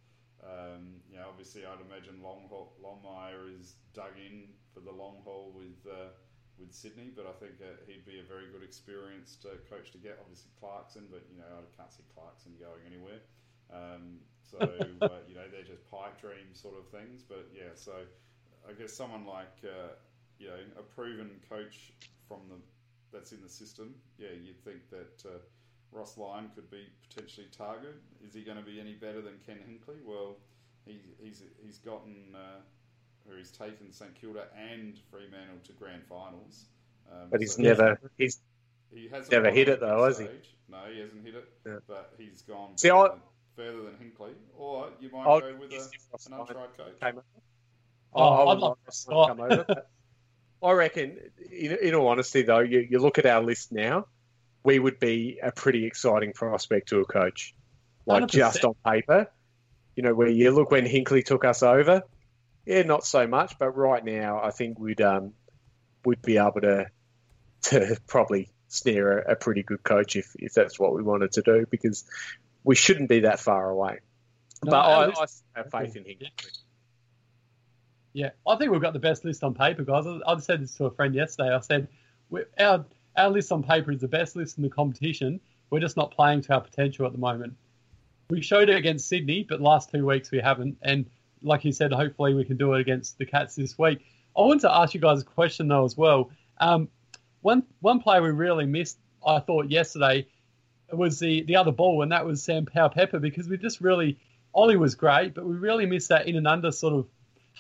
Um, 0.40 1.04
you 1.10 1.20
know, 1.20 1.28
obviously, 1.28 1.68
I'd 1.68 1.84
imagine 1.84 2.24
Long 2.24 2.48
Longmire 2.80 3.52
is 3.52 3.76
dug 3.92 4.16
in 4.16 4.48
for 4.72 4.80
the 4.80 4.92
long 4.92 5.20
haul 5.24 5.52
with 5.52 5.76
uh, 5.84 6.16
with 6.56 6.72
Sydney, 6.72 7.12
but 7.12 7.28
I 7.28 7.32
think 7.36 7.60
uh, 7.60 7.76
he'd 7.86 8.06
be 8.08 8.20
a 8.20 8.26
very 8.26 8.48
good 8.48 8.64
experienced 8.64 9.44
uh, 9.44 9.60
coach 9.68 9.92
to 9.92 9.98
get. 9.98 10.16
Obviously, 10.20 10.48
Clarkson, 10.60 11.08
but 11.10 11.28
you 11.28 11.38
know, 11.38 11.48
I 11.48 11.68
can't 11.76 11.92
see 11.92 12.04
Clarkson 12.16 12.56
going 12.56 12.84
anywhere. 12.88 13.20
Um, 13.68 14.24
so 14.40 14.58
uh, 15.04 15.20
you 15.28 15.36
know, 15.36 15.44
they're 15.52 15.68
just 15.68 15.84
pipe 15.90 16.20
dream 16.20 16.52
sort 16.52 16.80
of 16.80 16.88
things. 16.88 17.20
But 17.20 17.48
yeah, 17.52 17.76
so 17.76 17.92
I 18.68 18.72
guess 18.72 18.92
someone 18.92 19.26
like 19.26 19.60
uh, 19.64 20.00
you 20.38 20.48
know 20.48 20.60
a 20.78 20.82
proven 20.82 21.36
coach 21.48 21.92
from 22.28 22.48
the 22.48 22.56
that's 23.12 23.32
in 23.32 23.42
the 23.42 23.48
system. 23.48 23.94
Yeah, 24.18 24.28
you'd 24.42 24.62
think 24.64 24.88
that 24.90 25.28
uh, 25.28 25.38
Ross 25.92 26.16
Lyon 26.16 26.50
could 26.54 26.70
be 26.70 26.86
potentially 27.08 27.48
targeted. 27.56 27.96
Is 28.26 28.34
he 28.34 28.42
going 28.42 28.58
to 28.58 28.64
be 28.64 28.80
any 28.80 28.94
better 28.94 29.20
than 29.20 29.34
Ken 29.46 29.56
Hinkley? 29.56 29.96
Well, 30.04 30.36
he, 30.86 31.00
he's 31.22 31.42
he's 31.64 31.78
gotten 31.78 32.34
uh, 32.34 33.30
or 33.30 33.36
he's 33.36 33.50
taken 33.50 33.92
St 33.92 34.14
Kilda 34.14 34.44
and 34.56 34.98
Fremantle 35.10 35.58
to 35.64 35.72
grand 35.72 36.02
finals. 36.08 36.66
Um, 37.10 37.28
but 37.30 37.40
he's 37.40 37.56
so 37.56 37.62
never 37.62 38.00
he's 38.18 38.40
he 38.92 39.08
hasn't 39.08 39.32
never 39.32 39.50
hit 39.50 39.68
it 39.68 39.80
though, 39.80 40.04
has 40.04 40.18
he? 40.18 40.26
No, 40.68 40.78
he 40.92 41.00
hasn't 41.00 41.24
hit 41.24 41.34
it. 41.34 41.48
Yeah. 41.66 41.78
But 41.86 42.14
he's 42.18 42.42
gone 42.42 42.76
See, 42.76 42.88
further, 42.88 43.12
I, 43.12 43.56
further 43.56 43.82
than 43.82 43.94
Hinkley. 43.94 44.32
Or 44.56 44.90
you 45.00 45.10
might 45.10 45.26
I'll, 45.26 45.40
go 45.40 45.54
with 45.58 45.72
a, 45.72 45.76
an 45.76 46.40
untried 46.40 46.76
coach. 46.76 47.14
Oh, 48.12 48.22
I 48.22 48.44
would 48.44 48.60
like 48.60 48.76
to 48.88 49.26
come 49.26 49.40
over. 49.40 49.66
I 50.62 50.72
reckon, 50.72 51.18
in, 51.50 51.78
in 51.82 51.94
all 51.94 52.08
honesty, 52.08 52.42
though, 52.42 52.60
you, 52.60 52.86
you 52.88 52.98
look 52.98 53.18
at 53.18 53.26
our 53.26 53.42
list 53.42 53.72
now 53.72 54.06
we 54.62 54.78
would 54.78 54.98
be 54.98 55.38
a 55.42 55.52
pretty 55.52 55.86
exciting 55.86 56.32
prospect 56.32 56.90
to 56.90 57.00
a 57.00 57.04
coach. 57.04 57.54
Like 58.06 58.24
100%. 58.24 58.30
just 58.30 58.64
on 58.64 58.74
paper, 58.84 59.30
you 59.96 60.02
know, 60.02 60.14
where 60.14 60.28
you 60.28 60.50
look 60.50 60.70
when 60.70 60.86
Hinkley 60.86 61.24
took 61.24 61.44
us 61.44 61.62
over, 61.62 62.02
yeah, 62.66 62.82
not 62.82 63.04
so 63.04 63.26
much, 63.26 63.58
but 63.58 63.76
right 63.76 64.04
now 64.04 64.40
I 64.42 64.50
think 64.50 64.78
we'd 64.78 65.00
um, 65.00 65.32
we'd 66.04 66.22
be 66.22 66.38
able 66.38 66.60
to 66.62 66.86
to 67.62 67.96
probably 68.06 68.50
snare 68.68 69.18
a, 69.18 69.32
a 69.32 69.36
pretty 69.36 69.62
good 69.62 69.82
coach 69.82 70.16
if, 70.16 70.34
if 70.38 70.54
that's 70.54 70.78
what 70.78 70.94
we 70.94 71.02
wanted 71.02 71.32
to 71.32 71.42
do 71.42 71.66
because 71.70 72.04
we 72.64 72.74
shouldn't 72.74 73.08
be 73.08 73.20
that 73.20 73.40
far 73.40 73.68
away. 73.68 73.98
No, 74.64 74.70
but 74.70 74.78
I, 74.78 75.04
I, 75.06 75.26
have 75.56 75.70
faith 75.70 75.96
in 75.96 76.04
Hinkley. 76.04 76.58
Yeah, 78.12 78.30
I 78.46 78.56
think 78.56 78.72
we've 78.72 78.80
got 78.80 78.92
the 78.92 78.98
best 78.98 79.24
list 79.24 79.44
on 79.44 79.54
paper, 79.54 79.84
guys. 79.84 80.06
I, 80.06 80.18
I 80.26 80.38
said 80.38 80.62
this 80.62 80.74
to 80.76 80.86
a 80.86 80.90
friend 80.90 81.14
yesterday. 81.14 81.54
I 81.54 81.60
said 81.60 81.88
our 82.58 82.84
our 83.16 83.30
list 83.30 83.52
on 83.52 83.62
paper 83.62 83.92
is 83.92 84.00
the 84.00 84.08
best 84.08 84.36
list 84.36 84.56
in 84.56 84.62
the 84.62 84.70
competition. 84.70 85.40
We're 85.70 85.80
just 85.80 85.96
not 85.96 86.10
playing 86.10 86.42
to 86.42 86.54
our 86.54 86.60
potential 86.60 87.06
at 87.06 87.12
the 87.12 87.18
moment. 87.18 87.54
We 88.28 88.42
showed 88.42 88.68
it 88.68 88.76
against 88.76 89.08
Sydney, 89.08 89.44
but 89.48 89.60
last 89.60 89.90
two 89.90 90.06
weeks 90.06 90.30
we 90.30 90.38
haven't. 90.38 90.78
And 90.82 91.06
like 91.42 91.64
you 91.64 91.72
said, 91.72 91.92
hopefully 91.92 92.34
we 92.34 92.44
can 92.44 92.56
do 92.56 92.74
it 92.74 92.80
against 92.80 93.18
the 93.18 93.26
Cats 93.26 93.54
this 93.54 93.78
week. 93.78 94.04
I 94.36 94.42
want 94.42 94.60
to 94.62 94.72
ask 94.72 94.94
you 94.94 95.00
guys 95.00 95.22
a 95.22 95.24
question 95.24 95.68
though 95.68 95.84
as 95.84 95.96
well. 95.96 96.30
Um, 96.58 96.88
one 97.42 97.64
one 97.80 98.00
player 98.00 98.22
we 98.22 98.30
really 98.30 98.66
missed, 98.66 98.98
I 99.26 99.40
thought 99.40 99.70
yesterday, 99.70 100.26
was 100.92 101.18
the 101.18 101.42
the 101.42 101.56
other 101.56 101.72
ball, 101.72 102.02
and 102.02 102.12
that 102.12 102.26
was 102.26 102.42
Sam 102.42 102.66
Powell-Pepper 102.66 103.18
because 103.18 103.48
we 103.48 103.56
just 103.56 103.80
really 103.80 104.18
Ollie 104.52 104.76
was 104.76 104.94
great, 104.94 105.34
but 105.34 105.44
we 105.44 105.54
really 105.54 105.86
missed 105.86 106.08
that 106.08 106.26
in 106.26 106.36
and 106.36 106.46
under 106.46 106.72
sort 106.72 106.94
of 106.94 107.06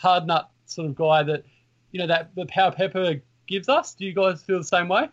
hard 0.00 0.26
nut 0.26 0.50
sort 0.66 0.88
of 0.88 0.94
guy 0.94 1.22
that 1.22 1.44
you 1.92 2.00
know 2.00 2.06
that 2.06 2.34
the 2.34 2.46
Powell-Pepper 2.46 3.20
gives 3.46 3.68
us. 3.68 3.94
Do 3.94 4.04
you 4.04 4.14
guys 4.14 4.42
feel 4.42 4.58
the 4.58 4.64
same 4.64 4.88
way? 4.88 5.08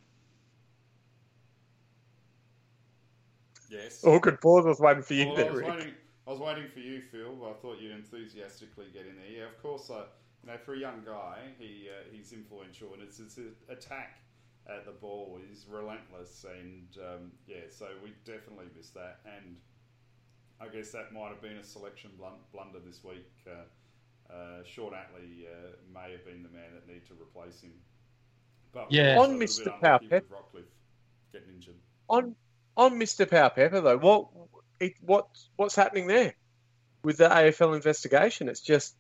Yes. 3.70 4.04
Awkward 4.04 4.40
pause. 4.40 4.66
I 4.66 4.70
was 4.70 4.80
waiting 4.80 5.04
for 5.04 5.14
you. 5.14 5.28
Well, 5.28 5.38
I, 5.38 5.50
was 5.50 5.62
waiting, 5.62 5.94
I 6.26 6.32
was 6.32 6.40
waiting 6.40 6.68
for 6.74 6.80
you, 6.80 7.02
Phil. 7.12 7.36
I 7.46 7.54
thought 7.62 7.80
you'd 7.82 7.92
enthusiastically 7.92 8.86
get 8.94 9.06
in 9.08 9.16
there. 9.18 9.42
Yeah, 9.42 9.46
of 9.46 9.62
course. 9.62 9.90
Uh, 9.90 10.06
you 10.44 10.52
know, 10.52 10.58
for 10.58 10.76
a 10.76 10.80
young 10.80 11.02
guy, 11.06 11.40
he 11.60 11.90
uh, 11.90 12.04
he's 12.12 12.32
influential, 12.32 12.94
and 12.94 13.02
it's 13.02 13.18
his 13.18 13.38
attack 13.70 14.22
at 14.70 14.86
the 14.86 14.92
ball 14.92 15.40
is 15.52 15.66
relentless, 15.70 16.46
and 16.60 16.88
um, 17.04 17.32
yeah, 17.48 17.62
so 17.70 17.88
we 18.04 18.14
definitely 18.26 18.66
missed 18.76 18.94
that. 18.94 19.20
And 19.26 19.58
I 20.62 20.68
guess 20.68 20.92
that 20.92 21.14
might 21.14 21.30
have 21.30 21.42
been 21.42 21.58
a 21.58 21.64
selection 21.64 22.12
blunder 22.52 22.80
this 22.86 23.04
week. 23.04 23.30
Uh, 23.46 23.64
uh, 24.32 24.64
Shaun 24.66 24.92
Atley 24.92 25.46
uh, 25.46 25.76
may 25.94 26.12
have 26.12 26.26
been 26.26 26.44
the 26.44 26.50
man 26.50 26.74
that 26.74 26.88
needed 26.88 27.08
to 27.08 27.14
replace 27.14 27.62
him. 27.62 27.72
But 28.74 28.92
yeah, 28.92 29.18
on 29.20 29.40
Mr. 29.40 29.80
Powell-Pepper 29.80 30.36
getting 31.32 31.50
injured. 31.56 31.76
On 32.10 32.36
on 32.76 33.00
Mr. 33.00 33.30
Powell-Pepper 33.30 33.82
though, 33.82 33.98
what 33.98 34.28
it, 34.80 34.94
what 35.02 35.28
what's 35.56 35.76
happening 35.76 36.08
there 36.08 36.36
with 37.04 37.18
the 37.18 37.28
AFL 37.28 37.76
investigation? 37.76 38.50
It's 38.50 38.62
just. 38.62 38.96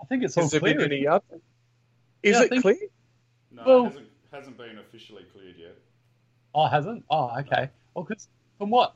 I 0.00 0.04
think 0.06 0.24
it's 0.24 0.36
all 0.36 0.48
clear. 0.48 0.80
Any 0.80 1.06
other? 1.06 1.22
Is 2.22 2.36
yeah, 2.36 2.42
it 2.42 2.48
think... 2.50 2.62
clear? 2.62 2.76
No, 3.50 3.62
well, 3.64 3.80
it 3.80 3.88
hasn't, 3.88 4.08
hasn't 4.32 4.58
been 4.58 4.78
officially 4.78 5.24
cleared 5.32 5.56
yet. 5.58 5.76
Oh, 6.54 6.66
hasn't? 6.66 7.04
Oh, 7.08 7.30
okay. 7.40 7.70
Well, 7.94 8.04
because 8.04 8.28
from 8.58 8.70
what 8.70 8.94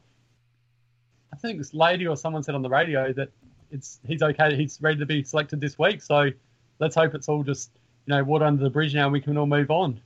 I 1.32 1.36
think 1.36 1.58
this 1.58 1.74
lady 1.74 2.06
or 2.06 2.16
someone 2.16 2.42
said 2.42 2.54
on 2.54 2.62
the 2.62 2.68
radio 2.68 3.12
that 3.12 3.30
it's 3.76 4.00
he's 4.06 4.22
okay, 4.22 4.56
he's 4.56 4.80
ready 4.80 4.98
to 4.98 5.06
be 5.06 5.22
selected 5.22 5.60
this 5.60 5.78
week. 5.78 6.02
So 6.02 6.30
let's 6.78 6.94
hope 6.94 7.14
it's 7.14 7.28
all 7.28 7.42
just 7.42 7.70
you 8.06 8.14
know 8.14 8.24
water 8.24 8.44
under 8.44 8.62
the 8.62 8.70
bridge 8.70 8.94
now, 8.94 9.04
and 9.04 9.12
we 9.12 9.20
can 9.20 9.36
all 9.36 9.46
move 9.46 9.70
on. 9.70 10.00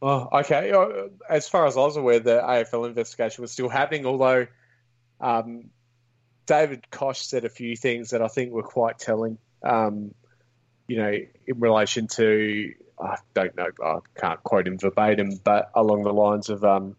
Oh, 0.00 0.28
okay. 0.40 0.72
Uh, 0.72 1.08
as 1.30 1.48
far 1.48 1.66
as 1.66 1.76
I 1.76 1.80
was 1.80 1.96
aware, 1.96 2.18
the 2.18 2.40
AFL 2.40 2.88
investigation 2.88 3.42
was 3.42 3.52
still 3.52 3.68
happening, 3.68 4.04
although 4.04 4.48
um, 5.20 5.70
David 6.46 6.90
Koch 6.90 7.16
said 7.16 7.44
a 7.44 7.48
few 7.48 7.76
things 7.76 8.10
that 8.10 8.20
I 8.20 8.26
think 8.26 8.52
were 8.52 8.64
quite 8.64 8.98
telling. 8.98 9.38
Um, 9.62 10.12
you 10.88 10.96
know, 10.96 11.12
in 11.46 11.60
relation 11.60 12.08
to, 12.08 12.72
I 13.00 13.16
don't 13.32 13.56
know, 13.56 13.68
I 13.80 13.98
can't 14.20 14.42
quote 14.42 14.66
him 14.66 14.76
verbatim, 14.76 15.40
but 15.44 15.70
along 15.76 16.02
the 16.02 16.12
lines 16.12 16.48
of 16.48 16.64
um, 16.64 16.96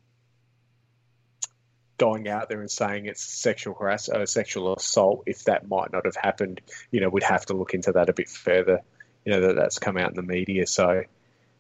going 1.97 2.27
out 2.27 2.49
there 2.49 2.59
and 2.59 2.71
saying 2.71 3.05
it's 3.05 3.21
sexual 3.21 3.75
harassment, 3.75 4.21
uh, 4.21 4.25
sexual 4.25 4.73
assault, 4.73 5.23
if 5.25 5.45
that 5.45 5.67
might 5.67 5.91
not 5.91 6.05
have 6.05 6.15
happened, 6.15 6.61
you 6.91 7.01
know, 7.01 7.09
we'd 7.09 7.23
have 7.23 7.45
to 7.47 7.53
look 7.53 7.73
into 7.73 7.91
that 7.91 8.09
a 8.09 8.13
bit 8.13 8.29
further. 8.29 8.81
You 9.25 9.33
know, 9.33 9.41
that 9.47 9.55
that's 9.55 9.79
come 9.79 9.97
out 9.97 10.09
in 10.09 10.15
the 10.15 10.21
media. 10.23 10.67
So, 10.67 11.03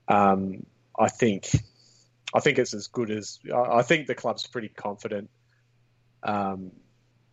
um, 0.07 0.65
I 0.99 1.07
think 1.07 1.49
I 2.33 2.39
think 2.39 2.59
it's 2.59 2.73
as 2.73 2.87
good 2.87 3.09
as 3.09 3.39
I 3.53 3.83
think 3.83 4.07
the 4.07 4.15
club's 4.15 4.47
pretty 4.47 4.69
confident 4.69 5.29
um, 6.23 6.71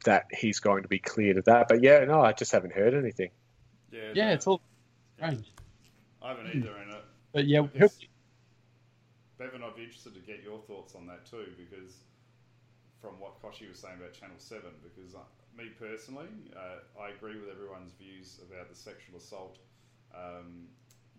that 0.04 0.26
he's 0.32 0.60
going 0.60 0.82
to 0.82 0.88
be 0.88 0.98
cleared 0.98 1.38
of 1.38 1.46
that. 1.46 1.66
But 1.68 1.82
yeah, 1.82 2.04
no, 2.04 2.20
I 2.20 2.32
just 2.32 2.52
haven't 2.52 2.74
heard 2.74 2.94
anything. 2.94 3.30
Yeah, 3.90 4.12
yeah, 4.14 4.26
no, 4.28 4.32
it's 4.34 4.46
all 4.46 4.60
strange. 5.16 5.50
I 6.22 6.28
haven't 6.28 6.46
either, 6.54 6.76
in 6.76 6.90
it. 6.90 7.04
But 7.32 7.46
yeah, 7.46 7.62
Bevan, 9.38 9.62
I'd 9.64 9.74
be 9.74 9.84
interested 9.84 10.14
to 10.14 10.20
get 10.20 10.42
your 10.44 10.60
thoughts 10.60 10.94
on 10.94 11.06
that 11.06 11.24
too, 11.26 11.46
because 11.56 11.94
from 13.00 13.18
what 13.18 13.40
Kochie 13.42 13.68
was 13.68 13.78
saying 13.78 13.96
about 13.98 14.12
Channel 14.12 14.36
Seven, 14.38 14.70
because 14.82 15.14
uh, 15.14 15.24
me 15.56 15.72
personally, 15.78 16.28
uh, 16.54 16.84
I 17.00 17.10
agree 17.10 17.40
with 17.40 17.48
everyone's 17.48 17.92
views 17.92 18.40
about 18.44 18.68
the 18.68 18.76
sexual 18.76 19.16
assault 19.16 19.58
um, 20.14 20.68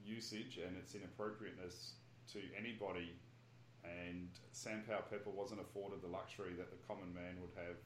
usage 0.06 0.60
and 0.64 0.78
its 0.78 0.94
inappropriateness 0.94 1.94
to 2.34 2.40
anybody, 2.58 3.12
and 3.84 4.30
Sam 4.52 4.84
Powell-Pepper 4.88 5.32
wasn't 5.32 5.62
afforded 5.62 6.02
the 6.02 6.08
luxury 6.08 6.54
that 6.58 6.70
the 6.70 6.78
common 6.88 7.14
man 7.14 7.42
would 7.42 7.52
have 7.58 7.78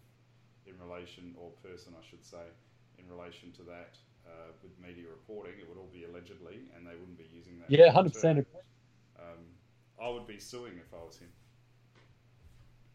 in 0.68 0.76
relation, 0.82 1.34
or 1.40 1.52
person, 1.64 1.94
I 1.96 2.04
should 2.04 2.24
say, 2.26 2.52
in 3.00 3.08
relation 3.08 3.52
to 3.54 3.64
that. 3.64 3.98
Uh, 4.26 4.50
with 4.64 4.74
media 4.82 5.06
reporting, 5.08 5.54
it 5.62 5.70
would 5.70 5.78
all 5.78 5.92
be 5.94 6.04
allegedly, 6.04 6.66
and 6.76 6.82
they 6.82 6.98
wouldn't 6.98 7.16
be 7.16 7.30
using 7.32 7.60
that. 7.60 7.70
Yeah, 7.70 7.92
hundred 7.92 8.14
percent. 8.14 8.48
Um, 9.20 9.46
I 10.02 10.10
would 10.10 10.26
be 10.26 10.40
suing 10.40 10.74
if 10.82 10.92
I 10.92 11.06
was 11.06 11.18
him. 11.18 11.30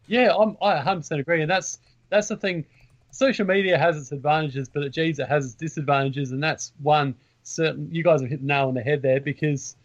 Yeah, 0.07 0.33
I'm, 0.35 0.57
I 0.61 0.75
100% 0.75 1.19
agree, 1.19 1.41
and 1.41 1.49
that's 1.49 1.79
that's 2.09 2.27
the 2.27 2.37
thing. 2.37 2.65
Social 3.11 3.45
media 3.45 3.77
has 3.77 3.97
its 3.97 4.11
advantages, 4.11 4.69
but 4.69 4.83
at 4.83 4.91
G's 4.91 5.19
it 5.19 5.27
has 5.27 5.45
its 5.45 5.55
disadvantages, 5.55 6.31
and 6.31 6.43
that's 6.43 6.73
one 6.81 7.15
certain. 7.43 7.89
You 7.91 8.03
guys 8.03 8.21
have 8.21 8.29
hit 8.29 8.41
the 8.41 8.47
nail 8.47 8.67
on 8.67 8.73
the 8.73 8.81
head 8.81 9.01
there 9.01 9.19
because 9.19 9.75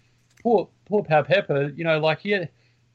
poor 0.43 0.69
poor 0.87 1.03
Powell-Pepper, 1.03 1.73
you 1.77 1.85
know, 1.85 1.99
like 1.99 2.21
he 2.21 2.39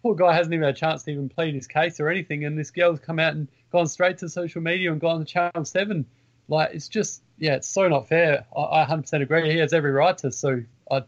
poor 0.02 0.16
guy 0.16 0.34
hasn't 0.34 0.54
even 0.54 0.66
had 0.66 0.76
a 0.76 0.78
chance 0.78 1.04
to 1.04 1.12
even 1.12 1.30
plead 1.30 1.54
his 1.54 1.68
case 1.68 2.00
or 2.00 2.10
anything, 2.10 2.46
and 2.46 2.58
this 2.58 2.72
girl's 2.72 3.00
come 3.00 3.20
out 3.20 3.34
and 3.34 3.48
gone 3.72 3.88
straight 3.88 4.18
to 4.20 4.30
social 4.30 4.62
media 4.62 4.92
and 4.92 5.00
gone 5.00 5.20
to 5.20 5.26
Channel 5.26 5.66
Seven. 5.66 6.06
Like 6.48 6.72
it's 6.74 6.88
just 6.88 7.22
yeah, 7.38 7.56
it's 7.56 7.68
so 7.68 7.88
not 7.88 8.08
fair. 8.08 8.46
I, 8.56 8.82
I 8.82 8.86
100% 8.86 9.22
agree. 9.22 9.52
He 9.52 9.58
has 9.60 9.74
every 9.74 9.92
right 9.92 10.18
to 10.20 10.32
sue. 10.32 10.66
I'd 10.90 11.06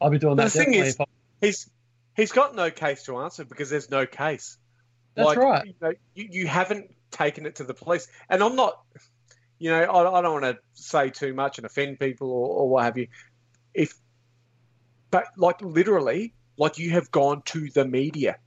I'd 0.00 0.12
be 0.12 0.18
doing 0.18 0.36
that. 0.36 0.52
The 0.52 0.64
thing 0.64 0.74
is, 0.74 0.96
I... 1.00 1.04
he's 1.40 1.70
he's 2.16 2.32
got 2.32 2.54
no 2.54 2.70
case 2.70 3.04
to 3.04 3.18
answer 3.18 3.44
because 3.44 3.70
there's 3.70 3.90
no 3.90 4.06
case. 4.06 4.58
That's 5.14 5.26
like, 5.26 5.38
right. 5.38 5.66
You, 5.66 5.74
know, 5.80 5.92
you, 6.14 6.28
you 6.30 6.46
haven't 6.46 6.94
taken 7.10 7.46
it 7.46 7.56
to 7.56 7.64
the 7.64 7.74
police, 7.74 8.08
and 8.28 8.42
I'm 8.42 8.56
not. 8.56 8.80
You 9.58 9.70
know, 9.70 9.82
I, 9.82 10.18
I 10.18 10.22
don't 10.22 10.42
want 10.42 10.56
to 10.56 10.58
say 10.74 11.10
too 11.10 11.34
much 11.34 11.58
and 11.58 11.64
offend 11.64 12.00
people 12.00 12.30
or, 12.32 12.48
or 12.48 12.68
what 12.68 12.84
have 12.84 12.98
you. 12.98 13.06
If 13.74 13.94
but 15.12 15.26
like 15.36 15.60
literally, 15.62 16.34
like 16.56 16.78
you 16.78 16.90
have 16.90 17.10
gone 17.10 17.42
to 17.46 17.70
the 17.70 17.84
media. 17.84 18.38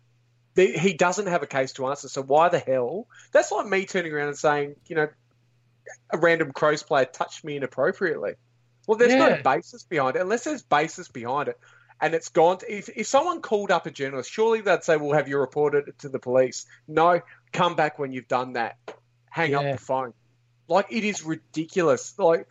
He 0.56 0.94
doesn't 0.94 1.28
have 1.28 1.44
a 1.44 1.48
case 1.48 1.74
to 1.74 1.88
answer, 1.88 2.08
so 2.08 2.22
why 2.22 2.48
the 2.50 2.60
hell? 2.60 3.08
That's 3.34 3.52
like 3.52 3.68
me 3.68 3.86
turning 3.86 4.14
around 4.14 4.30
and 4.30 4.38
saying, 4.38 4.76
you 4.88 4.96
know, 4.96 5.08
a 6.12 6.18
random 6.18 6.54
Crows 6.54 6.82
player 6.82 7.06
touched 7.06 7.44
me 7.44 7.58
inappropriately. 7.58 8.36
Well, 8.88 8.98
there's 8.98 9.12
Yeah. 9.12 9.36
no 9.36 9.42
basis 9.44 9.84
behind 9.84 10.16
it. 10.16 10.22
Unless 10.22 10.46
there's 10.46 10.64
basis 10.64 11.10
behind 11.10 11.50
it, 11.50 11.60
and 12.02 12.14
it's 12.14 12.30
gone. 12.30 12.58
To, 12.60 12.72
if 12.72 12.90
if 12.90 13.08
someone 13.08 13.42
called 13.42 13.72
up 13.72 13.86
a 13.86 13.92
journalist, 13.92 14.32
surely 14.32 14.62
they'd 14.62 14.84
say, 14.84 14.98
"Well, 14.98 15.14
have 15.14 15.28
you 15.28 15.38
reported 15.38 15.88
it 15.88 16.00
to 16.00 16.10
the 16.10 16.20
police?" 16.20 16.66
No, 16.88 17.22
come 17.52 17.76
back 17.76 18.00
when 18.00 18.12
you've 18.12 18.28
done 18.28 18.54
that. 18.54 18.78
Hang 19.30 19.52
Yeah. 19.52 19.60
up 19.60 19.80
the 19.80 19.86
phone. 19.86 20.14
Like 20.68 20.88
it 20.92 21.04
is 21.04 21.24
ridiculous. 21.24 22.18
Like 22.18 22.48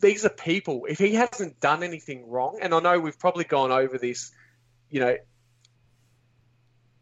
these 0.00 0.24
are 0.24 0.30
people. 0.30 0.86
If 0.88 0.98
he 0.98 1.14
hasn't 1.14 1.60
done 1.60 1.82
anything 1.82 2.28
wrong, 2.28 2.58
and 2.60 2.74
I 2.74 2.80
know 2.80 2.98
we've 2.98 3.18
probably 3.18 3.44
gone 3.44 3.70
over 3.70 3.98
this, 3.98 4.32
you 4.88 5.00
know, 5.00 5.16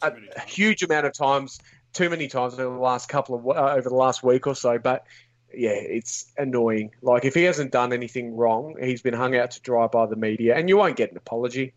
a, 0.03 0.13
a 0.37 0.41
huge 0.41 0.83
amount 0.83 1.07
of 1.07 1.13
times, 1.13 1.61
too 1.93 2.11
many 2.11 2.29
times 2.29 2.55
over 2.55 2.75
the 2.75 2.81
last 2.81 3.09
couple 3.09 3.37
of 3.37 3.47
uh, 3.47 3.75
over 3.75 3.89
the 3.89 3.95
last 3.95 4.23
week 4.23 4.47
or 4.47 4.55
so. 4.55 4.79
But 4.79 5.07
yeah, 5.55 5.71
it's 5.71 6.33
annoying. 6.37 6.91
Like 7.03 7.25
if 7.25 7.35
he 7.35 7.45
hasn't 7.45 7.73
done 7.73 7.93
anything 7.93 8.37
wrong, 8.37 8.77
he's 8.81 9.03
been 9.03 9.15
hung 9.15 9.37
out 9.37 9.53
to 9.53 9.61
dry 9.61 9.87
by 9.87 10.07
the 10.07 10.17
media, 10.17 10.57
and 10.57 10.69
you 10.69 10.77
won't 10.77 10.97
get 10.97 11.11
an 11.11 11.17
apology. 11.17 11.73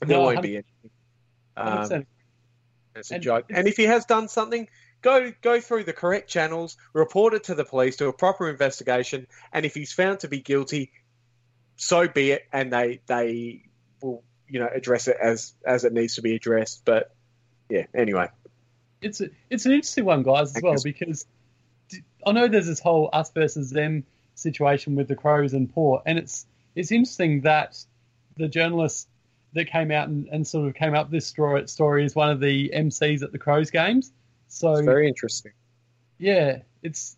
There 0.00 0.16
No, 0.16 0.24
won't 0.24 0.42
be 0.42 0.54
anything. 0.56 0.90
Um, 1.56 1.78
100%. 1.78 2.06
it's 2.96 3.10
a 3.10 3.14
And 3.14 3.22
joke. 3.22 3.46
And 3.50 3.68
if 3.68 3.76
he 3.76 3.84
has 3.84 4.04
done 4.06 4.28
something, 4.28 4.68
go 5.02 5.32
go 5.42 5.60
through 5.60 5.84
the 5.84 5.92
correct 5.92 6.28
channels, 6.30 6.76
report 6.92 7.34
it 7.34 7.44
to 7.44 7.54
the 7.54 7.64
police, 7.64 7.96
do 7.96 8.08
a 8.08 8.12
proper 8.12 8.48
investigation, 8.48 9.26
and 9.52 9.66
if 9.66 9.74
he's 9.74 9.92
found 9.92 10.20
to 10.20 10.28
be 10.28 10.40
guilty, 10.40 10.92
so 11.76 12.08
be 12.08 12.32
it, 12.32 12.42
and 12.52 12.72
they 12.72 13.00
they 13.06 13.64
will 14.00 14.22
you 14.48 14.60
know 14.60 14.68
address 14.72 15.08
it 15.08 15.16
as 15.20 15.54
as 15.66 15.84
it 15.84 15.92
needs 15.92 16.14
to 16.14 16.22
be 16.22 16.34
addressed. 16.34 16.82
But 16.84 17.14
yeah, 17.68 17.86
anyway, 17.94 18.28
it's 19.02 19.20
a, 19.20 19.28
it's 19.48 19.66
an 19.66 19.72
interesting 19.72 20.04
one, 20.04 20.22
guys, 20.22 20.54
as 20.56 20.62
well, 20.62 20.76
because 20.82 21.26
I 22.26 22.32
know 22.32 22.48
there's 22.48 22.66
this 22.66 22.80
whole 22.80 23.10
us 23.12 23.30
versus 23.32 23.70
them 23.70 24.04
situation 24.34 24.96
with 24.96 25.08
the 25.08 25.16
Crows 25.16 25.54
and 25.54 25.72
Port, 25.72 26.02
and 26.06 26.18
it's 26.18 26.46
it's 26.74 26.92
interesting 26.92 27.42
that 27.42 27.76
the 28.36 28.48
journalist 28.48 29.08
that 29.52 29.66
came 29.66 29.90
out 29.90 30.08
and, 30.08 30.28
and 30.28 30.46
sort 30.46 30.68
of 30.68 30.74
came 30.74 30.94
up 30.94 31.10
this 31.10 31.26
story, 31.26 31.66
story 31.66 32.04
is 32.04 32.14
one 32.14 32.30
of 32.30 32.40
the 32.40 32.70
MCs 32.74 33.22
at 33.22 33.32
the 33.32 33.38
Crows 33.38 33.70
games. 33.70 34.12
So 34.48 34.72
it's 34.72 34.82
very 34.82 35.08
interesting. 35.08 35.52
yeah, 36.18 36.58
it's, 36.82 37.16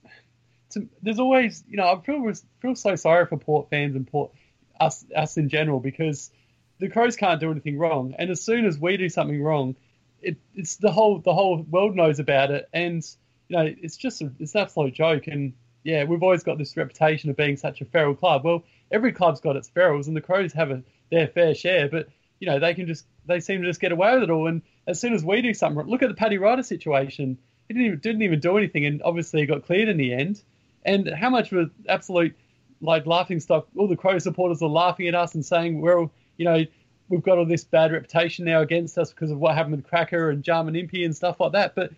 it's 0.66 0.86
there's 1.02 1.18
always 1.18 1.64
you 1.68 1.76
know 1.76 1.86
I 1.86 2.00
feel 2.00 2.32
feel 2.60 2.74
so 2.74 2.96
sorry 2.96 3.26
for 3.26 3.36
Port 3.36 3.70
fans 3.70 3.96
and 3.96 4.06
Port 4.06 4.32
us 4.80 5.04
us 5.14 5.36
in 5.36 5.48
general 5.48 5.80
because 5.80 6.30
the 6.78 6.88
Crows 6.88 7.16
can't 7.16 7.40
do 7.40 7.50
anything 7.50 7.78
wrong, 7.78 8.14
and 8.18 8.30
as 8.30 8.40
soon 8.40 8.66
as 8.66 8.78
we 8.78 8.96
do 8.96 9.08
something 9.08 9.42
wrong, 9.42 9.76
it, 10.20 10.38
it's 10.54 10.76
the 10.76 10.90
whole 10.90 11.18
the 11.18 11.32
whole 11.32 11.62
world 11.62 11.96
knows 11.96 12.18
about 12.18 12.50
it, 12.50 12.68
and 12.72 13.04
you 13.48 13.56
know 13.56 13.74
it's 13.82 13.96
just 13.96 14.22
a, 14.22 14.30
it's 14.38 14.54
an 14.54 14.62
absolute 14.62 14.94
joke. 14.94 15.26
And 15.26 15.52
yeah, 15.84 16.04
we've 16.04 16.22
always 16.22 16.42
got 16.42 16.58
this 16.58 16.76
reputation 16.76 17.30
of 17.30 17.36
being 17.36 17.56
such 17.56 17.80
a 17.80 17.84
feral 17.84 18.14
club. 18.14 18.44
Well, 18.44 18.64
every 18.90 19.12
club's 19.12 19.40
got 19.40 19.56
its 19.56 19.70
ferals, 19.70 20.06
and 20.06 20.16
the 20.16 20.20
Crows 20.20 20.52
have 20.52 20.70
a, 20.70 20.82
their 21.10 21.26
fair 21.26 21.54
share, 21.54 21.88
but 21.88 22.08
you 22.40 22.46
know 22.46 22.58
they 22.58 22.74
can 22.74 22.86
just 22.86 23.06
they 23.26 23.40
seem 23.40 23.62
to 23.62 23.68
just 23.68 23.80
get 23.80 23.92
away 23.92 24.14
with 24.14 24.24
it 24.24 24.30
all. 24.30 24.48
And 24.48 24.62
as 24.86 25.00
soon 25.00 25.14
as 25.14 25.24
we 25.24 25.42
do 25.42 25.54
something, 25.54 25.86
look 25.86 26.02
at 26.02 26.08
the 26.08 26.14
Paddy 26.14 26.38
Ryder 26.38 26.62
situation. 26.62 27.38
He 27.68 27.74
didn't 27.74 27.86
even, 27.86 27.98
didn't 28.00 28.22
even 28.22 28.40
do 28.40 28.56
anything, 28.58 28.84
and 28.86 29.02
obviously 29.02 29.40
he 29.40 29.46
got 29.46 29.64
cleared 29.64 29.88
in 29.88 29.96
the 29.96 30.12
end. 30.12 30.42
And 30.84 31.08
how 31.08 31.30
much 31.30 31.52
was 31.52 31.68
absolute 31.88 32.34
like 32.80 33.06
laughing 33.06 33.40
stock? 33.40 33.68
All 33.76 33.86
the 33.86 33.96
Crow 33.96 34.18
supporters 34.18 34.62
are 34.62 34.68
laughing 34.68 35.08
at 35.08 35.14
us 35.14 35.34
and 35.34 35.44
saying, 35.44 35.80
"Well, 35.80 36.10
you 36.36 36.44
know, 36.44 36.64
we've 37.08 37.22
got 37.22 37.38
all 37.38 37.46
this 37.46 37.64
bad 37.64 37.92
reputation 37.92 38.44
now 38.44 38.60
against 38.60 38.98
us 38.98 39.10
because 39.10 39.30
of 39.30 39.38
what 39.38 39.54
happened 39.54 39.76
with 39.76 39.86
Cracker 39.86 40.30
and 40.30 40.42
Jarman 40.42 40.74
Impey 40.74 41.04
and 41.04 41.14
stuff 41.14 41.38
like 41.40 41.52
that." 41.52 41.74
But 41.74 41.92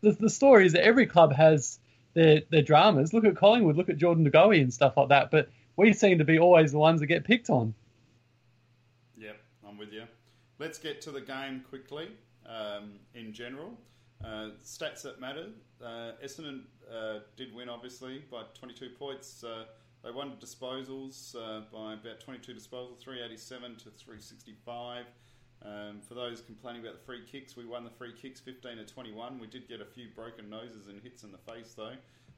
the, 0.00 0.12
the 0.12 0.30
story 0.30 0.66
is 0.66 0.72
that 0.72 0.84
every 0.84 1.06
club 1.06 1.32
has 1.32 1.78
their 2.14 2.42
their 2.50 2.62
dramas. 2.62 3.12
Look 3.12 3.24
at 3.24 3.36
Collingwood, 3.36 3.76
look 3.76 3.88
at 3.88 3.98
Jordan 3.98 4.28
DeGoey 4.28 4.60
and 4.60 4.72
stuff 4.72 4.96
like 4.96 5.08
that. 5.10 5.30
But 5.30 5.50
we 5.76 5.92
seem 5.92 6.18
to 6.18 6.24
be 6.24 6.38
always 6.38 6.72
the 6.72 6.78
ones 6.78 7.00
that 7.00 7.06
get 7.06 7.24
picked 7.24 7.50
on. 7.50 7.74
Yep, 9.18 9.36
I'm 9.66 9.78
with 9.78 9.92
you. 9.92 10.04
Let's 10.58 10.78
get 10.78 11.00
to 11.02 11.10
the 11.10 11.20
game 11.20 11.64
quickly. 11.68 12.08
Um, 12.46 12.92
in 13.14 13.32
general, 13.32 13.76
uh, 14.24 14.50
stats 14.64 15.02
that 15.02 15.20
matter. 15.20 15.48
Uh, 15.84 16.12
Essendon 16.24 16.62
uh, 16.90 17.18
did 17.36 17.54
win, 17.54 17.68
obviously, 17.68 18.22
by 18.30 18.42
22 18.58 18.90
points. 18.90 19.44
Uh, 19.44 19.64
they 20.04 20.10
won 20.10 20.32
disposals 20.40 21.34
uh, 21.34 21.62
by 21.72 21.94
about 21.94 22.20
22 22.20 22.52
disposals, 22.52 23.00
387 23.00 23.76
to 23.76 23.90
365. 23.90 25.04
Um, 25.64 26.00
for 26.06 26.14
those 26.14 26.40
complaining 26.40 26.82
about 26.82 26.98
the 26.98 27.04
free 27.04 27.22
kicks, 27.30 27.56
we 27.56 27.64
won 27.64 27.84
the 27.84 27.90
free 27.90 28.12
kicks 28.12 28.40
15 28.40 28.76
to 28.76 28.84
21. 28.84 29.38
We 29.38 29.46
did 29.46 29.68
get 29.68 29.80
a 29.80 29.84
few 29.84 30.08
broken 30.14 30.48
noses 30.48 30.86
and 30.88 31.00
hits 31.02 31.24
in 31.24 31.32
the 31.32 31.38
face, 31.38 31.74
though. 31.76 31.94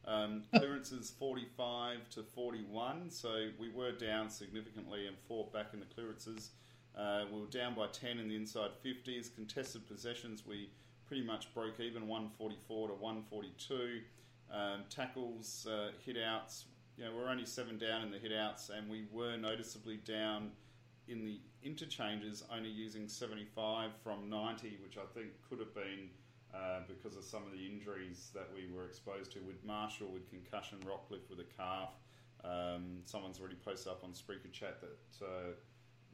Um, 0.06 0.44
clearances 0.54 1.12
45 1.18 2.08
to 2.10 2.22
41, 2.22 3.10
so 3.10 3.48
we 3.58 3.68
were 3.68 3.92
down 3.92 4.30
significantly 4.30 5.06
and 5.06 5.16
fought 5.28 5.52
back 5.52 5.68
in 5.74 5.80
the 5.80 5.86
clearances. 5.86 6.50
Uh, 6.96 7.24
we 7.32 7.40
were 7.40 7.46
down 7.46 7.74
by 7.74 7.86
10 7.88 8.18
in 8.18 8.28
the 8.28 8.36
inside 8.36 8.70
50s. 8.84 9.34
Contested 9.34 9.86
possessions, 9.86 10.46
we 10.46 10.70
pretty 11.06 11.22
much 11.22 11.52
broke 11.54 11.80
even 11.80 12.08
144 12.08 12.88
to 12.88 12.94
142. 12.94 14.00
Um, 14.50 14.84
tackles, 14.88 15.66
uh, 15.70 15.90
hit 16.04 16.16
outs, 16.16 16.64
you 16.98 17.04
know, 17.04 17.12
we're 17.14 17.28
only 17.28 17.46
seven 17.46 17.78
down 17.78 18.02
in 18.02 18.10
the 18.10 18.18
hit 18.18 18.32
outs, 18.32 18.70
and 18.70 18.90
we 18.90 19.04
were 19.12 19.36
noticeably 19.36 19.98
down 19.98 20.50
in 21.09 21.24
the 21.24 21.40
interchanges, 21.62 22.44
only 22.54 22.68
using 22.68 23.09
75 23.09 23.90
from 24.02 24.28
90, 24.28 24.78
which 24.82 24.96
I 24.96 25.06
think 25.14 25.28
could 25.48 25.59
have 25.59 25.74
been 25.74 26.11
uh, 26.54 26.80
because 26.86 27.16
of 27.16 27.24
some 27.24 27.44
of 27.44 27.52
the 27.52 27.66
injuries 27.66 28.30
that 28.34 28.48
we 28.54 28.72
were 28.74 28.86
exposed 28.86 29.32
to 29.32 29.40
with 29.40 29.62
Marshall 29.64 30.09
with 30.12 30.28
concussion, 30.28 30.78
Rockliff 30.80 31.28
with 31.28 31.40
a 31.40 31.56
calf. 31.56 31.90
Um, 32.44 33.00
someone's 33.04 33.40
already 33.40 33.56
posted 33.56 33.90
up 33.92 34.04
on 34.04 34.11
Spreaker 34.11 34.52
Chat 34.52 34.80
that 34.80 35.26
uh, 35.26 35.52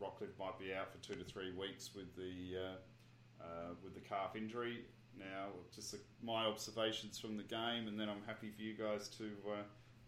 Rockliff 0.00 0.38
might 0.38 0.58
be 0.58 0.72
out 0.72 0.90
for 0.90 0.98
two 0.98 1.14
to 1.14 1.24
three 1.24 1.52
weeks 1.52 1.90
with 1.94 2.14
the 2.16 2.58
uh, 2.58 3.44
uh, 3.44 3.74
with 3.82 3.94
the 3.94 4.00
calf 4.00 4.36
injury. 4.36 4.84
Now, 5.18 5.50
just 5.72 5.94
my 6.22 6.46
observations 6.46 7.18
from 7.18 7.36
the 7.36 7.42
game, 7.42 7.86
and 7.86 8.00
then 8.00 8.08
I'm 8.08 8.22
happy 8.26 8.50
for 8.50 8.62
you 8.62 8.74
guys 8.74 9.08
to 9.18 9.26
uh, 9.48 9.62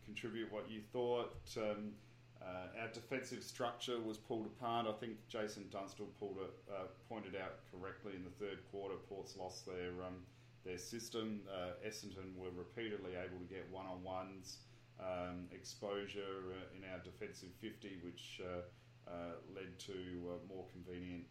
contribute 0.05 0.51
what 0.53 0.69
you 0.71 0.81
thought. 0.93 1.37
Um, 1.57 1.93
uh, 2.47 2.81
our 2.81 2.89
defensive 2.93 3.43
structure 3.43 3.99
was 3.99 4.19
pulled 4.19 4.47
apart. 4.47 4.87
I 4.87 4.93
think 4.93 5.17
Jason 5.29 5.65
Dunstall 5.71 6.09
pulled 6.21 6.39
it, 6.39 6.55
uh, 6.71 6.87
pointed 7.09 7.35
out 7.35 7.59
correctly 7.73 8.13
in 8.15 8.23
the 8.23 8.31
third 8.31 8.59
quarter. 8.71 8.95
Ports 9.09 9.37
lost 9.37 9.67
their 9.67 9.91
um, 10.07 10.23
their 10.65 10.79
system. 10.79 11.41
Uh, 11.51 11.75
Essendon 11.87 12.37
were 12.37 12.51
repeatedly 12.57 13.13
able 13.17 13.39
to 13.39 13.49
get 13.53 13.67
one 13.71 13.87
on 13.87 14.03
ones, 14.03 14.59
um, 15.01 15.47
exposure 15.53 16.55
uh, 16.55 16.77
in 16.77 16.85
our 16.93 16.99
defensive 17.03 17.51
50, 17.61 17.99
which 18.03 18.41
uh, 18.43 19.11
uh, 19.11 19.39
led 19.55 19.79
to 19.79 19.95
more 20.49 20.65
convenient 20.73 21.27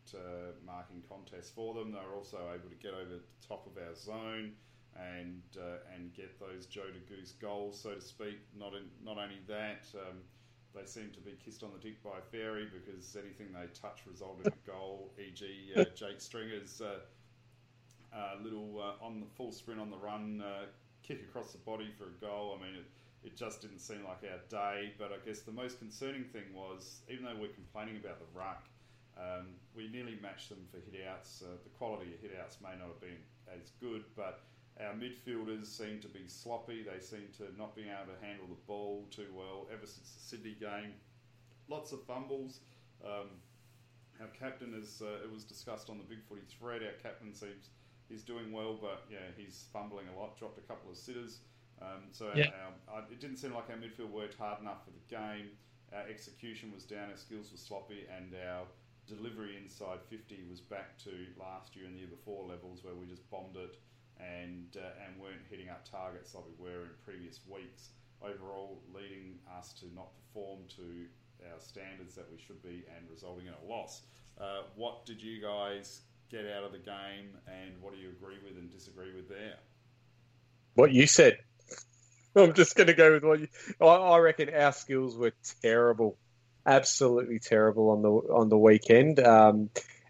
marking 0.66 1.02
contests 1.08 1.52
for 1.52 1.74
them. 1.74 1.92
They 1.92 2.00
were 2.00 2.16
also 2.16 2.40
able 2.54 2.70
to 2.70 2.80
get 2.82 2.94
over 2.94 3.20
the 3.20 3.48
top 3.48 3.68
of 3.68 3.82
our 3.82 3.96
zone 3.96 4.54
and 4.98 5.44
and 5.94 6.14
get 6.14 6.40
those 6.40 6.66
Joe 6.66 6.88
to 6.88 7.14
Goose 7.14 7.34
goals, 7.34 7.80
so 7.80 7.96
to 7.96 8.02
speak. 8.02 8.40
Not 8.58 8.74
in, 8.74 8.84
not 9.04 9.18
only 9.18 9.40
that, 9.48 9.86
um, 9.96 10.20
they 10.76 10.86
seem 10.86 11.10
to 11.12 11.20
be 11.20 11.36
kissed 11.44 11.64
on 11.64 11.70
the 11.74 11.80
dick 11.80 12.04
by 12.04 12.20
a 12.20 12.22
Fairy 12.32 12.68
because 12.72 13.16
anything 13.16 13.48
they 13.54 13.68
touch 13.80 14.02
resulted 14.10 14.48
in 14.48 14.54
a 14.54 14.70
goal. 14.70 15.12
E.g., 15.20 15.46
uh, 15.76 15.86
Jake 15.96 16.20
Stringer's 16.20 16.82
uh, 16.82 17.00
uh, 18.16 18.36
little 18.44 18.80
uh, 18.80 19.04
on 19.04 19.20
the 19.20 19.26
full 19.38 19.52
sprint 19.52 19.80
on 19.80 19.90
the 19.90 19.98
run 19.98 20.44
uh, 20.46 20.66
kick 21.04 21.22
across 21.22 21.52
the 21.52 21.58
body 21.60 21.90
for 21.98 22.06
a 22.06 22.26
goal. 22.26 22.58
I 22.60 22.64
mean, 22.64 22.76
it, 22.76 22.86
it 23.28 23.36
just 23.36 23.62
didn't 23.62 23.80
seem 23.80 24.04
like 24.04 24.24
our 24.30 24.40
day. 24.50 24.94
But 24.98 25.12
I 25.12 25.26
guess 25.26 25.42
the 25.42 25.52
most 25.52 25.80
concerning 25.80 26.24
thing 26.26 26.44
was, 26.54 27.02
even 27.10 27.26
though 27.26 27.36
we're 27.40 27.56
complaining 27.56 27.98
about 27.98 28.20
the 28.20 28.28
ruck, 28.38 28.68
um, 29.18 29.48
we 29.76 29.88
nearly 29.88 30.18
matched 30.22 30.50
them 30.50 30.68
for 30.72 30.78
hit 30.92 31.08
outs. 31.08 31.44
Uh, 31.44 31.56
the 31.64 31.70
quality 31.78 32.14
of 32.14 32.20
hit 32.20 32.38
outs 32.40 32.58
may 32.62 32.76
not 32.78 32.88
have 32.88 33.02
been 33.02 33.22
as 33.48 33.72
good, 33.80 34.04
but 34.16 34.42
our 34.80 34.94
midfielders 34.94 35.68
seem 35.68 36.00
to 36.02 36.08
be 36.08 36.28
sloppy. 36.28 36.84
They 36.84 37.00
seem 37.00 37.28
to 37.38 37.44
not 37.58 37.76
be 37.76 37.84
able 37.84 38.12
to 38.14 38.26
handle 38.26 38.48
the 38.48 38.60
ball 38.68 39.06
too 39.12 39.28
well 39.34 39.68
ever 39.72 39.86
since 39.86 40.12
the 40.12 40.20
Sydney 40.20 40.56
game. 40.60 40.94
Lots 41.70 41.92
of 41.94 42.04
fumbles. 42.04 42.60
Um, 43.04 43.30
our 44.20 44.28
captain 44.28 44.74
is, 44.74 45.02
uh, 45.02 45.24
it 45.24 45.32
was 45.32 45.44
discussed 45.44 45.90
on 45.90 45.98
the 45.98 46.04
Big 46.04 46.24
Footy 46.28 46.42
thread. 46.60 46.82
Our 46.84 46.92
captain 47.02 47.34
seems 47.34 47.70
he's 48.10 48.24
doing 48.24 48.52
well, 48.52 48.78
but 48.80 49.04
yeah, 49.10 49.32
he's 49.38 49.66
fumbling 49.72 50.08
a 50.16 50.20
lot. 50.20 50.38
Dropped 50.38 50.58
a 50.58 50.62
couple 50.62 50.92
of 50.92 50.98
sitters. 50.98 51.40
Um, 51.82 52.08
so 52.12 52.32
Yeah. 52.36 52.52
our, 52.90 53.00
our, 53.00 53.04
it 53.12 53.20
didn't 53.20 53.38
seem 53.38 53.54
like 53.54 53.70
our 53.70 53.76
midfield 53.78 54.12
worked 54.12 54.38
hard 54.38 54.62
enough 54.62 54.84
for 54.86 54.92
the 54.92 55.04
game. 55.16 55.52
Our 55.94 56.08
execution 56.10 56.72
was 56.74 56.84
down. 56.84 57.12
Our 57.12 57.18
skills 57.18 57.52
were 57.52 57.58
sloppy, 57.58 58.06
and 58.16 58.34
our 58.50 58.66
delivery 59.08 59.56
inside 59.62 60.00
50 60.10 60.44
was 60.50 60.60
back 60.60 60.98
to 61.04 61.12
last 61.40 61.76
year 61.76 61.86
and 61.86 61.96
the 61.96 62.00
year 62.00 62.08
before 62.10 62.46
levels 62.48 62.84
where 62.84 62.96
we 62.96 63.06
just 63.06 63.30
bombed 63.30 63.56
it 63.56 63.78
and 64.20 64.78
uh, 64.78 65.06
and 65.06 65.20
weren't 65.22 65.46
hitting 65.50 65.70
up 65.70 65.90
targets 65.90 66.34
like 66.36 66.44
we 66.46 66.64
were 66.64 66.82
in 66.84 66.96
previous 67.04 67.40
weeks. 67.48 67.90
Overall, 68.22 68.82
leading 68.94 69.38
us 69.58 69.74
to 69.74 69.86
not 69.94 70.08
perform 70.16 70.60
to 70.78 71.06
our 71.52 71.60
standards 71.60 72.16
that 72.16 72.26
we 72.32 72.40
should 72.40 72.62
be 72.64 72.86
and 72.96 73.06
resulting 73.10 73.48
in 73.48 73.54
a 73.54 73.70
loss. 73.70 74.02
Uh, 74.40 74.62
what 74.76 75.06
did 75.06 75.22
you 75.22 75.42
guys 75.42 76.02
get 76.32 76.46
out 76.46 76.64
of 76.64 76.72
the 76.72 76.80
game, 76.80 77.38
and 77.48 77.82
what 77.82 77.94
do 77.94 78.00
you 78.00 78.10
agree 78.10 78.38
with 78.44 78.58
and 78.58 78.72
disagree 78.72 79.14
with 79.14 79.30
there? 79.30 79.56
What 80.76 80.92
you 80.92 81.08
said. 81.08 81.38
I'm 82.36 82.54
just 82.54 82.76
going 82.76 82.88
to 82.88 82.94
go 82.94 83.14
with 83.14 83.24
what 83.24 83.40
you. 83.40 83.48
I, 83.80 83.86
I 83.86 84.18
reckon 84.20 84.54
our 84.54 84.74
skills 84.74 85.18
were 85.18 85.34
terrible, 85.62 86.18
absolutely 86.66 87.40
terrible 87.40 87.92
on 87.92 88.02
the 88.02 88.10
on 88.10 88.50
the 88.50 88.58
weekend. 88.58 89.20
Um, 89.20 89.70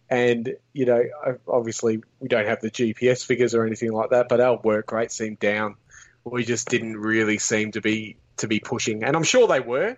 and 0.10 0.56
you 0.74 0.86
know, 0.86 1.04
obviously 1.48 2.02
we 2.20 2.28
don't 2.28 2.46
have 2.46 2.62
the 2.62 2.72
GPS 2.72 3.26
figures 3.26 3.56
or 3.56 3.66
anything 3.66 3.92
like 3.92 4.12
that, 4.12 4.28
but 4.30 4.40
our 4.40 4.58
work 4.58 4.92
rate 4.92 5.12
seemed 5.12 5.40
down. 5.40 5.76
We 6.24 6.44
just 6.44 6.70
didn't 6.70 6.98
really 6.98 7.38
seem 7.38 7.72
to 7.74 7.82
be 7.82 8.18
to 8.38 8.48
be 8.48 8.60
pushing, 8.60 9.04
and 9.04 9.16
I'm 9.16 9.24
sure 9.24 9.48
they 9.48 9.60
were. 9.60 9.98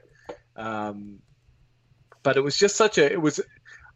Um, 0.56 1.20
but 2.24 2.38
it 2.38 2.42
was 2.42 2.58
just 2.58 2.76
such 2.76 2.98
a. 2.98 3.12
It 3.12 3.22
was. 3.22 3.40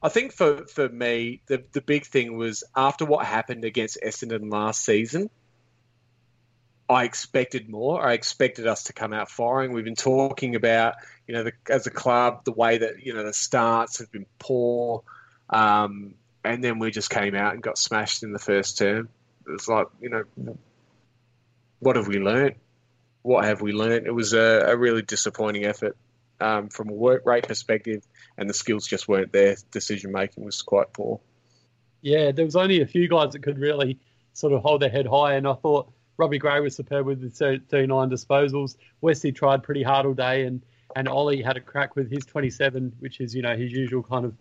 I 0.04 0.10
think 0.10 0.32
for 0.34 0.66
for 0.68 0.88
me, 0.90 1.42
the 1.48 1.64
the 1.74 1.82
big 1.82 2.06
thing 2.06 2.38
was 2.38 2.64
after 2.76 3.06
what 3.06 3.26
happened 3.26 3.66
against 3.66 3.98
Essendon 4.04 4.52
last 4.52 4.84
season 4.84 5.30
I 6.92 7.06
expected 7.06 7.70
more. 7.70 8.06
I 8.06 8.14
expected 8.14 8.68
us 8.68 8.84
to 8.84 8.94
come 8.94 9.14
out 9.14 9.32
firing. 9.32 9.72
We've 9.72 9.86
been 9.86 9.96
talking 9.96 10.56
about, 10.56 10.96
you 11.26 11.34
know, 11.34 11.44
the, 11.44 11.54
as 11.70 11.88
a 11.88 11.90
club, 11.90 12.44
the 12.44 12.52
way 12.52 12.80
that 12.80 13.06
you 13.06 13.14
know 13.14 13.24
the 13.24 13.34
starts 13.34 14.00
have 14.00 14.12
been 14.12 14.26
poor, 14.40 15.04
um, 15.52 16.16
and 16.44 16.64
then 16.64 16.80
we 16.80 16.92
just 16.92 17.10
came 17.10 17.36
out 17.36 17.54
and 17.54 17.62
got 17.62 17.78
smashed 17.78 18.24
in 18.24 18.34
the 18.34 18.40
first 18.40 18.78
term. 18.78 19.10
It 19.48 19.52
was 19.52 19.68
like, 19.68 19.88
you 20.00 20.10
know, 20.10 20.24
what 21.80 21.96
have 21.96 22.08
we 22.08 22.20
learnt? 22.20 22.58
What 23.22 23.46
have 23.46 23.62
we 23.62 23.72
learnt? 23.72 24.08
It 24.08 24.12
was 24.12 24.34
a, 24.34 24.66
a 24.68 24.78
really 24.78 25.02
disappointing 25.02 25.66
effort 25.66 25.96
um, 26.40 26.70
from 26.70 26.90
a 26.90 26.94
work 26.94 27.26
rate 27.26 27.48
perspective, 27.48 28.04
and 28.38 28.50
the 28.50 28.54
skills 28.54 28.88
just 28.88 29.08
weren't 29.08 29.32
there. 29.32 29.56
Decision 29.72 30.12
making 30.12 30.44
was 30.44 30.62
quite 30.62 30.92
poor. 30.94 31.20
Yeah, 32.02 32.32
there 32.32 32.46
was 32.46 32.56
only 32.56 32.82
a 32.82 32.88
few 32.88 33.08
guys 33.08 33.34
that 33.34 33.44
could 33.44 33.60
really 33.60 34.00
sort 34.34 34.54
of 34.54 34.62
hold 34.62 34.82
their 34.82 34.90
head 34.90 35.06
high, 35.06 35.36
and 35.36 35.48
I 35.48 35.54
thought 35.54 35.92
Robbie 36.18 36.40
Gray 36.40 36.60
was 36.60 36.76
superb 36.76 37.06
with 37.06 37.22
the 37.22 37.62
39 37.70 38.10
disposals. 38.10 38.76
Wesley 39.02 39.32
tried 39.32 39.64
pretty 39.64 39.84
hard 39.84 40.06
all 40.06 40.14
day, 40.14 40.46
and 40.46 40.62
and 40.96 41.08
Ollie 41.08 41.42
had 41.42 41.58
a 41.58 41.62
crack 41.62 41.96
with 41.96 42.12
his 42.12 42.26
27, 42.26 42.94
which 43.00 43.22
is 43.22 43.36
you 43.36 43.42
know 43.42 43.56
his 43.56 43.72
usual 43.72 44.04
kind 44.04 44.26
of 44.26 44.34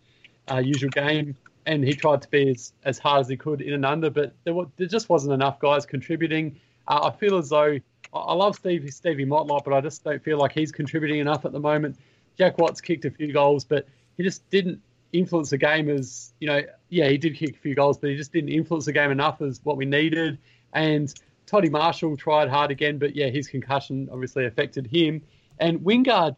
uh, 0.50 0.58
usual 0.58 0.90
game. 0.90 1.36
And 1.66 1.84
he 1.84 1.92
tried 1.92 2.22
to 2.22 2.28
be 2.30 2.50
as, 2.50 2.72
as 2.84 2.98
hard 2.98 3.20
as 3.20 3.28
he 3.28 3.36
could 3.36 3.60
in 3.60 3.74
and 3.74 3.84
under, 3.84 4.10
but 4.10 4.34
there, 4.44 4.54
was, 4.54 4.68
there 4.76 4.86
just 4.86 5.08
wasn't 5.08 5.34
enough 5.34 5.60
guys 5.60 5.84
contributing. 5.84 6.58
Uh, 6.88 7.10
I 7.12 7.16
feel 7.16 7.36
as 7.36 7.50
though 7.50 7.78
I 8.12 8.34
love 8.34 8.56
Stevie 8.56 8.90
Stevie 8.90 9.26
Motlop, 9.26 9.64
but 9.64 9.74
I 9.74 9.80
just 9.80 10.02
don't 10.02 10.22
feel 10.22 10.38
like 10.38 10.52
he's 10.52 10.72
contributing 10.72 11.20
enough 11.20 11.44
at 11.44 11.52
the 11.52 11.60
moment. 11.60 11.96
Jack 12.36 12.58
Watts 12.58 12.80
kicked 12.80 13.04
a 13.04 13.10
few 13.10 13.32
goals, 13.32 13.64
but 13.64 13.86
he 14.16 14.24
just 14.24 14.48
didn't 14.50 14.80
influence 15.12 15.50
the 15.50 15.58
game 15.58 15.88
as 15.88 16.32
you 16.40 16.48
know. 16.48 16.62
Yeah, 16.88 17.08
he 17.08 17.18
did 17.18 17.36
kick 17.36 17.56
a 17.56 17.58
few 17.58 17.74
goals, 17.74 17.98
but 17.98 18.10
he 18.10 18.16
just 18.16 18.32
didn't 18.32 18.50
influence 18.50 18.86
the 18.86 18.92
game 18.92 19.10
enough 19.10 19.40
as 19.42 19.60
what 19.62 19.76
we 19.76 19.84
needed. 19.84 20.38
And 20.72 21.12
Toddy 21.46 21.68
Marshall 21.68 22.16
tried 22.16 22.48
hard 22.48 22.70
again, 22.70 22.98
but 22.98 23.14
yeah, 23.14 23.28
his 23.28 23.48
concussion 23.48 24.08
obviously 24.10 24.46
affected 24.46 24.86
him. 24.86 25.22
And 25.58 25.80
Wingard 25.80 26.36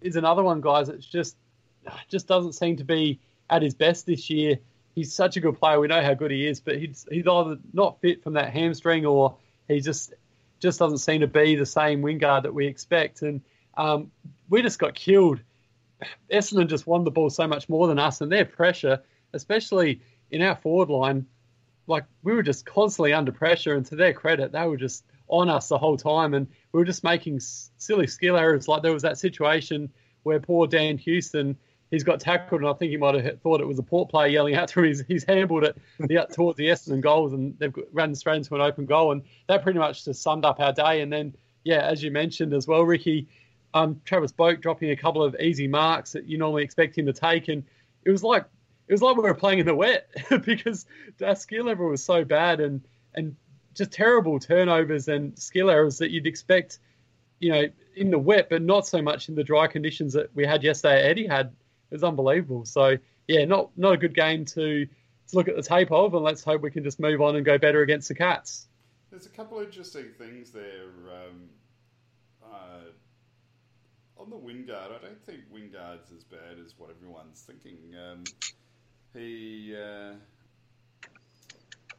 is 0.00 0.16
another 0.16 0.42
one, 0.42 0.60
guys. 0.60 0.88
It's 0.88 1.06
just 1.06 1.36
just 2.08 2.26
doesn't 2.26 2.54
seem 2.54 2.76
to 2.76 2.84
be 2.84 3.20
at 3.50 3.62
his 3.62 3.74
best 3.74 4.06
this 4.06 4.30
year. 4.30 4.58
He's 4.94 5.12
such 5.12 5.36
a 5.36 5.40
good 5.40 5.58
player. 5.58 5.80
We 5.80 5.88
know 5.88 6.02
how 6.02 6.14
good 6.14 6.30
he 6.30 6.46
is, 6.46 6.60
but 6.60 6.78
he's 6.78 7.06
he's 7.10 7.26
either 7.26 7.58
not 7.72 8.00
fit 8.00 8.22
from 8.22 8.34
that 8.34 8.52
hamstring 8.52 9.06
or 9.06 9.36
he 9.68 9.80
just 9.80 10.14
just 10.60 10.78
doesn't 10.78 10.98
seem 10.98 11.20
to 11.20 11.26
be 11.26 11.56
the 11.56 11.66
same 11.66 12.02
Wingard 12.02 12.44
that 12.44 12.54
we 12.54 12.66
expect. 12.66 13.22
And 13.22 13.42
um, 13.76 14.10
we 14.48 14.62
just 14.62 14.78
got 14.78 14.94
killed. 14.94 15.40
Essendon 16.30 16.68
just 16.68 16.86
won 16.86 17.04
the 17.04 17.10
ball 17.10 17.30
so 17.30 17.46
much 17.46 17.68
more 17.68 17.86
than 17.86 17.98
us, 17.98 18.20
and 18.20 18.30
their 18.30 18.44
pressure, 18.44 19.02
especially 19.32 20.00
in 20.30 20.42
our 20.42 20.56
forward 20.56 20.90
line, 20.90 21.26
like 21.86 22.04
we 22.22 22.34
were 22.34 22.42
just 22.42 22.66
constantly 22.66 23.12
under 23.12 23.32
pressure, 23.32 23.74
and 23.74 23.86
to 23.86 23.96
their 23.96 24.12
credit, 24.12 24.52
they 24.52 24.66
were 24.66 24.76
just 24.76 25.04
on 25.28 25.48
us 25.48 25.68
the 25.68 25.78
whole 25.78 25.96
time, 25.96 26.34
and 26.34 26.46
we 26.72 26.78
were 26.78 26.84
just 26.84 27.04
making 27.04 27.40
silly 27.40 28.06
skill 28.06 28.36
errors. 28.36 28.68
Like 28.68 28.82
there 28.82 28.92
was 28.92 29.02
that 29.02 29.18
situation 29.18 29.92
where 30.22 30.40
poor 30.40 30.66
Dan 30.66 30.98
Houston, 30.98 31.56
he's 31.90 32.04
got 32.04 32.20
tackled, 32.20 32.60
and 32.60 32.70
I 32.70 32.72
think 32.74 32.90
he 32.90 32.96
might 32.96 33.14
have 33.14 33.40
thought 33.40 33.60
it 33.60 33.66
was 33.66 33.78
a 33.78 33.82
port 33.82 34.10
player 34.10 34.28
yelling 34.28 34.54
out 34.54 34.68
to 34.68 34.80
him. 34.80 34.86
He's, 34.86 35.04
he's 35.06 35.24
handled 35.24 35.64
it 35.64 35.76
the, 35.98 36.26
towards 36.32 36.58
the 36.58 36.66
Essendon 36.66 37.00
goals, 37.00 37.32
and 37.32 37.58
they've 37.58 37.74
run 37.92 38.14
straight 38.14 38.36
into 38.36 38.54
an 38.54 38.60
open 38.60 38.86
goal, 38.86 39.12
and 39.12 39.22
that 39.48 39.62
pretty 39.62 39.78
much 39.78 40.04
just 40.04 40.22
summed 40.22 40.44
up 40.44 40.60
our 40.60 40.72
day. 40.72 41.00
And 41.00 41.12
then, 41.12 41.34
yeah, 41.64 41.80
as 41.80 42.02
you 42.02 42.10
mentioned 42.10 42.52
as 42.52 42.66
well, 42.66 42.82
Ricky, 42.82 43.28
um, 43.74 44.00
Travis 44.04 44.32
Boak 44.32 44.60
dropping 44.60 44.90
a 44.90 44.96
couple 44.96 45.22
of 45.22 45.36
easy 45.40 45.68
marks 45.68 46.12
that 46.12 46.26
you 46.26 46.38
normally 46.38 46.64
expect 46.64 46.96
him 46.96 47.06
to 47.06 47.12
take, 47.12 47.48
and 47.48 47.64
it 48.04 48.10
was 48.10 48.22
like 48.22 48.44
it 48.86 48.92
was 48.92 49.02
like 49.02 49.16
we 49.16 49.22
were 49.22 49.34
playing 49.34 49.60
in 49.60 49.66
the 49.66 49.74
wet 49.74 50.10
because 50.44 50.86
our 51.24 51.34
skill 51.34 51.64
level 51.64 51.88
was 51.88 52.04
so 52.04 52.24
bad 52.24 52.60
and 52.60 52.82
and 53.14 53.36
just 53.74 53.90
terrible 53.90 54.38
turnovers 54.38 55.08
and 55.08 55.36
skill 55.38 55.70
errors 55.70 55.98
that 55.98 56.10
you'd 56.10 56.26
expect, 56.26 56.78
you 57.40 57.50
know, 57.50 57.64
in 57.96 58.10
the 58.10 58.18
wet, 58.18 58.48
but 58.48 58.62
not 58.62 58.86
so 58.86 59.02
much 59.02 59.28
in 59.28 59.34
the 59.34 59.42
dry 59.42 59.66
conditions 59.66 60.12
that 60.12 60.34
we 60.34 60.46
had 60.46 60.62
yesterday. 60.62 61.02
Eddie 61.02 61.26
had 61.26 61.52
it 61.94 61.98
was 61.98 62.04
unbelievable. 62.04 62.64
So 62.64 62.98
yeah, 63.28 63.44
not 63.44 63.70
not 63.76 63.92
a 63.92 63.96
good 63.96 64.14
game 64.14 64.44
to, 64.46 64.84
to 64.86 64.88
look 65.32 65.46
at 65.46 65.54
the 65.54 65.62
tape 65.62 65.92
of, 65.92 66.12
and 66.12 66.24
let's 66.24 66.42
hope 66.42 66.60
we 66.60 66.72
can 66.72 66.82
just 66.82 66.98
move 66.98 67.20
on 67.20 67.36
and 67.36 67.44
go 67.44 67.56
better 67.56 67.82
against 67.82 68.08
the 68.08 68.16
Cats. 68.16 68.66
There's 69.12 69.26
a 69.26 69.30
couple 69.30 69.60
of 69.60 69.66
interesting 69.66 70.06
things 70.18 70.50
there. 70.50 70.88
Um, 71.08 71.50
uh, 72.44 72.90
on 74.20 74.28
the 74.28 74.36
Wingard, 74.36 74.90
I 74.90 75.00
don't 75.00 75.24
think 75.24 75.42
Wingard's 75.54 76.10
as 76.10 76.24
bad 76.24 76.58
as 76.64 76.74
what 76.76 76.90
everyone's 76.90 77.42
thinking. 77.42 77.78
Um, 77.94 78.24
he 79.14 79.76
uh, 79.76 80.14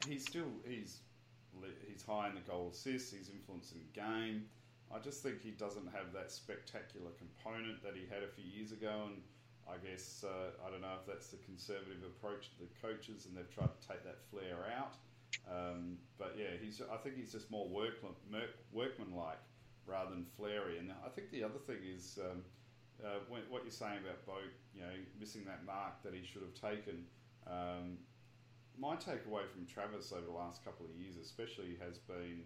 he's 0.05 0.23
still 0.23 0.51
he's 0.67 0.97
he's 1.89 2.03
high 2.03 2.27
in 2.27 2.35
the 2.35 2.41
goal 2.41 2.71
assists. 2.73 3.13
He's 3.13 3.29
influencing 3.29 3.79
the 3.79 4.01
game. 4.01 4.43
I 4.93 4.99
just 4.99 5.23
think 5.23 5.41
he 5.41 5.51
doesn't 5.51 5.87
have 5.93 6.11
that 6.13 6.33
spectacular 6.33 7.11
component 7.17 7.81
that 7.81 7.93
he 7.95 8.05
had 8.13 8.23
a 8.23 8.27
few 8.27 8.43
years 8.43 8.73
ago, 8.73 9.03
and 9.07 9.21
I 9.67 9.77
guess 9.81 10.23
uh, 10.23 10.53
I 10.65 10.69
don't 10.69 10.81
know 10.81 10.95
if 10.99 11.07
that's 11.07 11.27
the 11.27 11.37
conservative 11.37 12.03
approach 12.05 12.49
to 12.51 12.59
the 12.59 12.69
coaches, 12.81 13.25
and 13.25 13.35
they've 13.35 13.49
tried 13.49 13.73
to 13.73 13.87
take 13.87 14.03
that 14.03 14.21
flair 14.29 14.69
out. 14.77 14.93
Um, 15.49 15.97
but 16.17 16.35
yeah, 16.37 16.57
he's 16.61 16.81
I 16.81 16.97
think 16.97 17.17
he's 17.17 17.31
just 17.31 17.49
more 17.51 17.67
workman 17.67 18.13
workmanlike 18.71 19.41
rather 19.85 20.11
than 20.11 20.25
flary. 20.37 20.77
And 20.77 20.91
I 21.05 21.09
think 21.09 21.31
the 21.31 21.43
other 21.43 21.59
thing 21.65 21.77
is 21.83 22.19
um, 22.21 22.41
uh, 23.03 23.19
when, 23.29 23.41
what 23.49 23.63
you're 23.63 23.71
saying 23.71 23.99
about 24.03 24.25
Bo, 24.25 24.37
you 24.73 24.81
know, 24.81 24.95
missing 25.19 25.43
that 25.45 25.65
mark 25.65 26.01
that 26.03 26.13
he 26.13 26.25
should 26.25 26.41
have 26.41 26.53
taken. 26.53 27.05
Um, 27.47 27.97
my 28.77 28.95
takeaway 28.95 29.47
from 29.47 29.65
Travis 29.65 30.11
over 30.11 30.25
the 30.25 30.31
last 30.31 30.63
couple 30.65 30.85
of 30.85 30.91
years, 30.99 31.15
especially, 31.17 31.77
has 31.81 31.97
been 31.97 32.43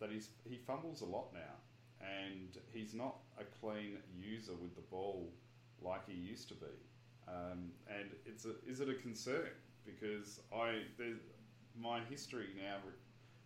that 0.00 0.10
he's 0.10 0.28
he 0.44 0.58
fumbles 0.58 1.00
a 1.00 1.06
lot 1.06 1.32
now, 1.32 1.56
and 2.00 2.58
he's 2.72 2.94
not 2.94 3.16
a 3.38 3.44
clean 3.60 3.98
user 4.14 4.52
with 4.60 4.74
the 4.74 4.82
ball 4.82 5.30
like 5.82 6.08
he 6.08 6.14
used 6.14 6.48
to 6.48 6.54
be. 6.54 6.74
Um, 7.28 7.72
and 7.88 8.10
it's 8.24 8.44
a, 8.44 8.52
is 8.66 8.80
it 8.80 8.88
a 8.88 8.94
concern 8.94 9.50
because 9.84 10.40
I 10.54 10.82
my 11.78 12.00
history 12.08 12.48
now 12.56 12.76
re- 12.84 12.92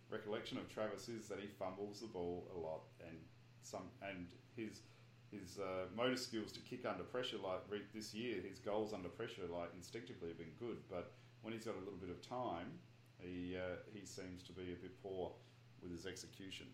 recollection 0.09 0.57
of 0.57 0.69
Travis 0.69 1.09
is 1.09 1.27
that 1.27 1.39
he 1.39 1.47
fumbles 1.47 2.01
the 2.01 2.07
ball 2.07 2.47
a 2.55 2.59
lot 2.59 2.81
and 3.07 3.17
some 3.63 3.83
and 4.01 4.27
his 4.55 4.81
his 5.31 5.59
uh, 5.59 5.85
motor 5.95 6.17
skills 6.17 6.51
to 6.51 6.59
kick 6.59 6.85
under 6.85 7.03
pressure, 7.03 7.37
like 7.41 7.61
this 7.93 8.13
year, 8.13 8.41
his 8.41 8.59
goals 8.59 8.93
under 8.93 9.07
pressure, 9.07 9.43
like 9.49 9.69
instinctively, 9.73 10.27
have 10.27 10.37
been 10.37 10.55
good. 10.59 10.77
But 10.89 11.13
when 11.41 11.53
he's 11.53 11.63
got 11.63 11.75
a 11.75 11.79
little 11.79 11.99
bit 11.99 12.09
of 12.09 12.21
time, 12.21 12.67
he 13.17 13.55
uh, 13.57 13.77
he 13.93 14.05
seems 14.05 14.43
to 14.43 14.51
be 14.51 14.73
a 14.73 14.81
bit 14.81 15.01
poor 15.01 15.31
with 15.81 15.91
his 15.91 16.05
execution. 16.05 16.67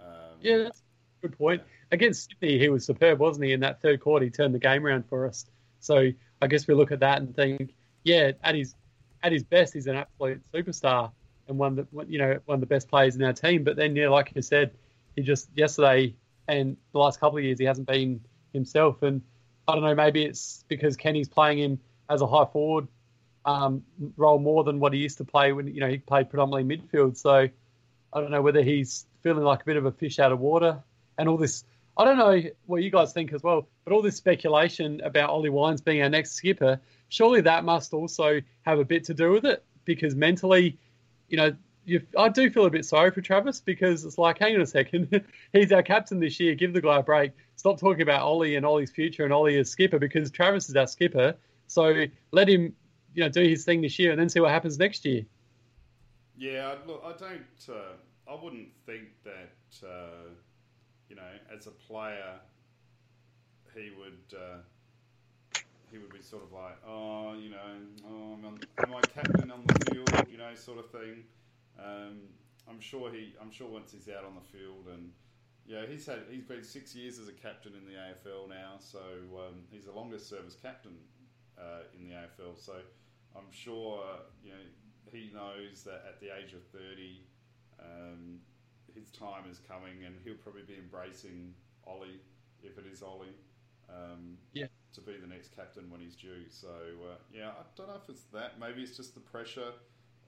Um, 0.00 0.38
yeah, 0.40 0.58
that's 0.58 0.82
good 1.22 1.36
point. 1.36 1.62
Against 1.90 2.30
Sydney, 2.30 2.58
he 2.58 2.68
was 2.68 2.84
superb, 2.84 3.18
wasn't 3.18 3.46
he? 3.46 3.52
In 3.52 3.60
that 3.60 3.80
third 3.82 4.00
quarter, 4.00 4.24
he 4.24 4.30
turned 4.30 4.54
the 4.54 4.58
game 4.58 4.84
around 4.86 5.08
for 5.08 5.26
us. 5.26 5.46
So 5.80 6.10
I 6.42 6.46
guess 6.46 6.66
we 6.66 6.74
look 6.74 6.92
at 6.92 7.00
that 7.00 7.20
and 7.20 7.34
think, 7.34 7.74
yeah, 8.04 8.32
at 8.42 8.54
his 8.54 8.74
at 9.22 9.32
his 9.32 9.42
best, 9.42 9.74
he's 9.74 9.86
an 9.86 9.96
absolute 9.96 10.42
superstar 10.52 11.10
and 11.48 11.58
one 11.58 11.76
that 11.76 11.86
you 12.08 12.18
know 12.18 12.38
one 12.44 12.56
of 12.56 12.60
the 12.60 12.66
best 12.66 12.88
players 12.88 13.16
in 13.16 13.22
our 13.22 13.32
team. 13.32 13.64
But 13.64 13.76
then, 13.76 13.96
yeah, 13.96 14.08
like 14.08 14.32
you 14.34 14.42
said, 14.42 14.72
he 15.16 15.22
just 15.22 15.48
yesterday 15.54 16.14
and 16.46 16.76
the 16.92 16.98
last 16.98 17.20
couple 17.20 17.38
of 17.38 17.44
years 17.44 17.58
he 17.58 17.64
hasn't 17.64 17.86
been 17.86 18.20
himself. 18.52 19.02
And 19.02 19.22
I 19.66 19.74
don't 19.74 19.82
know, 19.82 19.94
maybe 19.94 20.24
it's 20.24 20.64
because 20.68 20.96
Kenny's 20.96 21.28
playing 21.28 21.58
him 21.58 21.80
as 22.08 22.22
a 22.22 22.26
high 22.26 22.46
forward 22.46 22.88
um, 23.44 23.82
role 24.16 24.38
more 24.38 24.64
than 24.64 24.80
what 24.80 24.92
he 24.92 24.98
used 24.98 25.18
to 25.18 25.24
play 25.24 25.52
when 25.52 25.68
you 25.68 25.80
know 25.80 25.88
he 25.88 25.98
played 25.98 26.30
predominantly 26.30 26.76
midfield. 26.76 27.16
So 27.16 27.48
I 28.12 28.20
don't 28.20 28.30
know 28.30 28.42
whether 28.42 28.62
he's 28.62 29.06
feeling 29.22 29.44
like 29.44 29.62
a 29.62 29.64
bit 29.64 29.76
of 29.76 29.86
a 29.86 29.92
fish 29.92 30.18
out 30.18 30.32
of 30.32 30.38
water. 30.38 30.82
And 31.18 31.28
all 31.28 31.36
this, 31.36 31.64
I 31.96 32.04
don't 32.04 32.16
know 32.16 32.40
what 32.66 32.82
you 32.82 32.90
guys 32.90 33.12
think 33.12 33.32
as 33.32 33.42
well, 33.42 33.68
but 33.84 33.92
all 33.92 34.02
this 34.02 34.16
speculation 34.16 35.00
about 35.02 35.30
Ollie 35.30 35.50
Wines 35.50 35.80
being 35.80 36.00
our 36.02 36.08
next 36.08 36.32
skipper, 36.32 36.80
surely 37.08 37.40
that 37.42 37.64
must 37.64 37.92
also 37.92 38.40
have 38.62 38.78
a 38.78 38.84
bit 38.84 39.04
to 39.04 39.14
do 39.14 39.32
with 39.32 39.44
it 39.44 39.64
because 39.84 40.14
mentally, 40.14 40.78
you 41.28 41.36
know, 41.36 41.56
you, 41.84 42.02
I 42.16 42.28
do 42.28 42.50
feel 42.50 42.66
a 42.66 42.70
bit 42.70 42.84
sorry 42.84 43.10
for 43.10 43.22
Travis 43.22 43.60
because 43.60 44.04
it's 44.04 44.18
like, 44.18 44.38
hang 44.38 44.54
on 44.54 44.60
a 44.60 44.66
second, 44.66 45.24
he's 45.52 45.72
our 45.72 45.82
captain 45.82 46.20
this 46.20 46.38
year. 46.38 46.54
Give 46.54 46.72
the 46.72 46.82
guy 46.82 46.98
a 46.98 47.02
break. 47.02 47.32
Stop 47.56 47.80
talking 47.80 48.02
about 48.02 48.22
Ollie 48.22 48.56
and 48.56 48.64
Ollie's 48.64 48.90
future 48.90 49.24
and 49.24 49.32
Ollie 49.32 49.58
as 49.58 49.70
skipper 49.70 49.98
because 49.98 50.30
Travis 50.30 50.68
is 50.68 50.76
our 50.76 50.86
skipper. 50.86 51.34
So 51.66 52.04
let 52.30 52.48
him, 52.48 52.74
you 53.14 53.24
know, 53.24 53.28
do 53.28 53.42
his 53.42 53.64
thing 53.64 53.80
this 53.80 53.98
year 53.98 54.12
and 54.12 54.20
then 54.20 54.28
see 54.28 54.38
what 54.38 54.50
happens 54.50 54.78
next 54.78 55.04
year. 55.04 55.24
Yeah, 56.36 56.74
look, 56.86 57.02
I 57.04 57.12
don't. 57.18 57.42
Uh, 57.68 58.30
I 58.30 58.42
wouldn't 58.42 58.68
think 58.86 59.08
that 59.24 59.86
uh, 59.86 60.28
you 61.08 61.16
know, 61.16 61.30
as 61.54 61.66
a 61.66 61.70
player, 61.70 62.40
he 63.74 63.90
would. 63.98 64.38
Uh, 64.38 64.58
he 65.90 65.96
would 65.96 66.12
be 66.12 66.20
sort 66.20 66.42
of 66.42 66.52
like, 66.52 66.76
oh, 66.86 67.32
you 67.32 67.48
know, 67.48 67.56
oh, 68.06 68.34
I'm, 68.34 68.58
I, 68.76 68.82
am 68.82 68.94
I 68.94 69.00
captain 69.00 69.50
on 69.50 69.62
the 69.66 69.90
field, 69.90 70.26
you 70.30 70.36
know, 70.36 70.54
sort 70.54 70.78
of 70.78 70.90
thing. 70.90 71.24
Um, 71.82 72.18
I'm 72.68 72.78
sure 72.78 73.10
he, 73.10 73.32
I'm 73.40 73.50
sure 73.50 73.68
once 73.68 73.92
he's 73.92 74.06
out 74.08 74.26
on 74.26 74.34
the 74.34 74.58
field 74.58 74.86
and 74.92 75.10
yeah, 75.68 75.84
he's 75.86 76.06
had 76.06 76.20
he's 76.30 76.44
been 76.44 76.64
six 76.64 76.94
years 76.94 77.18
as 77.18 77.28
a 77.28 77.32
captain 77.32 77.72
in 77.74 77.84
the 77.84 77.92
AFL 77.92 78.48
now, 78.48 78.76
so 78.78 79.00
um, 79.36 79.64
he's 79.70 79.84
the 79.84 79.92
longest 79.92 80.28
service 80.28 80.56
captain 80.60 80.96
uh, 81.58 81.82
in 81.94 82.08
the 82.08 82.14
AFL. 82.14 82.56
So 82.58 82.72
I'm 83.36 83.50
sure 83.52 84.02
you 84.42 84.50
know 84.50 84.64
he 85.12 85.30
knows 85.32 85.82
that 85.84 86.04
at 86.08 86.20
the 86.20 86.28
age 86.28 86.54
of 86.54 86.62
30, 86.72 87.20
um, 87.80 88.40
his 88.98 89.10
time 89.10 89.44
is 89.50 89.60
coming, 89.68 90.04
and 90.04 90.14
he'll 90.24 90.34
probably 90.34 90.62
be 90.62 90.74
embracing 90.74 91.54
Ollie 91.86 92.20
if 92.62 92.78
it 92.78 92.84
is 92.90 93.02
Ollie. 93.02 93.36
Um, 93.88 94.36
yeah. 94.52 94.66
To 94.94 95.00
be 95.00 95.16
the 95.16 95.26
next 95.26 95.54
captain 95.54 95.90
when 95.90 96.00
he's 96.00 96.16
due. 96.16 96.48
So 96.48 96.68
uh, 96.68 97.16
yeah, 97.32 97.50
I 97.50 97.62
don't 97.76 97.88
know 97.88 98.00
if 98.02 98.08
it's 98.08 98.24
that. 98.32 98.58
Maybe 98.58 98.82
it's 98.82 98.96
just 98.96 99.14
the 99.14 99.20
pressure 99.20 99.72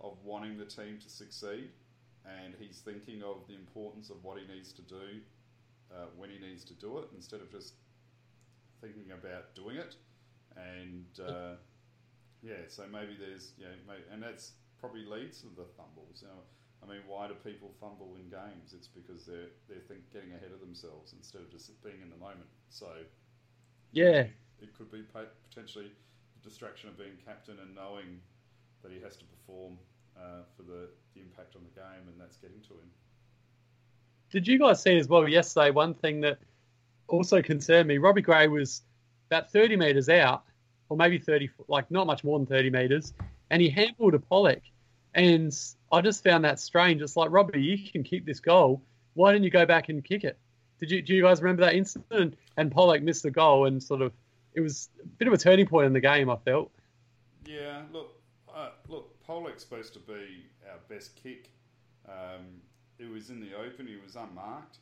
of 0.00 0.16
wanting 0.24 0.56
the 0.56 0.64
team 0.64 0.98
to 1.02 1.08
succeed, 1.08 1.70
and 2.24 2.54
he's 2.58 2.78
thinking 2.78 3.22
of 3.22 3.46
the 3.48 3.54
importance 3.54 4.10
of 4.10 4.22
what 4.22 4.38
he 4.38 4.46
needs 4.52 4.72
to 4.74 4.82
do 4.82 5.20
uh, 5.92 6.06
when 6.16 6.30
he 6.30 6.38
needs 6.38 6.64
to 6.64 6.74
do 6.74 6.98
it 6.98 7.08
instead 7.14 7.40
of 7.40 7.50
just 7.50 7.74
thinking 8.80 9.12
about 9.12 9.54
doing 9.54 9.76
it. 9.76 9.96
And 10.56 11.06
uh, 11.26 11.54
yeah, 12.42 12.68
so 12.68 12.84
maybe 12.90 13.16
there's 13.18 13.52
yeah, 13.58 13.68
maybe, 13.86 14.02
and 14.12 14.22
that's 14.22 14.52
probably 14.78 15.04
leads 15.04 15.40
to 15.40 15.46
the 15.56 15.64
Thumbles. 15.76 16.22
You 16.22 16.28
know, 16.28 16.42
I 16.82 16.86
mean, 16.86 17.02
why 17.06 17.28
do 17.28 17.34
people 17.34 17.70
fumble 17.80 18.16
in 18.16 18.30
games? 18.30 18.72
It's 18.74 18.88
because 18.88 19.26
they're 19.26 19.52
they're 19.68 19.84
think, 19.86 20.00
getting 20.12 20.32
ahead 20.32 20.52
of 20.52 20.60
themselves 20.60 21.12
instead 21.12 21.42
of 21.42 21.50
just 21.50 21.70
being 21.82 22.00
in 22.02 22.10
the 22.10 22.16
moment. 22.16 22.48
So 22.70 22.88
yeah, 23.92 24.26
it 24.60 24.76
could 24.76 24.90
be 24.90 25.02
potentially 25.48 25.92
the 26.34 26.48
distraction 26.48 26.88
of 26.88 26.98
being 26.98 27.18
captain 27.24 27.56
and 27.60 27.74
knowing 27.74 28.20
that 28.82 28.92
he 28.92 29.00
has 29.00 29.16
to 29.16 29.24
perform 29.24 29.78
uh, 30.16 30.42
for 30.56 30.62
the, 30.62 30.88
the 31.14 31.20
impact 31.20 31.54
on 31.54 31.62
the 31.62 31.80
game, 31.80 32.08
and 32.08 32.18
that's 32.18 32.36
getting 32.36 32.60
to 32.62 32.74
him. 32.74 32.90
Did 34.30 34.48
you 34.48 34.58
guys 34.58 34.82
see 34.82 34.96
as 34.96 35.08
well 35.08 35.28
yesterday? 35.28 35.70
One 35.70 35.92
thing 35.92 36.20
that 36.22 36.38
also 37.08 37.42
concerned 37.42 37.88
me: 37.88 37.98
Robbie 37.98 38.22
Gray 38.22 38.48
was 38.48 38.82
about 39.30 39.50
thirty 39.50 39.76
meters 39.76 40.08
out, 40.08 40.44
or 40.88 40.96
maybe 40.96 41.18
thirty, 41.18 41.50
like 41.68 41.90
not 41.90 42.06
much 42.06 42.24
more 42.24 42.38
than 42.38 42.46
thirty 42.46 42.70
meters, 42.70 43.12
and 43.50 43.60
he 43.60 43.68
handled 43.68 44.14
a 44.14 44.18
Polec. 44.18 44.62
And 45.14 45.52
I 45.92 46.00
just 46.00 46.22
found 46.22 46.44
that 46.44 46.60
strange. 46.60 47.02
It's 47.02 47.16
like, 47.16 47.30
Robbie, 47.30 47.62
you 47.62 47.90
can 47.90 48.04
keep 48.04 48.24
this 48.24 48.40
goal. 48.40 48.82
Why 49.14 49.32
didn't 49.32 49.44
you 49.44 49.50
go 49.50 49.66
back 49.66 49.88
and 49.88 50.04
kick 50.04 50.24
it? 50.24 50.38
Did 50.78 50.90
you 50.90 51.02
do 51.02 51.14
you 51.14 51.22
guys 51.22 51.42
remember 51.42 51.62
that 51.62 51.74
incident? 51.74 52.36
And 52.56 52.72
Polec 52.72 53.02
missed 53.02 53.22
the 53.22 53.30
goal, 53.30 53.66
and 53.66 53.82
sort 53.82 54.00
of 54.02 54.12
it 54.54 54.60
was 54.60 54.88
a 55.02 55.06
bit 55.06 55.28
of 55.28 55.34
a 55.34 55.38
turning 55.38 55.66
point 55.66 55.86
in 55.86 55.92
the 55.92 56.00
game. 56.00 56.30
I 56.30 56.36
felt. 56.36 56.70
Yeah, 57.44 57.82
look, 57.92 58.14
uh, 58.54 58.70
look, 58.88 59.14
Polec's 59.26 59.62
supposed 59.62 59.92
to 59.94 59.98
be 59.98 60.46
our 60.70 60.78
best 60.88 61.16
kick. 61.16 61.50
Um, 62.08 62.60
it 62.98 63.10
was 63.10 63.30
in 63.30 63.40
the 63.40 63.54
open. 63.54 63.86
He 63.86 63.96
was 64.02 64.16
unmarked. 64.16 64.78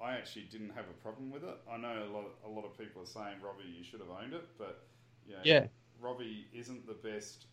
I 0.00 0.12
actually 0.12 0.46
didn't 0.50 0.70
have 0.70 0.84
a 0.90 1.02
problem 1.02 1.30
with 1.30 1.44
it. 1.44 1.56
I 1.70 1.76
know 1.78 2.04
a 2.04 2.10
lot, 2.12 2.24
a 2.44 2.48
lot 2.48 2.64
of 2.66 2.76
people 2.76 3.02
are 3.02 3.06
saying, 3.06 3.36
Robbie, 3.42 3.64
you 3.66 3.82
should 3.82 4.00
have 4.00 4.10
owned 4.10 4.34
it, 4.34 4.46
but 4.58 4.84
you 5.26 5.32
know, 5.32 5.40
yeah, 5.42 5.66
Robbie 6.00 6.46
isn't 6.52 6.86
the 6.86 6.94
best 6.94 7.46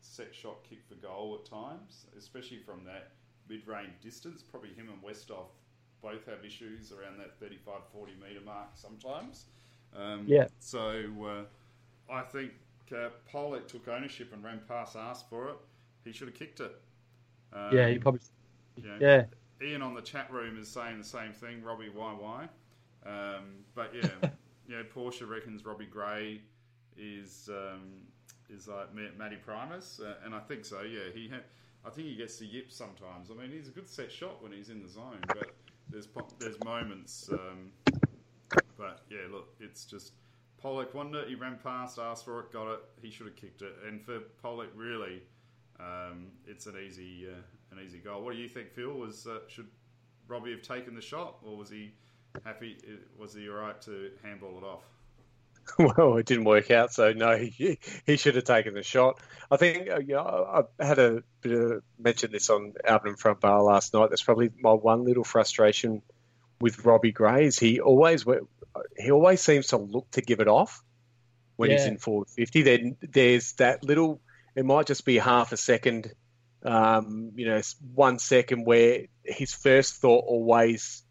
set 0.00 0.34
shot 0.34 0.62
kick 0.68 0.80
for 0.88 0.94
goal 0.94 1.38
at 1.40 1.48
times, 1.48 2.06
especially 2.18 2.58
from 2.58 2.84
that 2.84 3.12
mid 3.48 3.66
range 3.66 3.92
distance. 4.02 4.42
Probably 4.42 4.70
him 4.70 4.88
and 4.88 5.02
Westhoff 5.02 5.48
both 6.02 6.26
have 6.26 6.44
issues 6.44 6.92
around 6.92 7.18
that 7.18 7.38
35 7.40 7.74
40 7.92 8.12
metre 8.20 8.44
mark 8.44 8.68
sometimes. 8.74 9.46
Um, 9.96 10.24
yeah. 10.26 10.46
So 10.60 11.04
uh, 11.24 12.12
I 12.12 12.22
think 12.22 12.52
uh, 12.92 13.08
Polec 13.32 13.66
took 13.66 13.88
ownership 13.88 14.32
and 14.32 14.42
ran 14.44 14.60
past, 14.68 14.96
asked 14.96 15.28
for 15.28 15.48
it. 15.50 15.56
He 16.04 16.12
should 16.12 16.28
have 16.28 16.36
kicked 16.36 16.60
it. 16.60 16.80
Um, 17.52 17.76
yeah, 17.76 17.88
he 17.88 17.98
probably. 17.98 18.20
You 18.76 18.88
know, 18.88 18.96
yeah. 19.00 19.24
Ian 19.62 19.82
on 19.82 19.94
the 19.94 20.02
chat 20.02 20.30
room 20.30 20.58
is 20.58 20.68
saying 20.68 20.98
the 20.98 21.04
same 21.04 21.32
thing. 21.32 21.62
Robbie, 21.62 21.88
why, 21.88 22.12
why? 22.12 22.48
Um, 23.06 23.64
but 23.74 23.92
yeah, 23.94 24.08
yeah, 24.68 24.76
know, 24.76 24.84
Porsche 24.94 25.28
reckons 25.28 25.64
Robbie 25.64 25.86
Gray 25.86 26.42
is 26.96 27.48
um, 27.50 28.02
is 28.50 28.68
like 28.68 28.88
Matty 28.94 29.36
Primus, 29.36 30.00
uh, 30.04 30.14
and 30.24 30.34
I 30.34 30.40
think 30.40 30.64
so. 30.64 30.82
Yeah, 30.82 31.12
he 31.14 31.28
ha- 31.28 31.44
I 31.84 31.90
think 31.90 32.08
he 32.08 32.16
gets 32.16 32.38
the 32.38 32.46
yips 32.46 32.76
sometimes. 32.76 33.30
I 33.30 33.34
mean, 33.34 33.50
he's 33.50 33.68
a 33.68 33.70
good 33.70 33.88
set 33.88 34.10
shot 34.10 34.42
when 34.42 34.52
he's 34.52 34.68
in 34.70 34.82
the 34.82 34.88
zone, 34.88 35.20
but 35.28 35.54
there's 35.90 36.08
there's 36.38 36.62
moments. 36.64 37.28
Um, 37.32 37.70
but 38.76 39.02
yeah, 39.10 39.20
look, 39.30 39.54
it's 39.60 39.84
just 39.84 40.12
Polec 40.62 40.94
Wonder. 40.94 41.24
He 41.26 41.34
ran 41.34 41.58
past, 41.62 41.98
asked 41.98 42.24
for 42.24 42.40
it, 42.40 42.52
got 42.52 42.72
it. 42.72 42.80
He 43.00 43.10
should 43.10 43.26
have 43.26 43.36
kicked 43.36 43.62
it. 43.62 43.74
And 43.86 44.02
for 44.02 44.20
Polec, 44.42 44.68
really, 44.74 45.22
um, 45.78 46.28
it's 46.46 46.66
an 46.66 46.74
easy 46.84 47.26
uh, 47.28 47.76
an 47.76 47.84
easy 47.84 47.98
goal. 47.98 48.22
What 48.22 48.34
do 48.34 48.40
you 48.40 48.48
think, 48.48 48.72
Phil? 48.72 48.92
Was 48.92 49.26
uh, 49.26 49.40
should 49.48 49.68
Robbie 50.28 50.52
have 50.52 50.62
taken 50.62 50.94
the 50.94 51.00
shot, 51.00 51.36
or 51.44 51.56
was 51.56 51.70
he 51.70 51.92
happy? 52.44 52.76
Was 53.18 53.34
he 53.34 53.48
all 53.48 53.56
right 53.56 53.80
to 53.82 54.10
handball 54.22 54.58
it 54.58 54.64
off? 54.64 54.84
well, 55.78 56.16
it 56.16 56.26
didn't 56.26 56.44
work 56.44 56.70
out, 56.70 56.92
so 56.92 57.12
no, 57.12 57.36
he, 57.36 57.78
he 58.04 58.16
should 58.16 58.36
have 58.36 58.44
taken 58.44 58.74
the 58.74 58.82
shot. 58.82 59.18
I 59.50 59.56
think 59.56 59.88
uh, 59.90 59.98
you 59.98 60.14
know, 60.14 60.64
I 60.80 60.84
had 60.84 60.98
a 60.98 61.22
bit 61.40 61.52
of 61.52 61.82
mention 61.98 62.32
this 62.32 62.50
on 62.50 62.74
Alberton 62.84 63.18
Front 63.18 63.40
Bar 63.40 63.62
last 63.62 63.94
night. 63.94 64.10
That's 64.10 64.22
probably 64.22 64.50
my 64.60 64.72
one 64.72 65.04
little 65.04 65.24
frustration 65.24 66.02
with 66.60 66.84
Robbie 66.84 67.12
Gray 67.12 67.46
is 67.46 67.58
he 67.58 67.80
always 67.80 68.24
he 68.96 69.10
always 69.10 69.40
seems 69.40 69.68
to 69.68 69.76
look 69.76 70.10
to 70.12 70.20
give 70.20 70.40
it 70.40 70.48
off 70.48 70.82
when 71.56 71.70
yeah. 71.70 71.78
he's 71.78 71.86
in 71.86 71.98
forward 71.98 72.28
fifty. 72.28 72.62
Then 72.62 72.96
there's 73.00 73.52
that 73.54 73.84
little. 73.84 74.20
It 74.54 74.64
might 74.64 74.86
just 74.86 75.04
be 75.04 75.18
half 75.18 75.52
a 75.52 75.56
second, 75.56 76.12
um, 76.64 77.32
you 77.36 77.46
know, 77.46 77.60
one 77.94 78.18
second 78.18 78.64
where 78.64 79.02
his 79.22 79.52
first 79.52 79.96
thought 79.96 80.24
always, 80.26 81.02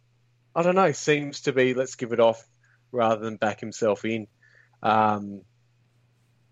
I 0.56 0.64
don't 0.64 0.76
know, 0.76 0.92
seems 0.94 1.42
to 1.42 1.54
be 1.54 1.76
let's 1.76 1.96
give 1.96 2.12
it 2.12 2.20
off 2.20 2.44
rather 2.92 3.24
than 3.24 3.36
back 3.36 3.60
himself 3.60 4.04
in. 4.04 4.28
Um, 4.86 5.42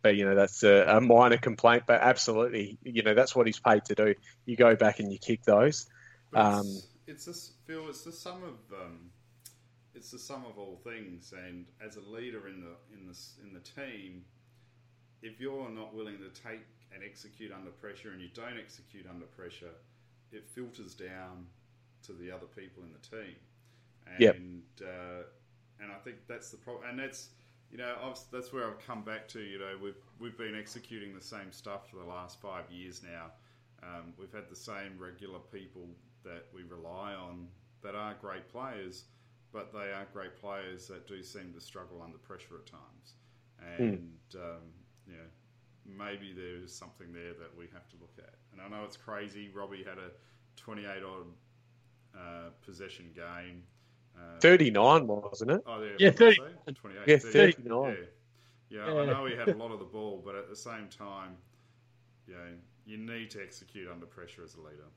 but 0.01 0.15
you 0.15 0.25
know 0.25 0.35
that's 0.35 0.63
a, 0.63 0.97
a, 0.97 0.99
minor 0.99 1.37
complaint, 1.37 1.83
but 1.87 2.01
absolutely, 2.01 2.77
you 2.83 3.03
know 3.03 3.13
that's 3.13 3.35
what 3.35 3.45
he's 3.45 3.59
paid 3.59 3.85
to 3.85 3.95
do. 3.95 4.15
You 4.45 4.57
go 4.57 4.75
back 4.75 4.99
and 4.99 5.11
you 5.11 5.19
kick 5.19 5.43
those. 5.43 5.85
Um, 6.33 6.65
it's, 7.07 7.27
it's 7.27 7.51
Phil. 7.67 7.87
It's 7.89 8.03
the 8.03 8.11
sum 8.11 8.43
of 8.43 8.77
um, 8.77 9.11
it's 9.93 10.09
the 10.09 10.19
sum 10.19 10.45
of 10.49 10.57
all 10.57 10.81
things. 10.83 11.33
And 11.45 11.65
as 11.85 11.95
a 11.95 12.01
leader 12.01 12.47
in 12.47 12.59
the 12.59 12.73
in 12.91 13.07
the 13.07 13.17
in 13.43 13.53
the 13.53 13.59
team, 13.59 14.25
if 15.21 15.39
you're 15.39 15.69
not 15.69 15.93
willing 15.93 16.17
to 16.17 16.41
take 16.41 16.65
and 16.93 17.03
execute 17.03 17.51
under 17.53 17.71
pressure, 17.71 18.11
and 18.11 18.19
you 18.19 18.29
don't 18.33 18.57
execute 18.59 19.05
under 19.07 19.25
pressure, 19.25 19.73
it 20.31 20.47
filters 20.53 20.95
down 20.95 21.45
to 22.07 22.13
the 22.13 22.31
other 22.31 22.47
people 22.55 22.83
in 22.83 22.89
the 22.91 23.15
team. 23.15 23.35
And 24.07 24.19
yep. 24.19 24.37
uh, 24.81 25.23
and 25.79 25.91
I 25.91 25.99
think 26.03 26.17
that's 26.27 26.49
the 26.49 26.57
problem. 26.57 26.89
And 26.89 26.99
that's 26.99 27.29
you 27.73 27.79
know, 27.79 27.95
I've, 28.03 28.19
that's 28.31 28.53
where 28.53 28.67
I've 28.67 28.85
come 28.85 29.01
back 29.01 29.27
to. 29.29 29.41
You 29.41 29.57
know, 29.57 29.75
we've 29.81 29.97
we've 30.19 30.37
been 30.37 30.55
executing 30.55 31.15
the 31.15 31.21
same 31.21 31.51
stuff 31.51 31.89
for 31.89 31.95
the 31.95 32.05
last 32.05 32.39
five 32.39 32.65
years 32.69 33.01
now. 33.03 33.31
Um, 33.81 34.13
we've 34.17 34.31
had 34.31 34.47
the 34.47 34.55
same 34.55 34.93
regular 34.99 35.39
people 35.51 35.87
that 36.23 36.45
we 36.53 36.61
rely 36.61 37.15
on 37.15 37.47
that 37.81 37.95
are 37.95 38.13
great 38.21 38.47
players, 38.47 39.05
but 39.51 39.73
they 39.73 39.91
are 39.91 40.07
great 40.13 40.39
players 40.39 40.87
that 40.87 41.07
do 41.07 41.23
seem 41.23 41.51
to 41.51 41.59
struggle 41.59 42.01
under 42.03 42.19
pressure 42.19 42.55
at 42.59 42.67
times. 42.67 43.15
Hmm. 43.59 43.83
And 43.83 44.11
mm. 44.31 44.35
um, 44.35 44.61
you 45.07 45.13
know, 45.13 45.97
maybe 46.05 46.31
there 46.31 46.63
is 46.63 46.71
something 46.71 47.11
there 47.11 47.33
that 47.33 47.57
we 47.57 47.65
have 47.73 47.89
to 47.89 47.95
look 47.99 48.13
at. 48.19 48.35
And 48.51 48.61
I 48.61 48.69
know 48.69 48.85
it's 48.85 48.97
crazy. 48.97 49.49
Robbie 49.51 49.83
had 49.83 49.97
a 49.97 50.11
28 50.57 50.87
odd 51.03 51.25
uh, 52.15 52.49
possession 52.63 53.09
game. 53.15 53.63
Uh, 54.17 54.39
39, 54.39 55.07
wasn't 55.07 55.51
it? 55.51 55.61
Oh, 55.65 55.81
yeah, 55.81 55.89
yeah 55.99 56.11
30. 56.11 56.37
28. 56.75 57.01
Yeah, 57.07 57.17
39. 57.17 57.97
Yeah. 58.69 58.85
yeah. 58.87 58.93
I 58.93 59.05
know 59.05 59.25
he 59.25 59.35
had 59.35 59.49
a 59.49 59.57
lot 59.57 59.71
of 59.71 59.79
the 59.79 59.85
ball, 59.85 60.21
but 60.23 60.35
at 60.35 60.49
the 60.49 60.55
same 60.55 60.87
time, 60.89 61.37
you 62.27 62.33
know, 62.33 62.39
you 62.85 62.97
need 62.97 63.31
to 63.31 63.41
execute 63.41 63.89
under 63.89 64.05
pressure 64.05 64.43
as 64.43 64.55
a 64.55 64.59
leader. 64.59 64.87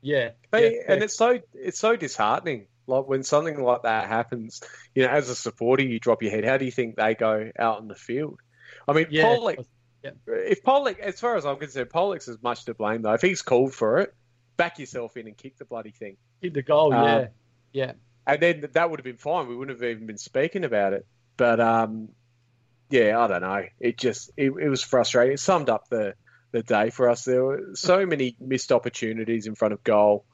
Yeah, 0.00 0.30
but, 0.50 0.62
yeah, 0.62 0.78
and 0.88 1.02
it's 1.02 1.16
so 1.16 1.38
it's 1.54 1.78
so 1.78 1.94
disheartening. 1.94 2.66
Like 2.88 3.06
when 3.06 3.22
something 3.22 3.62
like 3.62 3.82
that 3.82 4.08
happens, 4.08 4.60
you 4.94 5.04
know, 5.04 5.08
as 5.08 5.28
a 5.28 5.36
supporter, 5.36 5.84
you 5.84 6.00
drop 6.00 6.22
your 6.22 6.32
head. 6.32 6.44
How 6.44 6.56
do 6.56 6.64
you 6.64 6.72
think 6.72 6.96
they 6.96 7.14
go 7.14 7.50
out 7.56 7.80
in 7.80 7.86
the 7.86 7.94
field? 7.94 8.40
I 8.88 8.92
mean, 8.94 9.06
yeah, 9.10 9.22
Polec. 9.22 9.64
Yeah. 10.02 10.10
If 10.26 10.64
Polec, 10.64 10.98
as 10.98 11.20
far 11.20 11.36
as 11.36 11.46
I'm 11.46 11.56
concerned, 11.56 11.90
Polec's 11.90 12.26
as 12.26 12.42
much 12.42 12.64
to 12.64 12.74
blame 12.74 13.02
though. 13.02 13.12
If 13.12 13.22
he's 13.22 13.42
called 13.42 13.72
for 13.72 13.98
it, 13.98 14.12
back 14.56 14.80
yourself 14.80 15.16
in 15.16 15.28
and 15.28 15.36
kick 15.36 15.56
the 15.58 15.64
bloody 15.64 15.92
thing. 15.92 16.16
Kick 16.42 16.54
the 16.54 16.62
goal, 16.62 16.92
Um, 16.92 17.04
yeah. 17.04 17.26
Yeah. 17.72 17.92
And 18.26 18.40
then 18.40 18.68
that 18.72 18.90
would 18.90 19.00
have 19.00 19.04
been 19.04 19.16
fine. 19.16 19.48
We 19.48 19.56
wouldn't 19.56 19.80
have 19.80 19.88
even 19.88 20.06
been 20.06 20.18
speaking 20.18 20.64
about 20.64 20.92
it. 20.92 21.06
But 21.36 21.60
um, 21.60 22.10
yeah, 22.90 23.18
I 23.18 23.26
don't 23.26 23.42
know. 23.42 23.64
It 23.80 23.98
just 23.98 24.30
it, 24.36 24.52
it 24.52 24.68
was 24.68 24.82
frustrating. 24.82 25.34
It 25.34 25.40
summed 25.40 25.68
up 25.68 25.88
the 25.88 26.14
the 26.52 26.62
day 26.62 26.90
for 26.90 27.08
us. 27.08 27.24
There 27.24 27.42
were 27.42 27.70
so 27.74 28.06
many 28.06 28.36
missed 28.38 28.70
opportunities 28.70 29.46
in 29.46 29.54
front 29.54 29.74
of 29.74 29.82
goal 29.82 30.24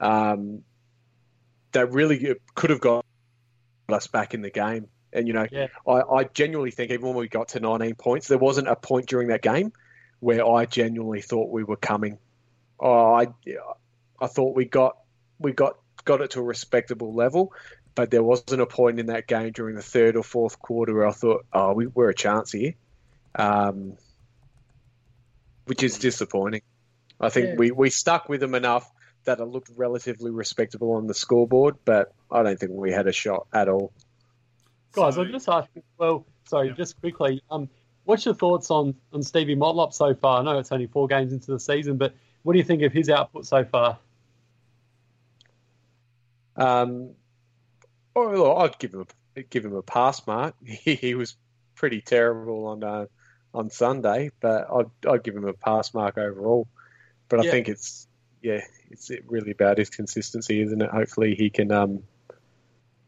um, 0.00 0.62
that 1.72 1.92
really 1.92 2.34
could 2.54 2.70
have 2.70 2.80
got 2.80 3.04
us 3.88 4.06
back 4.06 4.34
in 4.34 4.42
the 4.42 4.50
game. 4.50 4.88
And 5.12 5.28
you 5.28 5.34
know, 5.34 5.46
Yeah. 5.50 5.68
I, 5.86 6.00
I 6.00 6.24
genuinely 6.24 6.70
think 6.70 6.90
even 6.90 7.06
when 7.06 7.16
we 7.16 7.28
got 7.28 7.48
to 7.48 7.60
19 7.60 7.94
points, 7.94 8.28
there 8.28 8.38
wasn't 8.38 8.68
a 8.68 8.76
point 8.76 9.06
during 9.06 9.28
that 9.28 9.42
game 9.42 9.72
where 10.20 10.46
I 10.46 10.66
genuinely 10.66 11.22
thought 11.22 11.50
we 11.50 11.64
were 11.64 11.76
coming. 11.76 12.18
Oh, 12.80 13.14
I 13.14 13.28
I 14.20 14.26
thought 14.26 14.56
we 14.56 14.64
got 14.64 14.96
we 15.38 15.52
got 15.52 15.78
got 16.06 16.22
it 16.22 16.30
to 16.30 16.40
a 16.40 16.42
respectable 16.42 17.12
level, 17.14 17.52
but 17.94 18.10
there 18.10 18.22
wasn't 18.22 18.62
a 18.62 18.66
point 18.66 18.98
in 18.98 19.06
that 19.06 19.26
game 19.26 19.52
during 19.52 19.76
the 19.76 19.82
third 19.82 20.16
or 20.16 20.22
fourth 20.22 20.58
quarter 20.58 20.94
where 20.94 21.06
I 21.06 21.12
thought, 21.12 21.44
oh, 21.52 21.74
we, 21.74 21.86
we're 21.88 22.08
a 22.08 22.14
chance 22.14 22.52
here, 22.52 22.72
um, 23.34 23.98
which 25.66 25.82
is 25.82 25.98
disappointing. 25.98 26.62
I 27.20 27.28
think 27.28 27.46
Yeah. 27.48 27.54
we, 27.56 27.70
we 27.72 27.90
stuck 27.90 28.28
with 28.30 28.40
them 28.40 28.54
enough 28.54 28.90
that 29.24 29.40
it 29.40 29.44
looked 29.44 29.70
relatively 29.76 30.30
respectable 30.30 30.92
on 30.92 31.06
the 31.06 31.14
scoreboard, 31.14 31.76
but 31.84 32.12
I 32.30 32.42
don't 32.42 32.58
think 32.58 32.72
we 32.72 32.92
had 32.92 33.06
a 33.08 33.12
shot 33.12 33.46
at 33.52 33.68
all. 33.68 33.92
Guys, 34.92 35.14
So- 35.16 35.22
I'll 35.22 35.28
just 35.28 35.48
ask. 35.48 35.68
Well, 35.98 36.24
sorry, 36.48 36.68
Yeah. 36.68 36.74
just 36.74 37.00
quickly. 37.00 37.42
Um, 37.50 37.68
what's 38.04 38.24
your 38.24 38.34
thoughts 38.34 38.70
on 38.70 38.94
on 39.12 39.22
Stevie 39.22 39.56
Motlop 39.56 39.92
so 39.92 40.14
far? 40.14 40.38
I 40.40 40.42
know 40.44 40.58
it's 40.58 40.70
only 40.70 40.86
four 40.86 41.08
games 41.08 41.32
into 41.32 41.50
the 41.50 41.58
season, 41.58 41.96
but 41.96 42.14
what 42.44 42.52
do 42.52 42.58
you 42.60 42.64
think 42.64 42.82
of 42.82 42.92
his 42.92 43.10
output 43.10 43.46
so 43.46 43.64
far? 43.64 43.98
Um, 46.56 47.14
oh, 48.14 48.28
look, 48.28 48.58
I'd 48.58 48.78
give 48.78 48.94
him 48.94 49.06
a, 49.36 49.42
give 49.42 49.64
him 49.64 49.74
a 49.74 49.82
pass, 49.82 50.26
Mark. 50.26 50.54
He, 50.64 50.94
he 50.94 51.14
was 51.14 51.36
pretty 51.74 52.00
terrible 52.00 52.66
on 52.66 52.84
uh, 52.84 53.06
on 53.54 53.70
Sunday, 53.70 54.30
but 54.40 54.66
I'd 54.70 55.08
I'd 55.08 55.22
give 55.22 55.36
him 55.36 55.46
a 55.46 55.52
pass 55.52 55.94
mark 55.94 56.18
overall. 56.18 56.68
But 57.28 57.40
I 57.40 57.50
think 57.50 57.68
it's 57.68 58.06
yeah, 58.42 58.60
it's 58.90 59.10
really 59.26 59.50
about 59.50 59.78
his 59.78 59.90
consistency, 59.90 60.60
isn't 60.60 60.80
it? 60.80 60.90
Hopefully 60.90 61.34
he 61.34 61.50
can 61.50 61.72
um, 61.72 62.02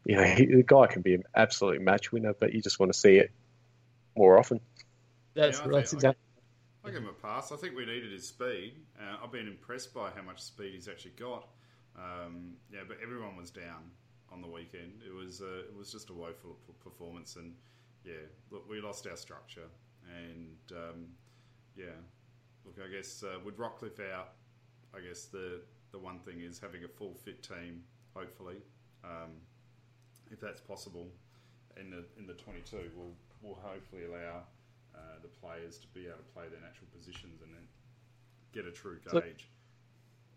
you 0.05 0.15
know, 0.15 0.23
he, 0.23 0.45
the 0.45 0.63
guy 0.63 0.87
can 0.87 1.01
be 1.01 1.13
an 1.13 1.23
absolute 1.35 1.81
match 1.81 2.11
winner, 2.11 2.33
but 2.33 2.53
you 2.53 2.61
just 2.61 2.79
want 2.79 2.91
to 2.91 2.97
see 2.97 3.17
it 3.17 3.31
more 4.15 4.39
often. 4.39 4.59
That's 5.35 5.59
Yeah, 5.59 5.65
I 5.65 5.67
that's 5.69 5.91
think- 5.91 5.99
exactly. 5.99 6.23
I 6.83 6.91
give 6.91 7.03
him 7.03 7.09
a 7.09 7.13
pass. 7.13 7.51
I 7.51 7.57
think 7.57 7.75
we 7.75 7.85
needed 7.85 8.11
his 8.11 8.27
speed. 8.27 8.73
Uh, 8.97 9.17
I've 9.21 9.31
been 9.33 9.47
impressed 9.47 9.93
by 9.93 10.11
how 10.11 10.21
much 10.21 10.41
speed 10.41 10.73
he's 10.73 10.87
actually 10.87 11.11
got. 11.11 11.47
Um, 11.99 12.53
yeah, 12.71 12.81
but 12.87 12.97
everyone 13.03 13.35
was 13.35 13.49
down 13.51 13.91
on 14.31 14.41
the 14.41 14.47
weekend. 14.47 15.01
It 15.05 15.13
was 15.13 15.41
uh, 15.41 15.67
it 15.67 15.75
was 15.77 15.91
just 15.91 16.09
a 16.09 16.13
woeful 16.13 16.57
performance, 16.83 17.35
and 17.35 17.53
yeah, 18.05 18.13
look, 18.51 18.69
we 18.69 18.79
lost 18.79 19.05
our 19.07 19.17
structure, 19.17 19.67
and 20.07 20.55
um, 20.71 21.07
yeah, 21.75 21.97
look, 22.65 22.75
I 22.83 22.89
guess 22.89 23.23
uh, 23.23 23.39
with 23.43 23.57
Rockliff 23.57 23.99
out, 24.13 24.33
I 24.95 24.99
guess 25.01 25.25
the 25.25 25.61
the 25.91 25.99
one 25.99 26.19
thing 26.19 26.41
is 26.41 26.59
having 26.59 26.83
a 26.83 26.87
full 26.87 27.13
fit 27.13 27.43
team. 27.43 27.83
Hopefully, 28.15 28.57
um, 29.03 29.31
if 30.31 30.39
that's 30.39 30.61
possible, 30.61 31.07
in 31.79 31.89
the 31.89 32.05
in 32.17 32.25
the 32.25 32.33
twenty 32.33 32.61
two, 32.61 32.89
will 32.95 33.13
will 33.41 33.59
hopefully 33.61 34.03
allow 34.05 34.43
uh, 34.95 34.99
the 35.21 35.27
players 35.27 35.77
to 35.79 35.87
be 35.87 36.05
able 36.07 36.17
to 36.17 36.23
play 36.33 36.43
their 36.49 36.61
natural 36.61 36.87
positions 36.95 37.41
and 37.41 37.53
then 37.53 37.67
get 38.53 38.65
a 38.65 38.71
true 38.71 38.99
So- 39.09 39.19
gauge. 39.21 39.49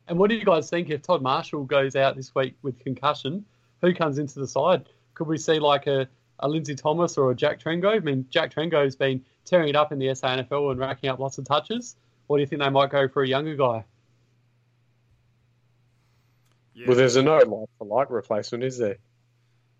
And 0.08 0.18
what 0.18 0.30
do 0.30 0.36
you 0.36 0.44
guys 0.44 0.68
think 0.68 0.90
if 0.90 1.02
Todd 1.02 1.22
Marshall 1.22 1.64
goes 1.64 1.96
out 1.96 2.16
this 2.16 2.34
week 2.34 2.54
with 2.62 2.78
concussion? 2.80 3.44
Who 3.80 3.94
comes 3.94 4.18
into 4.18 4.38
the 4.38 4.46
side? 4.46 4.88
Could 5.14 5.26
we 5.26 5.38
see 5.38 5.58
like 5.58 5.86
a, 5.86 6.08
a 6.38 6.48
Lindsay 6.48 6.74
Thomas 6.74 7.18
or 7.18 7.30
a 7.30 7.34
Jack 7.34 7.60
Trengove? 7.60 7.96
I 7.96 7.98
mean, 8.00 8.26
Jack 8.30 8.54
Trengove's 8.54 8.96
been 8.96 9.24
tearing 9.44 9.68
it 9.68 9.76
up 9.76 9.92
in 9.92 9.98
the 9.98 10.06
SANFL 10.06 10.70
and 10.70 10.80
racking 10.80 11.10
up 11.10 11.18
lots 11.18 11.38
of 11.38 11.44
touches. 11.44 11.96
Or 12.28 12.36
do 12.36 12.40
you 12.40 12.46
think 12.46 12.62
they 12.62 12.68
might 12.70 12.90
go 12.90 13.08
for 13.08 13.22
a 13.22 13.28
younger 13.28 13.56
guy? 13.56 13.84
yeah. 16.74 16.86
Well, 16.88 16.96
there's 16.96 17.16
a 17.16 17.22
no 17.22 17.36
like 17.36 17.68
for 17.78 17.86
like 17.86 18.10
replacement, 18.10 18.64
is 18.64 18.78
there? 18.78 18.96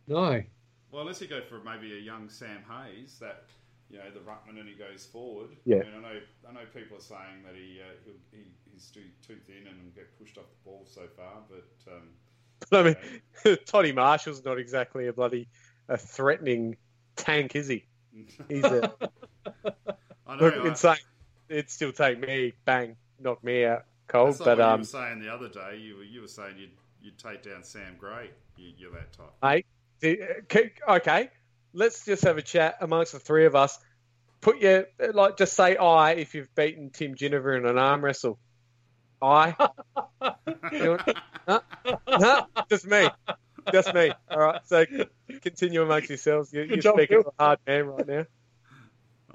No. 0.06 0.42
Well, 0.90 1.02
unless 1.02 1.20
you 1.20 1.26
go 1.26 1.40
for 1.40 1.60
maybe 1.64 1.92
a 1.94 2.00
young 2.00 2.28
Sam 2.28 2.62
Hayes, 2.68 3.18
that 3.20 3.44
you 3.92 3.98
know 3.98 4.10
the 4.12 4.20
ruckman 4.20 4.58
and 4.58 4.68
he 4.68 4.74
goes 4.74 5.04
forward. 5.04 5.50
Yeah. 5.64 5.76
I 5.76 5.78
mean, 5.80 5.92
I 5.98 6.00
know 6.00 6.20
I 6.48 6.52
know 6.52 6.66
people 6.74 6.96
are 6.96 7.00
saying 7.00 7.44
that 7.44 7.54
he, 7.54 7.80
uh, 7.80 7.92
he'll, 8.04 8.14
he 8.32 8.46
he's 8.72 8.86
too 8.86 9.04
too 9.26 9.36
thin 9.46 9.68
and 9.68 9.82
will 9.84 9.92
get 9.94 10.18
pushed 10.18 10.38
off 10.38 10.44
the 10.44 10.70
ball 10.70 10.84
so 10.86 11.02
far, 11.16 11.42
but 11.48 11.92
um, 11.92 12.08
But 12.70 12.86
I 13.44 13.50
mean, 13.50 13.58
Toddy 13.66 13.92
Marshall's 13.92 14.44
not 14.44 14.58
exactly 14.58 15.06
a 15.06 15.12
bloody 15.12 15.46
a 15.88 15.96
threatening 15.98 16.76
tank, 17.16 17.54
is 17.54 17.68
he? 17.68 17.84
He's 18.48 18.64
a 18.64 18.92
I 20.26 20.36
know. 20.36 20.46
Look, 20.46 20.84
I. 20.84 20.96
It'd 21.48 21.68
still 21.68 21.92
take 21.92 22.18
me, 22.18 22.54
bang, 22.64 22.96
knock 23.20 23.44
me 23.44 23.66
out 23.66 23.84
cold. 24.08 24.28
that's 24.30 24.40
like 24.40 24.46
But 24.46 24.58
what 24.58 24.64
you 24.66 24.72
um, 24.72 24.80
were 24.80 24.84
saying 24.86 25.20
the 25.20 25.28
other 25.28 25.48
day. 25.48 25.78
You 25.78 25.96
were 25.96 26.04
you 26.04 26.20
were 26.20 26.28
saying 26.28 26.56
you'd 26.58 26.70
you'd 27.02 27.18
take 27.18 27.42
down 27.42 27.62
Sam 27.62 27.96
Gray. 27.98 28.30
You, 28.56 28.72
you're 28.78 28.92
that 28.92 29.12
type. 29.12 29.32
mate, 29.42 29.66
okay, 30.44 30.72
okay, 30.88 31.30
let's 31.72 32.04
just 32.04 32.24
have 32.24 32.38
a 32.38 32.42
chat 32.42 32.76
amongst 32.80 33.12
the 33.12 33.18
three 33.18 33.46
of 33.46 33.54
us. 33.54 33.78
Put 34.40 34.58
your 34.60 34.86
like, 35.12 35.36
just 35.36 35.54
say 35.54 35.76
I 35.76 36.12
if 36.12 36.34
you've 36.34 36.52
beaten 36.54 36.90
Tim 36.90 37.14
Ginever 37.14 37.54
in 37.56 37.66
an 37.66 37.78
arm 37.78 38.04
wrestle. 38.04 38.38
I, 39.20 39.54
You 40.72 40.98
no, 41.48 42.46
just 42.68 42.86
me, 42.86 43.08
just 43.72 43.94
me. 43.94 44.10
All 44.30 44.38
right, 44.38 44.60
so 44.66 44.84
continue 45.42 45.82
amongst 45.82 46.08
yourselves. 46.08 46.52
You, 46.52 46.62
Good 46.62 46.70
you're 46.70 46.78
job, 46.82 46.94
speaking 46.96 47.18
Phil. 47.18 47.22
to 47.24 47.32
a 47.38 47.42
hard 47.42 47.58
man 47.66 47.86
right 47.86 48.06
now. 48.08 48.24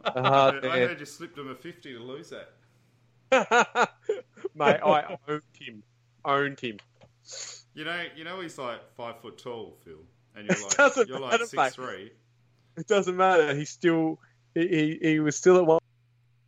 I 0.04 0.22
hard 0.28 0.54
heard- 0.56 0.66
I 0.66 0.68
man. 0.80 0.88
heard 0.90 1.00
you 1.00 1.06
slipped 1.06 1.38
him 1.38 1.50
a 1.50 1.56
fifty 1.56 1.94
to 1.94 2.00
lose 2.00 2.32
that. 2.32 2.50
Mate, 4.56 4.80
I 4.84 5.18
owned 5.28 5.42
him. 5.60 5.84
Owned 6.26 6.60
him. 6.60 6.78
You 7.74 7.86
know, 7.86 8.04
you 8.16 8.24
know 8.24 8.42
he's 8.42 8.58
like 8.58 8.80
five 8.96 9.20
foot 9.22 9.38
tall, 9.38 9.78
Phil, 9.86 10.00
and 10.36 10.48
you're 10.48 10.58
like 10.86 11.08
you're 11.08 11.20
like 11.20 11.40
six 11.42 11.54
mate. 11.54 11.74
three. 11.74 12.12
It 12.78 12.88
doesn't 12.88 13.18
matter. 13.18 13.56
He's 13.56 13.70
still 13.70 14.20
he, 14.54 14.68
he, 14.68 15.00
he 15.02 15.20
was 15.20 15.36
still 15.36 15.58
at 15.58 15.66
one, 15.66 15.80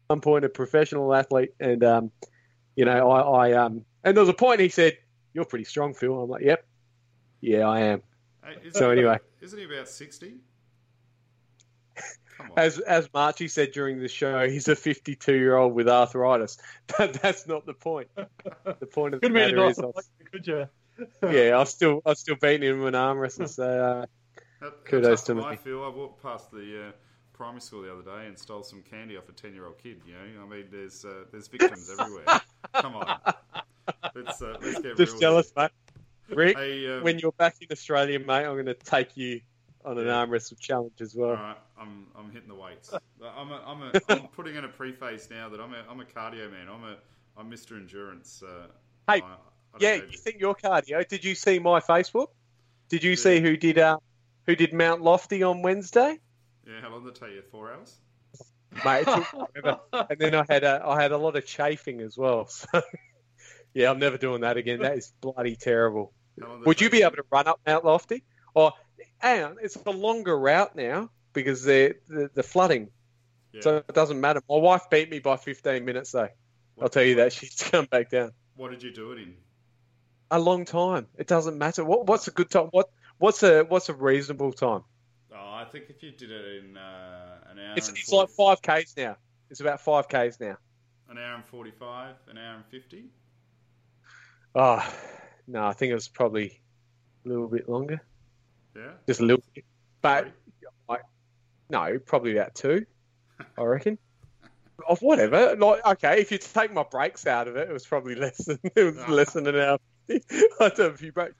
one 0.07 0.21
point 0.21 0.45
a 0.45 0.49
professional 0.49 1.13
athlete, 1.13 1.53
and 1.59 1.83
um, 1.83 2.11
you 2.75 2.85
know, 2.85 3.09
I, 3.11 3.47
I 3.49 3.53
um, 3.53 3.83
and 4.03 4.15
there 4.15 4.21
was 4.21 4.29
a 4.29 4.33
point 4.33 4.59
he 4.61 4.69
said, 4.69 4.97
"You're 5.33 5.45
pretty 5.45 5.65
strong, 5.65 5.93
Phil." 5.93 6.13
I'm 6.21 6.29
like, 6.29 6.43
"Yep, 6.43 6.65
yeah, 7.41 7.67
I 7.67 7.79
am." 7.81 8.03
Hey, 8.43 8.57
So 8.71 8.91
he- 8.91 8.99
anyway. 8.99 9.17
isn't 9.41 9.57
he 9.57 9.65
about 9.65 9.89
sixty? 9.89 10.35
As 12.55 12.79
as 12.79 13.07
Marchie 13.09 13.49
said 13.49 13.71
during 13.73 13.99
the 13.99 14.07
show, 14.07 14.47
he's 14.47 14.69
a 14.69 14.75
52 14.75 15.35
year 15.35 15.57
old 15.57 15.73
with 15.73 15.89
arthritis, 15.89 16.57
but 16.97 17.13
that's 17.21 17.45
not 17.47 17.65
the 17.65 17.73
point. 17.73 18.07
The 18.15 18.85
point 18.85 19.13
of 19.13 19.19
the 19.21 19.27
Could 19.27 19.35
have 19.37 19.51
been 19.51 19.59
a 19.59 19.61
matter 19.61 19.67
nice 19.67 19.77
is, 19.77 19.83
I've, 19.97 20.31
could 20.31 20.47
you? 20.47 20.69
yeah, 21.29 21.59
I've 21.59 21.67
still 21.67 22.01
I've 22.05 22.17
still 22.17 22.37
beating 22.41 22.69
him 22.69 22.81
in 22.81 22.87
an 22.89 22.95
arm 22.95 23.17
wrestle. 23.17 23.47
So 23.47 23.63
uh, 23.63 24.05
Kudos 24.85 25.23
to 25.23 25.31
am 25.33 25.43
I 25.43 25.55
feel. 25.55 25.83
I 25.83 25.89
walked 25.89 26.21
past 26.21 26.51
the 26.51 26.87
uh, 26.87 26.91
primary 27.33 27.61
school 27.61 27.81
the 27.81 27.91
other 27.93 28.03
day 28.03 28.27
and 28.27 28.37
stole 28.37 28.63
some 28.63 28.81
candy 28.81 29.17
off 29.17 29.29
a 29.29 29.31
ten-year-old 29.31 29.77
kid. 29.77 30.01
You 30.05 30.13
know, 30.13 30.43
I 30.43 30.47
mean, 30.47 30.65
there's 30.71 31.05
uh, 31.05 31.25
there's 31.31 31.47
victims 31.47 31.89
everywhere. 31.91 32.25
Come 32.73 32.95
on, 32.95 33.15
let's 34.15 34.41
uh, 34.41 34.55
let's 34.61 34.81
get 34.81 34.97
just 34.97 35.19
jealous, 35.19 35.51
mate. 35.55 35.71
Rick, 36.29 36.57
Hey, 36.57 36.95
um, 36.97 37.03
when 37.03 37.17
you're 37.19 37.31
back 37.33 37.55
in 37.61 37.67
Australia, 37.71 38.19
mate, 38.19 38.45
I'm 38.45 38.53
going 38.53 38.65
to 38.67 38.73
take 38.75 39.17
you 39.17 39.41
on 39.83 39.97
an 39.97 40.05
Yeah. 40.07 40.17
arm 40.17 40.29
wrestle 40.29 40.57
challenge 40.59 41.01
as 41.01 41.15
well. 41.15 41.29
all 41.29 41.35
right, 41.35 41.57
I'm 41.79 42.07
I'm 42.15 42.29
hitting 42.31 42.49
the 42.49 42.55
weights. 42.55 42.93
I'm 43.23 43.51
a, 43.51 43.63
I'm 43.65 43.81
a, 43.81 43.93
I'm 44.09 44.27
putting 44.35 44.55
in 44.55 44.65
a 44.65 44.67
preface 44.67 45.29
now 45.31 45.49
that 45.49 45.59
I'm 45.59 45.73
a 45.73 45.83
I'm 45.89 45.99
a 45.99 46.05
cardio 46.05 46.51
man. 46.51 46.67
I'm 46.69 46.83
a 46.83 46.97
I'm 47.37 47.49
Mr. 47.49 47.77
Endurance. 47.77 48.43
Uh, 48.43 48.67
Hey, 49.07 49.21
I- 49.21 49.35
I 49.73 49.77
Yeah, 49.79 49.95
you 49.95 50.17
think 50.17 50.37
you're 50.39 50.53
cardio? 50.55 51.07
Did 51.07 51.23
you 51.23 51.33
see 51.35 51.57
my 51.59 51.79
Facebook? 51.79 52.27
Did 52.89 53.03
you 53.03 53.11
Yeah. 53.11 53.15
see 53.15 53.39
who 53.39 53.55
did 53.57 53.77
uh, 53.79 53.97
who 54.49 54.55
did 54.55 54.73
Mount 54.73 55.01
Lofty 55.03 55.43
on 55.43 55.61
Wednesday? 55.61 56.17
yeah. 56.67 56.81
How 56.81 56.89
long 56.89 57.03
did 57.03 57.15
it 57.15 57.19
take 57.19 57.33
you? 57.35 57.43
Four 57.51 57.71
hours. 57.71 57.95
Mate, 58.83 59.01
it 59.01 59.05
took 59.05 59.25
forever. 59.53 59.79
and 60.09 60.19
then 60.19 60.33
I 60.33 60.43
had 60.49 60.63
a 60.63 60.81
I 60.83 60.99
had 61.01 61.11
a 61.11 61.17
lot 61.17 61.35
of 61.35 61.45
chafing 61.45 62.01
as 62.01 62.17
well. 62.17 62.49
So 62.71 62.81
yeah, 63.75 63.91
I'm 63.91 63.99
never 63.99 64.17
doing 64.17 64.41
that 64.41 64.57
again. 64.57 64.79
That 64.79 64.97
is 64.97 65.13
bloody 65.21 65.55
terrible. 65.55 66.11
How 66.41 66.47
long 66.47 66.57
did 66.57 66.63
it 66.63 66.67
Would 66.67 66.81
you 66.81 66.89
be 66.89 67.03
able 67.03 67.17
to 67.17 67.23
run 67.31 67.47
up 67.47 67.59
Mount 67.67 67.85
Lofty? 67.85 68.23
Oh, 68.55 68.61
or 68.65 68.73
and 69.21 69.57
it's 69.61 69.75
a 69.85 69.91
longer 69.91 70.37
route 70.37 70.75
now 70.75 71.11
because 71.33 71.61
the 71.63 71.93
the, 72.07 72.31
the 72.33 72.41
flooding, 72.43 72.89
Yeah. 73.53 73.61
so 73.61 73.77
it 73.77 73.93
doesn't 73.93 74.19
matter. 74.19 74.41
My 74.49 74.57
wife 74.57 74.89
beat 74.89 75.11
me 75.11 75.19
by 75.19 75.37
15 75.37 75.85
minutes 75.85 76.11
though. 76.11 76.29
I'll 76.81 76.89
tell 76.89 77.03
you 77.03 77.15
that 77.15 77.33
she's 77.37 77.53
come 77.61 77.85
back 77.85 78.09
down. 78.09 78.31
What 78.55 78.71
did 78.71 78.81
you 78.81 78.91
do 78.91 79.11
it 79.11 79.19
in? 79.19 79.35
A 80.31 80.39
long 80.39 80.65
time. 80.65 81.05
It 81.17 81.27
doesn't 81.27 81.57
matter. 81.57 81.85
What 81.85 82.07
what's 82.07 82.27
a 82.27 82.31
good 82.31 82.49
time? 82.49 82.69
What 82.71 82.89
what's 83.19 83.43
a 83.43 83.63
what's 83.63 83.89
a 83.89 83.93
reasonable 83.93 84.51
time? 84.51 84.81
Oh, 85.31 85.35
I 85.37 85.65
think 85.71 85.85
if 85.89 86.01
you 86.01 86.11
did 86.11 86.31
it 86.31 86.63
in 86.63 86.75
uh, 86.77 87.37
an 87.51 87.59
hour, 87.59 87.73
It's, 87.77 87.87
and 87.89 87.97
it's 87.97 88.09
40 88.09 88.21
like 88.21 88.29
five 88.35 88.61
k's 88.61 88.93
now. 88.97 89.15
It's 89.51 89.59
about 89.61 89.79
five 89.81 90.07
k's 90.09 90.39
now. 90.39 90.57
an 91.09 91.17
hour 91.17 91.35
and 91.35 91.45
forty-five, 91.45 92.15
an 92.29 92.37
hour 92.37 92.55
and 92.55 92.65
fifty. 92.65 93.05
Oh, 94.55 94.83
no, 95.47 95.63
I 95.63 95.73
think 95.73 95.91
it 95.91 95.95
was 95.95 96.07
probably 96.07 96.59
a 97.25 97.29
little 97.29 97.47
bit 97.47 97.69
longer, 97.69 98.01
Yeah. 98.75 98.91
just 99.07 99.19
a 99.19 99.25
little 99.25 99.43
bit. 99.53 99.63
But 100.01 100.29
like, 100.87 101.01
no, 101.69 101.99
probably 101.99 102.35
about 102.35 102.55
two, 102.55 102.85
I 103.57 103.61
reckon. 103.63 103.97
Of 104.87 105.01
whatever, 105.01 105.55
like 105.57 105.85
okay, 105.85 106.21
if 106.21 106.31
you 106.31 106.37
take 106.37 106.73
my 106.73 106.83
breaks 106.83 107.27
out 107.27 107.47
of 107.47 107.57
it, 107.57 107.69
it 107.69 107.73
was 107.73 107.85
probably 107.85 108.15
less 108.15 108.37
than 108.45 108.59
it 108.63 108.83
was 108.83 108.97
Ah. 108.97 109.05
less 109.11 109.33
than 109.33 109.45
an 109.47 109.55
hour. 109.57 109.77
I 110.09 110.19
don't 110.59 110.77
have 110.79 110.93
a 110.93 110.97
few 110.97 111.11
breaks. 111.11 111.35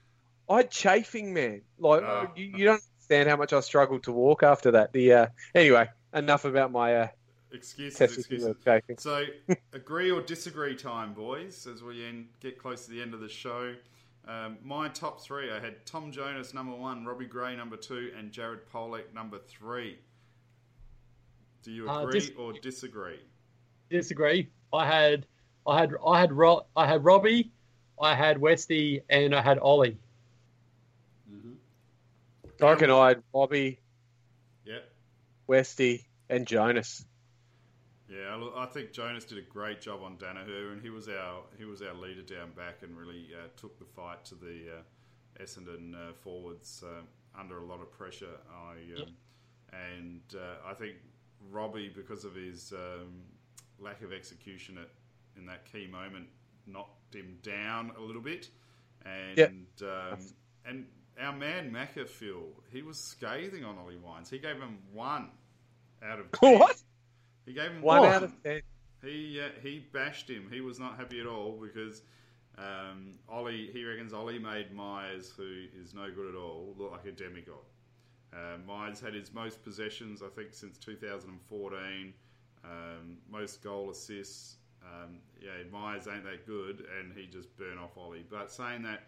I 0.50 0.56
had 0.58 0.70
chafing, 0.70 1.32
man. 1.32 1.62
Like 1.78 2.02
Ah. 2.04 2.30
you, 2.36 2.46
you 2.56 2.64
don't 2.64 2.82
understand 2.98 3.28
how 3.28 3.36
much 3.36 3.52
I 3.52 3.60
struggled 3.60 4.02
to 4.04 4.12
walk 4.12 4.42
after 4.42 4.72
that. 4.72 4.92
The 4.92 5.12
uh, 5.12 5.26
anyway, 5.54 5.88
enough 6.12 6.44
about 6.44 6.72
my 6.72 6.94
uh, 6.96 7.08
Excuses, 7.52 8.00
excuses. 8.00 8.54
So, 8.98 9.24
agree 9.72 10.10
or 10.10 10.20
disagree 10.22 10.74
time, 10.76 11.14
boys, 11.14 11.66
as 11.66 11.82
we 11.82 12.04
end, 12.06 12.28
get 12.40 12.58
close 12.58 12.84
to 12.84 12.90
the 12.92 13.00
end 13.02 13.14
of 13.14 13.20
the 13.20 13.28
show. 13.28 13.74
Um, 14.28 14.58
my 14.62 14.88
top 14.88 15.20
three, 15.20 15.50
I 15.50 15.58
had 15.58 15.84
Tom 15.86 16.12
Jonas 16.12 16.52
number 16.54 16.74
one, 16.76 17.04
Robbie 17.04 17.24
Gray 17.26 17.56
number 17.56 17.76
two, 17.76 18.12
and 18.16 18.30
Jared 18.30 18.60
Polec 18.72 19.12
number 19.14 19.38
three. 19.38 19.98
Do 21.62 21.72
you 21.72 21.88
Uh, 21.90 22.02
agree 22.02 22.20
dis- 22.20 22.30
or 22.36 22.52
disagree? 22.52 23.18
Disagree. 23.88 24.48
I 24.72 24.86
had, 24.86 25.26
I 25.66 25.80
had, 25.80 25.92
I 26.06 26.20
had, 26.20 26.32
Ro- 26.32 26.66
I 26.76 26.86
had 26.86 27.04
Robbie, 27.04 27.50
I 28.00 28.14
had 28.14 28.38
Westy, 28.40 29.02
and 29.10 29.34
I 29.34 29.40
had 29.42 29.58
Ollie. 29.58 29.98
I 32.62 33.08
had 33.08 33.22
Bobby, 33.32 33.80
Yeah. 34.64 34.80
Westy, 35.46 36.06
and 36.28 36.46
Jonas. 36.46 37.04
Yeah, 38.08 38.50
I 38.56 38.66
think 38.66 38.92
Jonas 38.92 39.24
did 39.24 39.38
a 39.38 39.42
great 39.42 39.80
job 39.80 40.00
on 40.02 40.16
Daniher, 40.16 40.72
and 40.72 40.82
he 40.82 40.90
was 40.90 41.08
our 41.08 41.42
he 41.56 41.64
was 41.64 41.80
our 41.80 41.94
leader 41.94 42.22
down 42.22 42.50
back, 42.56 42.82
and 42.82 42.96
really 42.96 43.28
uh, 43.34 43.48
took 43.56 43.78
the 43.78 43.84
fight 43.84 44.24
to 44.26 44.34
the 44.34 44.78
uh, 44.78 45.42
Essendon 45.42 45.94
uh, 45.94 46.12
forwards 46.12 46.82
uh, 46.84 47.02
under 47.38 47.58
a 47.58 47.64
lot 47.64 47.80
of 47.80 47.90
pressure. 47.92 48.36
I 48.52 49.00
um, 49.00 49.14
and 49.72 50.22
uh, 50.34 50.68
I 50.68 50.74
think 50.74 50.96
Robbie, 51.50 51.88
because 51.94 52.24
of 52.24 52.34
his 52.34 52.72
um, 52.72 53.22
lack 53.78 54.02
of 54.02 54.12
execution 54.12 54.76
at 54.78 54.88
in 55.36 55.46
that 55.46 55.70
key 55.70 55.86
moment, 55.86 56.26
knocked 56.66 57.14
him 57.14 57.38
down 57.42 57.92
a 57.96 58.00
little 58.00 58.22
bit, 58.22 58.48
and 59.04 59.38
Yep. 59.38 59.52
um, 59.82 60.18
and 60.64 60.86
our 61.18 61.32
man 61.32 61.70
Macca 61.72 62.08
Phil, 62.08 62.44
he 62.72 62.82
was 62.82 62.98
scathing 62.98 63.64
on 63.64 63.78
Ollie 63.78 63.96
Wines. 63.96 64.30
He 64.30 64.38
gave 64.38 64.56
him 64.56 64.78
one 64.92 65.30
out 66.02 66.20
of 66.20 66.30
ten. 66.32 66.58
What? 66.58 66.76
He 67.46 67.52
gave 67.52 67.70
him 67.70 67.82
One 67.82 68.00
one 68.00 68.12
out 68.12 68.22
of 68.22 68.42
ten. 68.42 68.60
he 69.02 69.40
uh, 69.40 69.48
he 69.62 69.78
bashed 69.92 70.28
him. 70.28 70.48
He 70.50 70.60
was 70.60 70.78
not 70.78 70.96
happy 70.96 71.20
at 71.20 71.26
all 71.26 71.58
because 71.60 72.02
um, 72.58 73.14
Ollie 73.28 73.70
he 73.72 73.84
reckons 73.84 74.12
Ollie 74.12 74.38
made 74.38 74.72
Myers, 74.72 75.32
who 75.36 75.64
is 75.80 75.94
no 75.94 76.10
good 76.10 76.28
at 76.28 76.34
all, 76.38 76.74
look 76.78 76.92
like 76.92 77.06
a 77.06 77.12
demigod. 77.12 77.56
Uh, 78.32 78.58
Myers 78.66 79.00
had 79.00 79.14
his 79.14 79.32
most 79.32 79.62
possessions, 79.64 80.22
I 80.22 80.28
think, 80.28 80.52
since 80.52 80.78
2014. 80.78 82.12
Um, 82.62 83.16
most 83.28 83.62
goal 83.62 83.90
assists. 83.90 84.56
Um, 84.84 85.18
yeah, 85.40 85.50
Myers 85.72 86.06
ain't 86.06 86.24
that 86.24 86.46
good, 86.46 86.84
and 87.00 87.12
he 87.12 87.26
just 87.26 87.54
burnt 87.56 87.78
off 87.78 87.96
Ollie. 87.96 88.24
But 88.28 88.50
saying 88.50 88.82
that, 88.82 89.02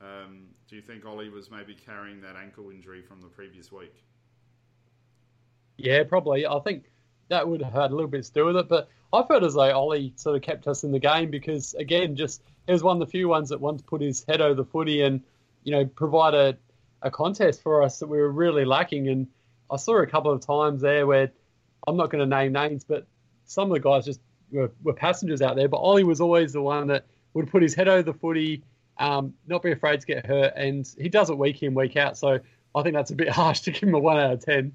um, 0.00 0.46
do 0.68 0.76
you 0.76 0.82
think 0.82 1.04
Ollie 1.06 1.28
was 1.28 1.50
maybe 1.50 1.74
carrying 1.74 2.20
that 2.22 2.36
ankle 2.36 2.70
injury 2.70 3.02
from 3.02 3.20
the 3.20 3.28
previous 3.28 3.70
week? 3.70 4.04
Yeah, 5.76 6.04
probably. 6.04 6.46
I 6.46 6.58
think 6.60 6.84
that 7.28 7.48
would 7.48 7.62
have 7.62 7.72
had 7.72 7.90
a 7.90 7.94
little 7.94 8.10
bit 8.10 8.24
to 8.24 8.32
do 8.32 8.44
with 8.46 8.56
it, 8.56 8.68
but 8.68 8.88
I 9.12 9.22
felt 9.22 9.44
as 9.44 9.54
though 9.54 9.72
Ollie 9.72 10.12
sort 10.16 10.36
of 10.36 10.42
kept 10.42 10.66
us 10.66 10.84
in 10.84 10.92
the 10.92 10.98
game 10.98 11.30
because, 11.30 11.74
again, 11.74 12.16
just 12.16 12.42
he 12.66 12.72
was 12.72 12.82
one 12.82 13.00
of 13.00 13.06
the 13.06 13.10
few 13.10 13.28
ones 13.28 13.50
that 13.50 13.60
once 13.60 13.82
put 13.82 14.00
his 14.00 14.24
head 14.26 14.40
over 14.40 14.54
the 14.54 14.64
footy 14.64 15.02
and, 15.02 15.22
you 15.62 15.72
know, 15.72 15.84
provide 15.84 16.34
a, 16.34 16.56
a 17.02 17.10
contest 17.10 17.62
for 17.62 17.82
us 17.82 17.98
that 18.00 18.08
we 18.08 18.18
were 18.18 18.30
really 18.30 18.64
lacking. 18.64 19.08
And 19.08 19.28
I 19.70 19.76
saw 19.76 19.98
a 19.98 20.06
couple 20.06 20.32
of 20.32 20.44
times 20.44 20.80
there 20.80 21.06
where 21.06 21.30
I'm 21.86 21.96
not 21.96 22.10
going 22.10 22.28
to 22.28 22.36
name 22.36 22.52
names, 22.52 22.84
but 22.84 23.06
some 23.44 23.70
of 23.70 23.74
the 23.74 23.80
guys 23.80 24.04
just 24.04 24.20
were, 24.50 24.72
were 24.82 24.94
passengers 24.94 25.42
out 25.42 25.56
there. 25.56 25.68
But 25.68 25.78
Ollie 25.78 26.04
was 26.04 26.20
always 26.20 26.52
the 26.52 26.62
one 26.62 26.88
that 26.88 27.06
would 27.34 27.50
put 27.50 27.62
his 27.62 27.74
head 27.74 27.88
over 27.88 28.02
the 28.02 28.14
footy, 28.14 28.62
um, 28.98 29.34
not 29.46 29.62
be 29.62 29.72
afraid 29.72 30.00
to 30.00 30.06
get 30.06 30.26
hurt, 30.26 30.52
and 30.56 30.88
he 30.98 31.08
does 31.08 31.30
it 31.30 31.38
week 31.38 31.62
in, 31.62 31.74
week 31.74 31.96
out. 31.96 32.16
So 32.16 32.40
I 32.74 32.82
think 32.82 32.94
that's 32.94 33.10
a 33.10 33.16
bit 33.16 33.28
harsh 33.30 33.60
to 33.60 33.70
give 33.70 33.82
him 33.82 33.94
a 33.94 33.98
one 33.98 34.18
out 34.18 34.32
of 34.32 34.44
ten. 34.44 34.74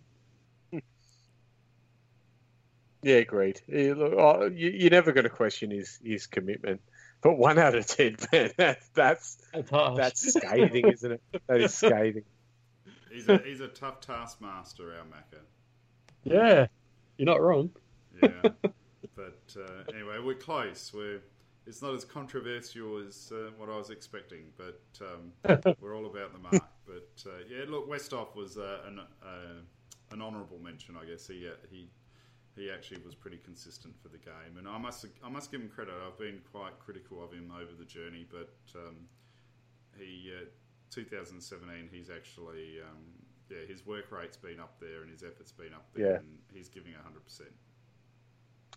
Yeah, 3.01 3.15
agreed. 3.15 3.61
Yeah, 3.67 3.93
look, 3.95 4.13
oh, 4.17 4.45
you, 4.53 4.70
you're 4.72 4.89
never 4.89 5.13
going 5.13 5.24
to 5.24 5.30
question 5.30 5.72
his, 5.72 5.99
his 6.03 6.28
commitment. 6.28 6.82
But 7.22 7.38
one 7.38 7.57
out 7.57 7.76
of 7.76 7.86
ten, 7.88 8.17
man, 8.34 8.51
that's 8.57 8.89
that's 8.93 9.38
That's 9.53 9.95
that's 9.95 10.34
scathing, 10.34 10.88
isn't 10.88 11.13
it? 11.13 11.22
That 11.47 11.61
is 11.61 11.74
scathing. 11.74 12.24
He's 13.11 13.28
a, 13.28 13.38
he's 13.39 13.59
a 13.59 13.67
tough 13.67 14.01
taskmaster, 14.01 14.93
our 14.93 15.03
Macca. 15.03 15.41
Yeah, 16.24 16.67
you're 17.17 17.26
not 17.26 17.41
wrong. 17.41 17.72
Yeah, 18.22 18.49
but 19.15 19.55
uh, 19.57 19.93
anyway, 19.93 20.20
we're 20.24 20.36
close. 20.36 20.91
We're 20.93 21.22
it's 21.66 21.82
not 21.82 21.93
as 21.93 22.03
controversial 22.05 22.97
as 23.05 23.32
uh, 23.34 23.51
what 23.57 23.70
I 23.70 23.78
was 23.78 23.89
expecting, 23.89 24.45
but 24.57 24.82
um, 25.01 25.74
we're 25.82 25.95
all 25.95 26.05
about 26.05 26.34
the 26.34 26.39
mark. 26.39 26.64
But 26.86 27.24
uh, 27.26 27.39
yeah, 27.49 27.66
look, 27.68 27.89
Westhoff 27.89 28.36
was 28.36 28.57
uh, 28.57 28.80
an 28.88 28.99
uh, 28.99 29.62
an 30.12 30.22
honourable 30.22 30.60
mention, 30.60 30.95
I 31.01 31.05
guess. 31.05 31.28
He 31.28 31.47
uh, 31.47 31.51
he 31.70 31.89
he 32.55 32.70
actually 32.72 33.01
was 33.05 33.14
pretty 33.16 33.38
consistent 33.38 33.93
for 34.01 34.10
the 34.10 34.18
game, 34.18 34.57
and 34.57 34.68
I 34.68 34.78
must 34.78 35.05
I 35.24 35.30
must 35.30 35.51
give 35.51 35.62
him 35.62 35.70
credit. 35.70 35.93
I've 36.05 36.18
been 36.18 36.39
quite 36.51 36.80
critical 36.80 37.24
of 37.24 37.32
him 37.32 37.51
over 37.55 37.72
the 37.78 37.86
journey, 37.86 38.26
but 38.30 38.53
um, 38.76 38.95
he 39.97 40.32
uh, 40.36 40.45
2017 40.91 41.88
he's 41.91 42.10
actually 42.10 42.80
um, 42.82 42.97
yeah 43.49 43.66
his 43.68 43.86
work 43.86 44.12
rate's 44.12 44.38
been 44.38 44.60
up 44.60 44.80
there 44.80 45.01
and 45.03 45.12
his 45.12 45.22
effort's 45.24 45.51
been 45.51 45.74
up 45.74 45.86
there, 45.93 46.05
Yeah. 46.14 46.18
and 46.18 46.28
he's 46.51 46.70
giving 46.70 46.93
hundred 47.03 47.24
percent. 47.24 47.51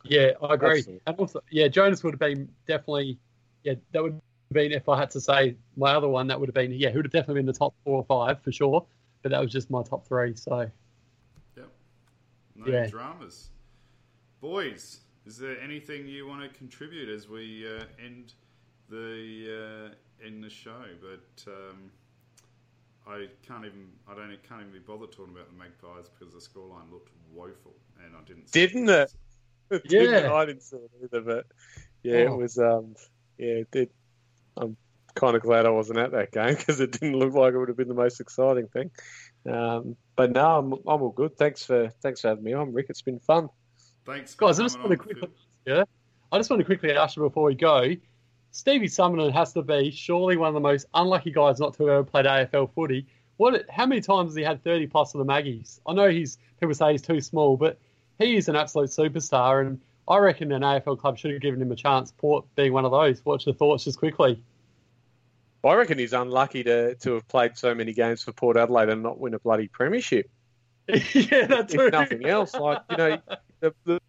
Yeah, 0.04 0.32
I 0.42 0.54
agree. 0.54 0.78
Absolutely. 0.78 1.00
And 1.06 1.16
also, 1.16 1.40
yeah, 1.50 1.68
Jonas 1.68 2.02
would 2.02 2.14
have 2.14 2.20
been 2.20 2.48
definitely, 2.66 3.18
yeah, 3.62 3.74
that 3.92 4.02
would 4.02 4.12
have 4.12 4.20
been, 4.52 4.72
if 4.72 4.88
I 4.88 4.98
had 4.98 5.10
to 5.10 5.20
say 5.20 5.56
my 5.76 5.92
other 5.92 6.08
one, 6.08 6.26
that 6.26 6.38
would 6.38 6.48
have 6.48 6.54
been, 6.54 6.72
yeah, 6.72 6.90
he 6.90 6.96
would 6.96 7.04
have 7.04 7.12
definitely 7.12 7.40
been 7.40 7.46
the 7.46 7.52
top 7.52 7.74
four 7.84 7.98
or 7.98 8.04
five 8.04 8.42
for 8.42 8.52
sure. 8.52 8.84
But 9.22 9.30
that 9.30 9.40
was 9.40 9.52
just 9.52 9.70
my 9.70 9.82
top 9.82 10.06
three. 10.06 10.34
So, 10.34 10.68
Yep. 11.56 11.70
No 12.56 12.66
Yeah. 12.66 12.86
dramas. 12.86 13.50
Boys, 14.40 15.00
is 15.24 15.38
there 15.38 15.60
anything 15.60 16.08
you 16.08 16.26
want 16.26 16.42
to 16.42 16.58
contribute 16.58 17.08
as 17.08 17.28
we 17.28 17.64
uh, 17.64 17.84
end 18.04 18.34
the 18.88 19.92
uh, 19.92 20.26
end 20.26 20.42
the 20.42 20.50
show? 20.50 20.82
But 21.00 21.44
um, 21.46 21.92
I 23.06 23.28
can't 23.46 23.64
even 23.64 23.86
I 24.08 24.14
don't 24.14 24.28
can't 24.48 24.62
even 24.62 24.72
be 24.72 24.80
bothered 24.80 25.12
talking 25.12 25.32
about 25.34 25.46
the 25.46 25.56
Magpies 25.56 26.08
because 26.08 26.34
the 26.34 26.40
scoreline 26.40 26.90
looked 26.90 27.10
woeful, 27.32 27.74
and 28.04 28.16
I 28.16 28.20
didn't. 28.26 28.50
Didn't 28.50 28.88
it? 28.88 29.12
Yeah. 29.88 30.32
I 30.32 30.44
didn't 30.46 30.62
see 30.62 30.76
it 30.76 30.90
either, 31.04 31.20
but 31.20 31.46
yeah, 32.02 32.14
it 32.16 32.28
Oh. 32.28 32.36
was. 32.36 32.58
Um, 32.58 32.94
yeah, 33.38 33.62
it. 33.72 33.92
I'm 34.56 34.76
kind 35.14 35.36
of 35.36 35.42
glad 35.42 35.66
I 35.66 35.70
wasn't 35.70 35.98
at 35.98 36.12
that 36.12 36.32
game 36.32 36.54
because 36.54 36.80
it 36.80 36.92
didn't 36.92 37.16
look 37.18 37.32
like 37.34 37.54
it 37.54 37.58
would 37.58 37.68
have 37.68 37.76
been 37.76 37.88
the 37.88 37.94
most 37.94 38.20
exciting 38.20 38.68
thing. 38.68 38.90
Um, 39.50 39.96
but 40.16 40.32
no, 40.32 40.58
I'm, 40.58 40.72
I'm 40.72 41.02
all 41.02 41.10
good. 41.10 41.36
Thanks 41.36 41.64
for 41.64 41.88
thanks 42.02 42.20
for 42.20 42.28
having 42.28 42.44
me 42.44 42.52
on, 42.52 42.72
Rick. 42.72 42.86
It's 42.90 43.02
been 43.02 43.18
fun. 43.20 43.48
Thanks, 44.04 44.34
guys, 44.34 44.58
I 44.58 44.64
just 44.64 44.78
want 44.78 44.90
to 44.90 44.96
quickly, 44.96 45.28
yeah, 45.64 45.84
I 46.32 46.38
just 46.38 46.50
want 46.50 46.58
to 46.60 46.64
quickly 46.64 46.92
ask 46.92 47.16
you 47.16 47.22
before 47.22 47.44
we 47.44 47.54
go. 47.54 47.90
Stevie 48.50 48.86
Summerton 48.88 49.32
has 49.32 49.52
to 49.54 49.62
be 49.62 49.90
surely 49.90 50.36
one 50.36 50.48
of 50.48 50.54
the 50.54 50.60
most 50.60 50.86
unlucky 50.94 51.30
guys 51.30 51.58
not 51.60 51.74
to 51.74 51.84
have 51.86 51.92
ever 51.92 52.04
played 52.04 52.26
AFL 52.26 52.74
footy. 52.74 53.06
What? 53.38 53.64
How 53.70 53.86
many 53.86 54.00
times 54.00 54.30
has 54.32 54.36
he 54.36 54.42
had 54.42 54.62
30 54.62 54.88
plus 54.88 55.14
of 55.14 55.18
the 55.20 55.24
Maggies? 55.24 55.80
I 55.86 55.94
know 55.94 56.08
he's 56.10 56.36
people 56.60 56.74
say 56.74 56.92
he's 56.92 57.00
too 57.02 57.20
small, 57.20 57.56
but 57.56 57.78
he 58.22 58.36
is 58.36 58.48
an 58.48 58.56
absolute 58.56 58.90
superstar, 58.90 59.66
and 59.66 59.80
I 60.08 60.18
reckon 60.18 60.52
an 60.52 60.62
AFL 60.62 60.98
club 60.98 61.18
should 61.18 61.32
have 61.32 61.40
given 61.40 61.60
him 61.60 61.70
a 61.72 61.76
chance. 61.76 62.12
Port 62.12 62.44
being 62.56 62.72
one 62.72 62.84
of 62.84 62.90
those. 62.90 63.20
What's 63.24 63.46
your 63.46 63.54
thoughts, 63.54 63.84
just 63.84 63.98
quickly? 63.98 64.42
I 65.64 65.74
reckon 65.74 65.98
he's 65.98 66.12
unlucky 66.12 66.64
to, 66.64 66.96
to 66.96 67.14
have 67.14 67.28
played 67.28 67.56
so 67.56 67.74
many 67.74 67.92
games 67.92 68.22
for 68.22 68.32
Port 68.32 68.56
Adelaide 68.56 68.88
and 68.88 69.02
not 69.02 69.18
win 69.20 69.34
a 69.34 69.38
bloody 69.38 69.68
premiership. 69.68 70.28
yeah, 70.88 71.46
that's 71.46 71.74
if 71.74 71.92
nothing 71.92 72.26
else. 72.26 72.54
Like 72.54 72.80
you 72.90 72.96
know, 72.96 73.18
the, 73.60 73.74
the 73.84 74.00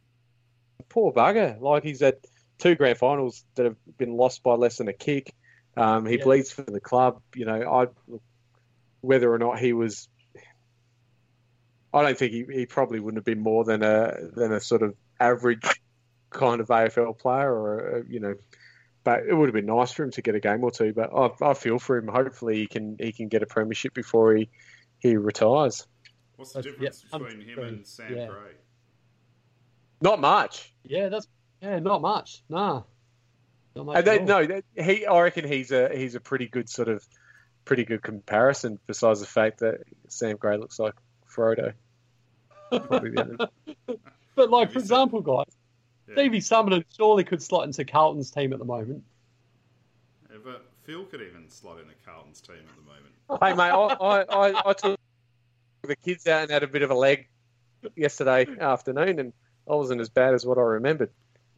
poor 0.90 1.14
bugger. 1.14 1.60
Like 1.62 1.84
he's 1.84 2.00
had 2.00 2.16
two 2.58 2.74
grand 2.76 2.98
finals 2.98 3.44
that 3.56 3.66
have 3.66 3.76
been 3.98 4.14
lost 4.14 4.42
by 4.42 4.56
less 4.56 4.78
than 4.78 4.88
a 4.88 4.94
kick. 4.94 5.32
Um, 5.78 6.06
he 6.08 6.18
Yeah. 6.18 6.24
bleeds 6.24 6.52
for 6.52 6.64
the 6.64 6.80
club. 6.80 7.22
You 7.36 7.46
know, 7.46 7.72
I 7.72 8.18
whether 9.02 9.32
or 9.32 9.38
not 9.38 9.60
he 9.60 9.74
was. 9.74 10.08
I 11.94 12.02
don't 12.02 12.18
think 12.18 12.32
he, 12.34 12.46
he 12.52 12.66
probably 12.66 13.00
wouldn't 13.00 13.18
have 13.20 13.26
been 13.26 13.42
more 13.44 13.64
than 13.64 13.84
a 13.84 14.16
than 14.34 14.52
a 14.52 14.60
sort 14.60 14.82
of 14.82 14.96
average 15.20 15.62
kind 16.32 16.60
of 16.62 16.68
AFL 16.68 17.18
player, 17.20 17.52
or 17.54 17.98
a, 17.98 18.04
you 18.10 18.20
know, 18.20 18.34
but 19.04 19.22
it 19.28 19.34
would 19.34 19.48
have 19.48 19.54
been 19.54 19.66
nice 19.68 19.92
for 19.92 20.04
him 20.04 20.12
to 20.12 20.22
get 20.22 20.34
a 20.36 20.40
game 20.40 20.64
or 20.64 20.72
two. 20.72 20.94
But 20.94 21.12
I, 21.16 21.50
I 21.50 21.54
feel 21.54 21.78
for 21.80 21.98
him. 21.98 22.08
Hopefully, 22.08 22.58
he 22.58 22.68
can 22.68 22.98
he 23.00 23.12
can 23.12 23.28
get 23.28 23.44
a 23.44 23.46
premiership 23.46 23.94
before 23.94 24.36
he 24.36 24.50
he 25.00 25.16
retires. 25.18 25.86
What's 26.36 26.54
the 26.54 26.62
That's- 26.62 26.74
difference 26.80 27.06
yeah, 27.12 27.18
between 27.20 27.42
him 27.48 27.60
I'm- 27.60 27.68
and 27.68 27.88
Sam 27.88 28.16
yeah. 28.16 28.28
Gray? 28.28 28.52
Not 30.02 30.20
much. 30.20 30.74
Yeah, 30.84 31.10
that's 31.10 31.28
yeah, 31.62 31.80
not 31.80 32.02
much. 32.02 32.44
Nah. 32.50 32.84
I'm 33.76 33.88
like, 33.88 33.98
And 34.00 34.08
they, 34.08 34.20
no, 34.24 34.46
that- 34.46 34.66
he. 34.76 35.06
I 35.06 35.22
reckon 35.22 35.48
he's 35.48 35.72
a 35.72 35.90
he's 35.96 36.16
a 36.16 36.20
pretty 36.20 36.48
good 36.48 36.70
sort 36.70 36.90
of 36.90 37.08
pretty 37.66 37.86
good 37.86 38.02
comparison. 38.02 38.80
Besides 38.88 39.20
the 39.20 39.26
fact 39.28 39.60
that 39.60 39.76
Sam 40.10 40.36
Gray 40.38 40.58
looks 40.58 40.80
like 40.80 40.94
Frodo. 41.34 41.74
Probably 42.70 43.10
the 43.12 43.22
other- 43.22 43.98
But 44.36 44.50
like, 44.50 44.70
for 44.70 44.74
Have 44.74 44.84
you 44.84 44.88
seen- 44.88 44.96
example, 44.98 45.22
guys, 45.22 45.46
Yeah. 46.08 46.16
Stevie 46.16 46.40
Summerton 46.40 46.84
surely 46.98 47.24
could 47.24 47.42
slot 47.42 47.66
into 47.66 47.86
Carlton's 47.86 48.32
team 48.32 48.52
at 48.54 48.60
the 48.60 48.66
moment. 48.66 49.04
Yeah, 50.32 50.38
but 50.44 50.66
Phil 50.84 51.06
could 51.06 51.22
even 51.22 51.50
slot 51.50 51.80
into 51.80 51.94
Carlton's 52.06 52.42
team 52.42 52.56
at 52.58 52.76
the 52.76 52.82
moment. 52.82 53.14
hey 53.42 53.54
mate, 53.54 53.72
I, 53.72 53.86
I, 53.94 54.50
I, 54.50 54.70
I 54.70 54.74
took 54.74 55.00
the 55.84 55.96
kids 55.96 56.26
out 56.28 56.44
and 56.44 56.52
had 56.52 56.64
a 56.64 56.68
bit 56.68 56.82
of 56.82 56.90
a 56.92 56.96
leg 56.96 57.28
yesterday 57.96 58.48
afternoon, 58.60 59.20
and 59.20 59.34
I 59.70 59.76
wasn't 59.76 60.02
as 60.02 60.10
bad 60.10 60.34
as 60.34 60.46
what 60.46 60.58
I 60.58 60.62
remembered. 60.62 61.12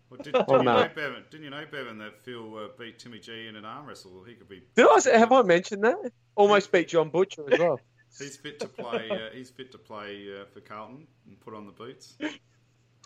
Well, 0.09 0.19
did, 0.21 0.33
did 0.33 0.45
Oh, 0.47 0.57
you 0.57 0.63
no. 0.63 0.81
know, 0.81 0.89
Bevan? 0.93 1.23
Didn't 1.31 1.43
you 1.45 1.49
know, 1.49 1.63
Bevan, 1.71 1.97
that 1.99 2.23
Phil 2.23 2.57
uh, 2.57 2.67
beat 2.77 2.99
Timmy 2.99 3.19
G 3.19 3.47
in 3.47 3.55
an 3.55 3.65
arm 3.65 3.87
wrestle? 3.87 4.23
He 4.27 4.33
could 4.35 4.47
be. 4.49 4.61
Did 4.75 4.85
I 4.87 5.17
have 5.17 5.31
I 5.31 5.41
mentioned 5.43 5.83
that? 5.83 5.95
Almost 6.35 6.71
beat 6.71 6.89
John 6.89 7.09
Butcher 7.09 7.43
as 7.51 7.59
well. 7.59 7.79
He's 8.17 8.37
fit 8.37 8.59
to 8.59 8.67
play. 8.67 9.09
Uh, 9.09 9.17
he's 9.33 9.49
fit 9.49 9.71
to 9.73 9.77
play 9.77 10.27
uh, 10.29 10.45
for 10.53 10.61
Carlton 10.61 11.07
and 11.27 11.39
put 11.39 11.53
on 11.53 11.65
the 11.65 11.71
boots. 11.71 12.17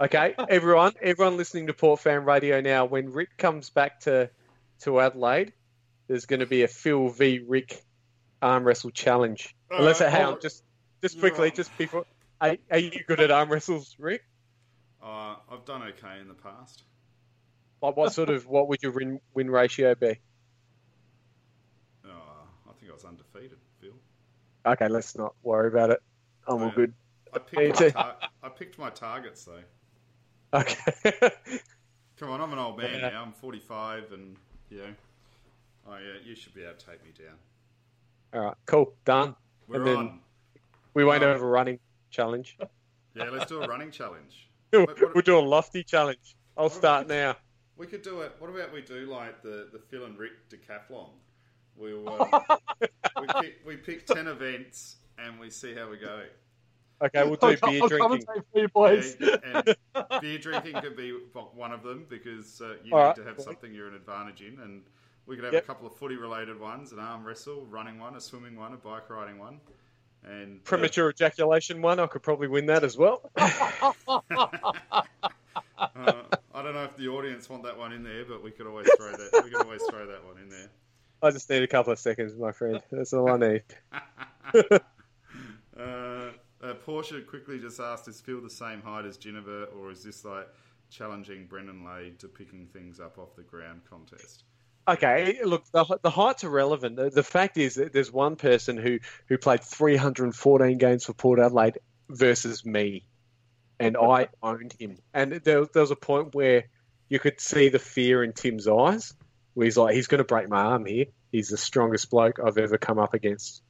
Okay, 0.02 0.36
everyone, 0.50 0.94
everyone 1.02 1.36
listening 1.38 1.68
to 1.68 1.74
Port 1.74 2.00
Fan 2.00 2.24
Radio 2.24 2.62
now. 2.62 2.86
When 2.86 3.12
Rick 3.12 3.38
comes 3.38 3.70
back 3.70 4.02
to 4.02 4.30
to 4.82 5.00
Adelaide, 5.00 5.52
there's 6.08 6.26
going 6.26 6.40
to 6.40 6.46
be 6.46 6.64
a 6.64 6.68
Phil 6.68 7.10
v 7.10 7.40
Rick 7.40 7.84
arm 8.42 8.64
wrestle 8.64 8.92
challenge. 8.92 9.56
Unless, 9.70 10.02
Alright, 10.02 10.18
hang 10.18 10.26
on, 10.28 10.42
just 10.42 10.64
just 11.02 11.20
quickly, 11.20 11.50
on. 11.50 11.56
just 11.56 11.78
before. 11.78 12.06
Are, 12.42 12.56
are 12.72 12.78
you 12.78 12.92
good 13.06 13.20
at 13.20 13.32
arm 13.32 13.50
wrestles, 13.50 13.96
Rick? 14.00 14.24
Uh, 15.04 15.36
I've 15.52 15.66
done 15.66 15.84
okay 15.84 16.20
in 16.22 16.28
the 16.28 16.34
past. 16.34 16.84
Like, 17.82 17.98
what 17.98 18.14
sort 18.14 18.30
of 18.30 18.48
what 18.48 18.68
would 18.70 18.82
your 18.82 18.92
win 18.92 19.20
win 19.34 19.50
ratio 19.50 19.96
be? 19.96 20.20
Uh, 22.06 22.10
I 22.10 22.74
think 22.80 22.92
I 22.92 22.94
was 22.94 23.06
undefeated, 23.06 23.58
Phil. 23.82 23.92
Okay, 24.70 24.88
let's 24.88 25.18
not 25.18 25.34
worry 25.44 25.68
about 25.68 25.90
it. 25.90 26.00
I'm 26.48 26.62
all 26.62 26.70
good. 26.72 26.94
I 27.34 27.40
picked, 27.40 27.80
my 27.82 27.90
tar- 27.90 28.16
I 28.44 28.50
picked 28.50 28.78
my 28.80 28.90
targets 28.90 29.46
though. 29.46 30.60
Okay. 30.60 31.32
Come 32.20 32.30
on, 32.32 32.42
I'm 32.42 32.52
an 32.54 32.60
old 32.60 32.78
man 32.78 33.00
Yeah. 33.00 33.10
now. 33.10 33.22
I'm 33.24 33.32
45, 33.32 34.12
and 34.14 34.36
you 34.70 34.78
know, 34.80 34.94
oh 35.88 35.94
yeah, 35.98 36.20
you 36.24 36.36
should 36.36 36.54
be 36.54 36.64
able 36.64 36.74
to 36.76 36.86
take 36.86 37.04
me 37.04 37.12
down. 37.18 37.36
all 38.34 38.48
right, 38.48 38.56
cool, 38.66 38.94
done. 39.06 39.36
We're 39.68 39.78
And 39.78 39.88
then- 39.88 39.96
on. 39.98 40.20
We 40.96 41.06
won't 41.06 41.24
Um, 41.24 41.30
have 41.30 41.42
a 41.42 41.46
running 41.46 41.80
challenge. 42.10 42.58
Yeah, 43.16 43.24
let's 43.32 43.48
do 43.48 43.62
a 43.62 43.68
running 43.68 43.90
challenge. 43.92 44.50
We'll 44.72 44.86
What- 44.86 45.02
what- 45.02 45.16
we'll 45.16 45.22
do 45.24 45.38
a 45.38 45.42
lofty 45.42 45.84
challenge. 45.84 46.36
I'll 46.56 46.70
start 46.70 47.08
now. 47.08 47.36
We 47.76 47.88
could 47.88 48.04
do 48.04 48.22
it. 48.22 48.34
What 48.40 48.50
about 48.52 48.72
we 48.72 48.82
do 48.82 49.08
like 49.08 49.42
the, 49.42 49.68
the 49.74 49.80
Phil 49.80 50.06
and 50.06 50.18
Rick 50.18 50.34
decathlon? 50.50 51.10
We'll 51.80 52.10
uh, 52.22 52.58
we, 53.20 53.28
pick, 53.42 53.62
we 53.66 53.78
pick 53.78 54.06
ten 54.06 54.28
events 54.28 54.98
and 55.18 55.40
we 55.40 55.50
see 55.50 55.74
how 55.74 55.90
we 55.90 55.98
go. 55.98 56.24
Okay, 57.02 57.24
we'll 57.24 57.38
do 57.38 57.56
I'll, 57.64 57.72
beer 57.72 57.82
I'll 57.82 57.88
drinking. 57.88 58.26
for 58.28 58.60
you 58.60 58.68
boys. 58.68 59.16
Yeah, 59.20 59.38
and 59.44 59.76
beer 60.22 60.38
drinking 60.38 60.82
could 60.82 60.98
be 60.98 61.18
one 61.54 61.72
of 61.72 61.82
them 61.82 62.06
because 62.10 62.60
uh, 62.62 62.76
you 62.84 62.92
All 62.94 63.00
need 63.00 63.06
right. 63.06 63.16
to 63.16 63.24
have 63.24 63.40
something 63.40 63.74
you're 63.74 63.88
an 63.88 63.96
advantage 63.96 64.42
in, 64.42 64.60
and 64.60 64.84
we 65.26 65.36
could 65.36 65.46
have 65.46 65.54
Yep. 65.54 65.64
a 65.64 65.66
couple 65.68 65.88
of 65.88 65.96
footy 65.96 66.18
related 66.18 66.60
ones: 66.60 66.92
an 66.92 67.00
arm 67.00 67.24
wrestle, 67.26 67.66
running 67.68 68.00
one, 68.00 68.18
a 68.18 68.22
swimming 68.22 68.58
one, 68.58 68.74
a 68.74 68.78
bike 68.78 69.10
riding 69.10 69.40
one, 69.40 69.62
and 70.26 70.58
uh, 70.58 70.64
Premature 70.66 71.10
ejaculation 71.12 71.82
one, 71.82 72.00
I 72.02 72.08
could 72.08 72.22
probably 72.24 72.50
win 72.50 72.66
that 72.66 72.84
as 72.84 72.98
well. 72.98 73.32
Uh, 75.78 76.24
I 76.54 76.62
don't 76.62 76.74
know 76.74 76.84
if 76.84 76.98
the 76.98 77.08
audience 77.08 77.50
want 77.50 77.64
that 77.64 77.78
one 77.78 77.94
in 77.94 78.04
there, 78.04 78.26
but 78.26 78.44
we 78.44 78.52
could 78.52 78.68
always 78.68 78.88
throw 78.98 79.12
that. 79.12 79.42
We 79.44 79.50
could 79.50 79.64
always 79.64 79.82
throw 79.84 80.06
that 80.08 80.26
one 80.26 80.38
in 80.38 80.50
there. 80.50 80.70
I 81.22 81.32
just 81.32 81.50
need 81.50 81.64
a 81.64 81.68
couple 81.68 81.94
of 81.94 82.00
seconds, 82.00 82.36
my 82.36 82.52
friend. 82.52 82.82
That's 82.92 83.14
all 83.14 83.30
I 83.30 83.38
need. 83.38 83.64
Uh, 85.80 86.32
uh, 86.62 86.74
Portia 86.74 87.22
quickly 87.22 87.58
just 87.58 87.80
asked, 87.80 88.06
"Is 88.10 88.20
Phil 88.20 88.42
the 88.42 88.50
same 88.50 88.82
height 88.82 89.06
as 89.06 89.16
Ginever, 89.16 89.66
or 89.66 89.92
is 89.92 90.04
this 90.04 90.26
like 90.26 90.50
challenging 90.90 91.46
Brendan 91.46 91.86
Lade 91.86 92.20
to 92.20 92.28
picking 92.28 92.68
things 92.68 93.00
up 93.00 93.18
off 93.18 93.34
the 93.38 93.44
ground 93.44 93.82
contest?" 93.90 94.44
Okay, 94.90 95.40
look, 95.44 95.64
the, 95.72 95.86
the 96.02 96.10
height's 96.10 96.44
irrelevant. 96.44 96.96
The, 96.96 97.12
the 97.12 97.24
fact 97.24 97.58
is 97.58 97.76
that 97.76 97.94
there's 97.94 98.12
one 98.12 98.36
person 98.36 98.76
who, 98.76 99.00
who 99.28 99.38
played 99.38 99.64
314 99.64 100.78
games 100.80 101.06
for 101.06 101.14
Port 101.14 101.40
Adelaide 101.40 101.78
versus 102.10 102.66
me, 102.66 103.06
and 103.80 103.96
I 103.96 104.30
owned 104.42 104.74
him. 104.80 104.98
And 105.14 105.34
there, 105.34 105.66
there 105.66 105.82
was 105.82 105.92
a 105.92 105.96
point 105.96 106.34
where 106.34 106.66
you 107.08 107.20
could 107.20 107.40
see 107.40 107.70
the 107.70 107.78
fear 107.78 108.24
in 108.24 108.34
Tim's 108.34 108.68
eyes, 108.68 109.14
where 109.60 109.66
he's 109.66 109.76
like, 109.76 109.94
he's 109.94 110.08
going 110.08 110.20
to 110.20 110.24
break 110.24 110.48
my 110.48 110.62
arm 110.62 110.86
here. 110.86 111.08
He's 111.34 111.50
the 111.50 111.58
strongest 111.58 112.10
bloke 112.10 112.40
I've 112.42 112.58
ever 112.58 112.78
come 112.78 112.98
up 112.98 113.14
against. 113.14 113.62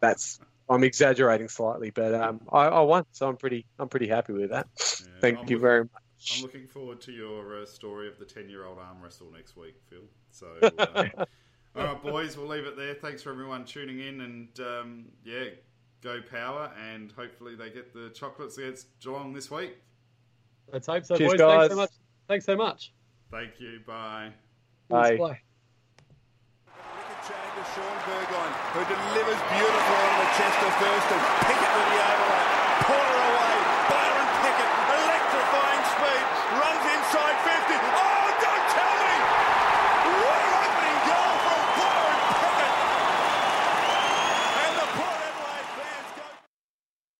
That's 0.00 0.40
I'm 0.70 0.84
exaggerating 0.84 1.48
slightly, 1.48 1.90
but 1.90 2.14
um, 2.14 2.40
I, 2.50 2.64
I 2.64 2.80
won, 2.80 3.04
so 3.12 3.28
I'm 3.28 3.36
pretty 3.36 3.66
I'm 3.78 3.90
pretty 3.90 4.08
happy 4.08 4.32
with 4.32 4.52
that. 4.52 4.68
Yeah, 4.78 5.06
Thank 5.20 5.38
I'm 5.40 5.44
you 5.44 5.56
looking- 5.56 5.60
very 5.60 5.80
much. 5.82 6.36
I'm 6.38 6.42
looking 6.44 6.66
forward 6.66 7.02
to 7.02 7.12
your 7.12 7.60
uh, 7.60 7.66
story 7.66 8.08
of 8.08 8.18
the 8.18 8.24
10 8.24 8.48
year 8.48 8.64
old 8.64 8.78
arm 8.78 9.02
wrestle 9.02 9.30
next 9.36 9.54
week, 9.54 9.74
Phil. 9.90 10.00
So, 10.30 10.46
uh, 10.62 11.04
all 11.76 11.84
right, 11.84 12.02
boys, 12.02 12.38
we'll 12.38 12.48
leave 12.48 12.64
it 12.64 12.74
there. 12.78 12.94
Thanks 12.94 13.20
for 13.22 13.30
everyone 13.30 13.66
tuning 13.66 14.00
in, 14.00 14.22
and 14.22 14.60
um, 14.60 15.04
yeah, 15.26 15.44
go 16.02 16.22
power, 16.22 16.72
and 16.90 17.12
hopefully 17.12 17.54
they 17.54 17.68
get 17.68 17.92
the 17.92 18.08
chocolates 18.14 18.56
against 18.56 18.86
Geelong 19.00 19.34
this 19.34 19.50
week. 19.50 19.76
Let's 20.72 20.86
hope 20.86 21.04
so, 21.04 21.18
Cheers, 21.18 21.34
boys. 21.34 21.38
Thanks 21.40 21.68
so 21.74 21.76
much. 21.76 21.90
Thanks 22.28 22.46
so 22.46 22.56
much. 22.56 22.92
Thank 23.30 23.60
you. 23.60 23.80
Bye. 23.86 24.32
Bye. 24.88 25.16
Bye. 25.16 25.40
Shaun 27.74 27.98
Burgoyne, 28.06 28.54
who 28.72 28.80
delivers 28.88 29.42
beautifully 29.52 30.00
on 30.06 30.16
the 30.22 30.30
chest 30.38 30.58
of 30.64 30.72
Thurston. 30.80 31.20
Pickett 31.44 31.72
with 31.76 31.88
the 31.92 31.98
over 31.98 32.45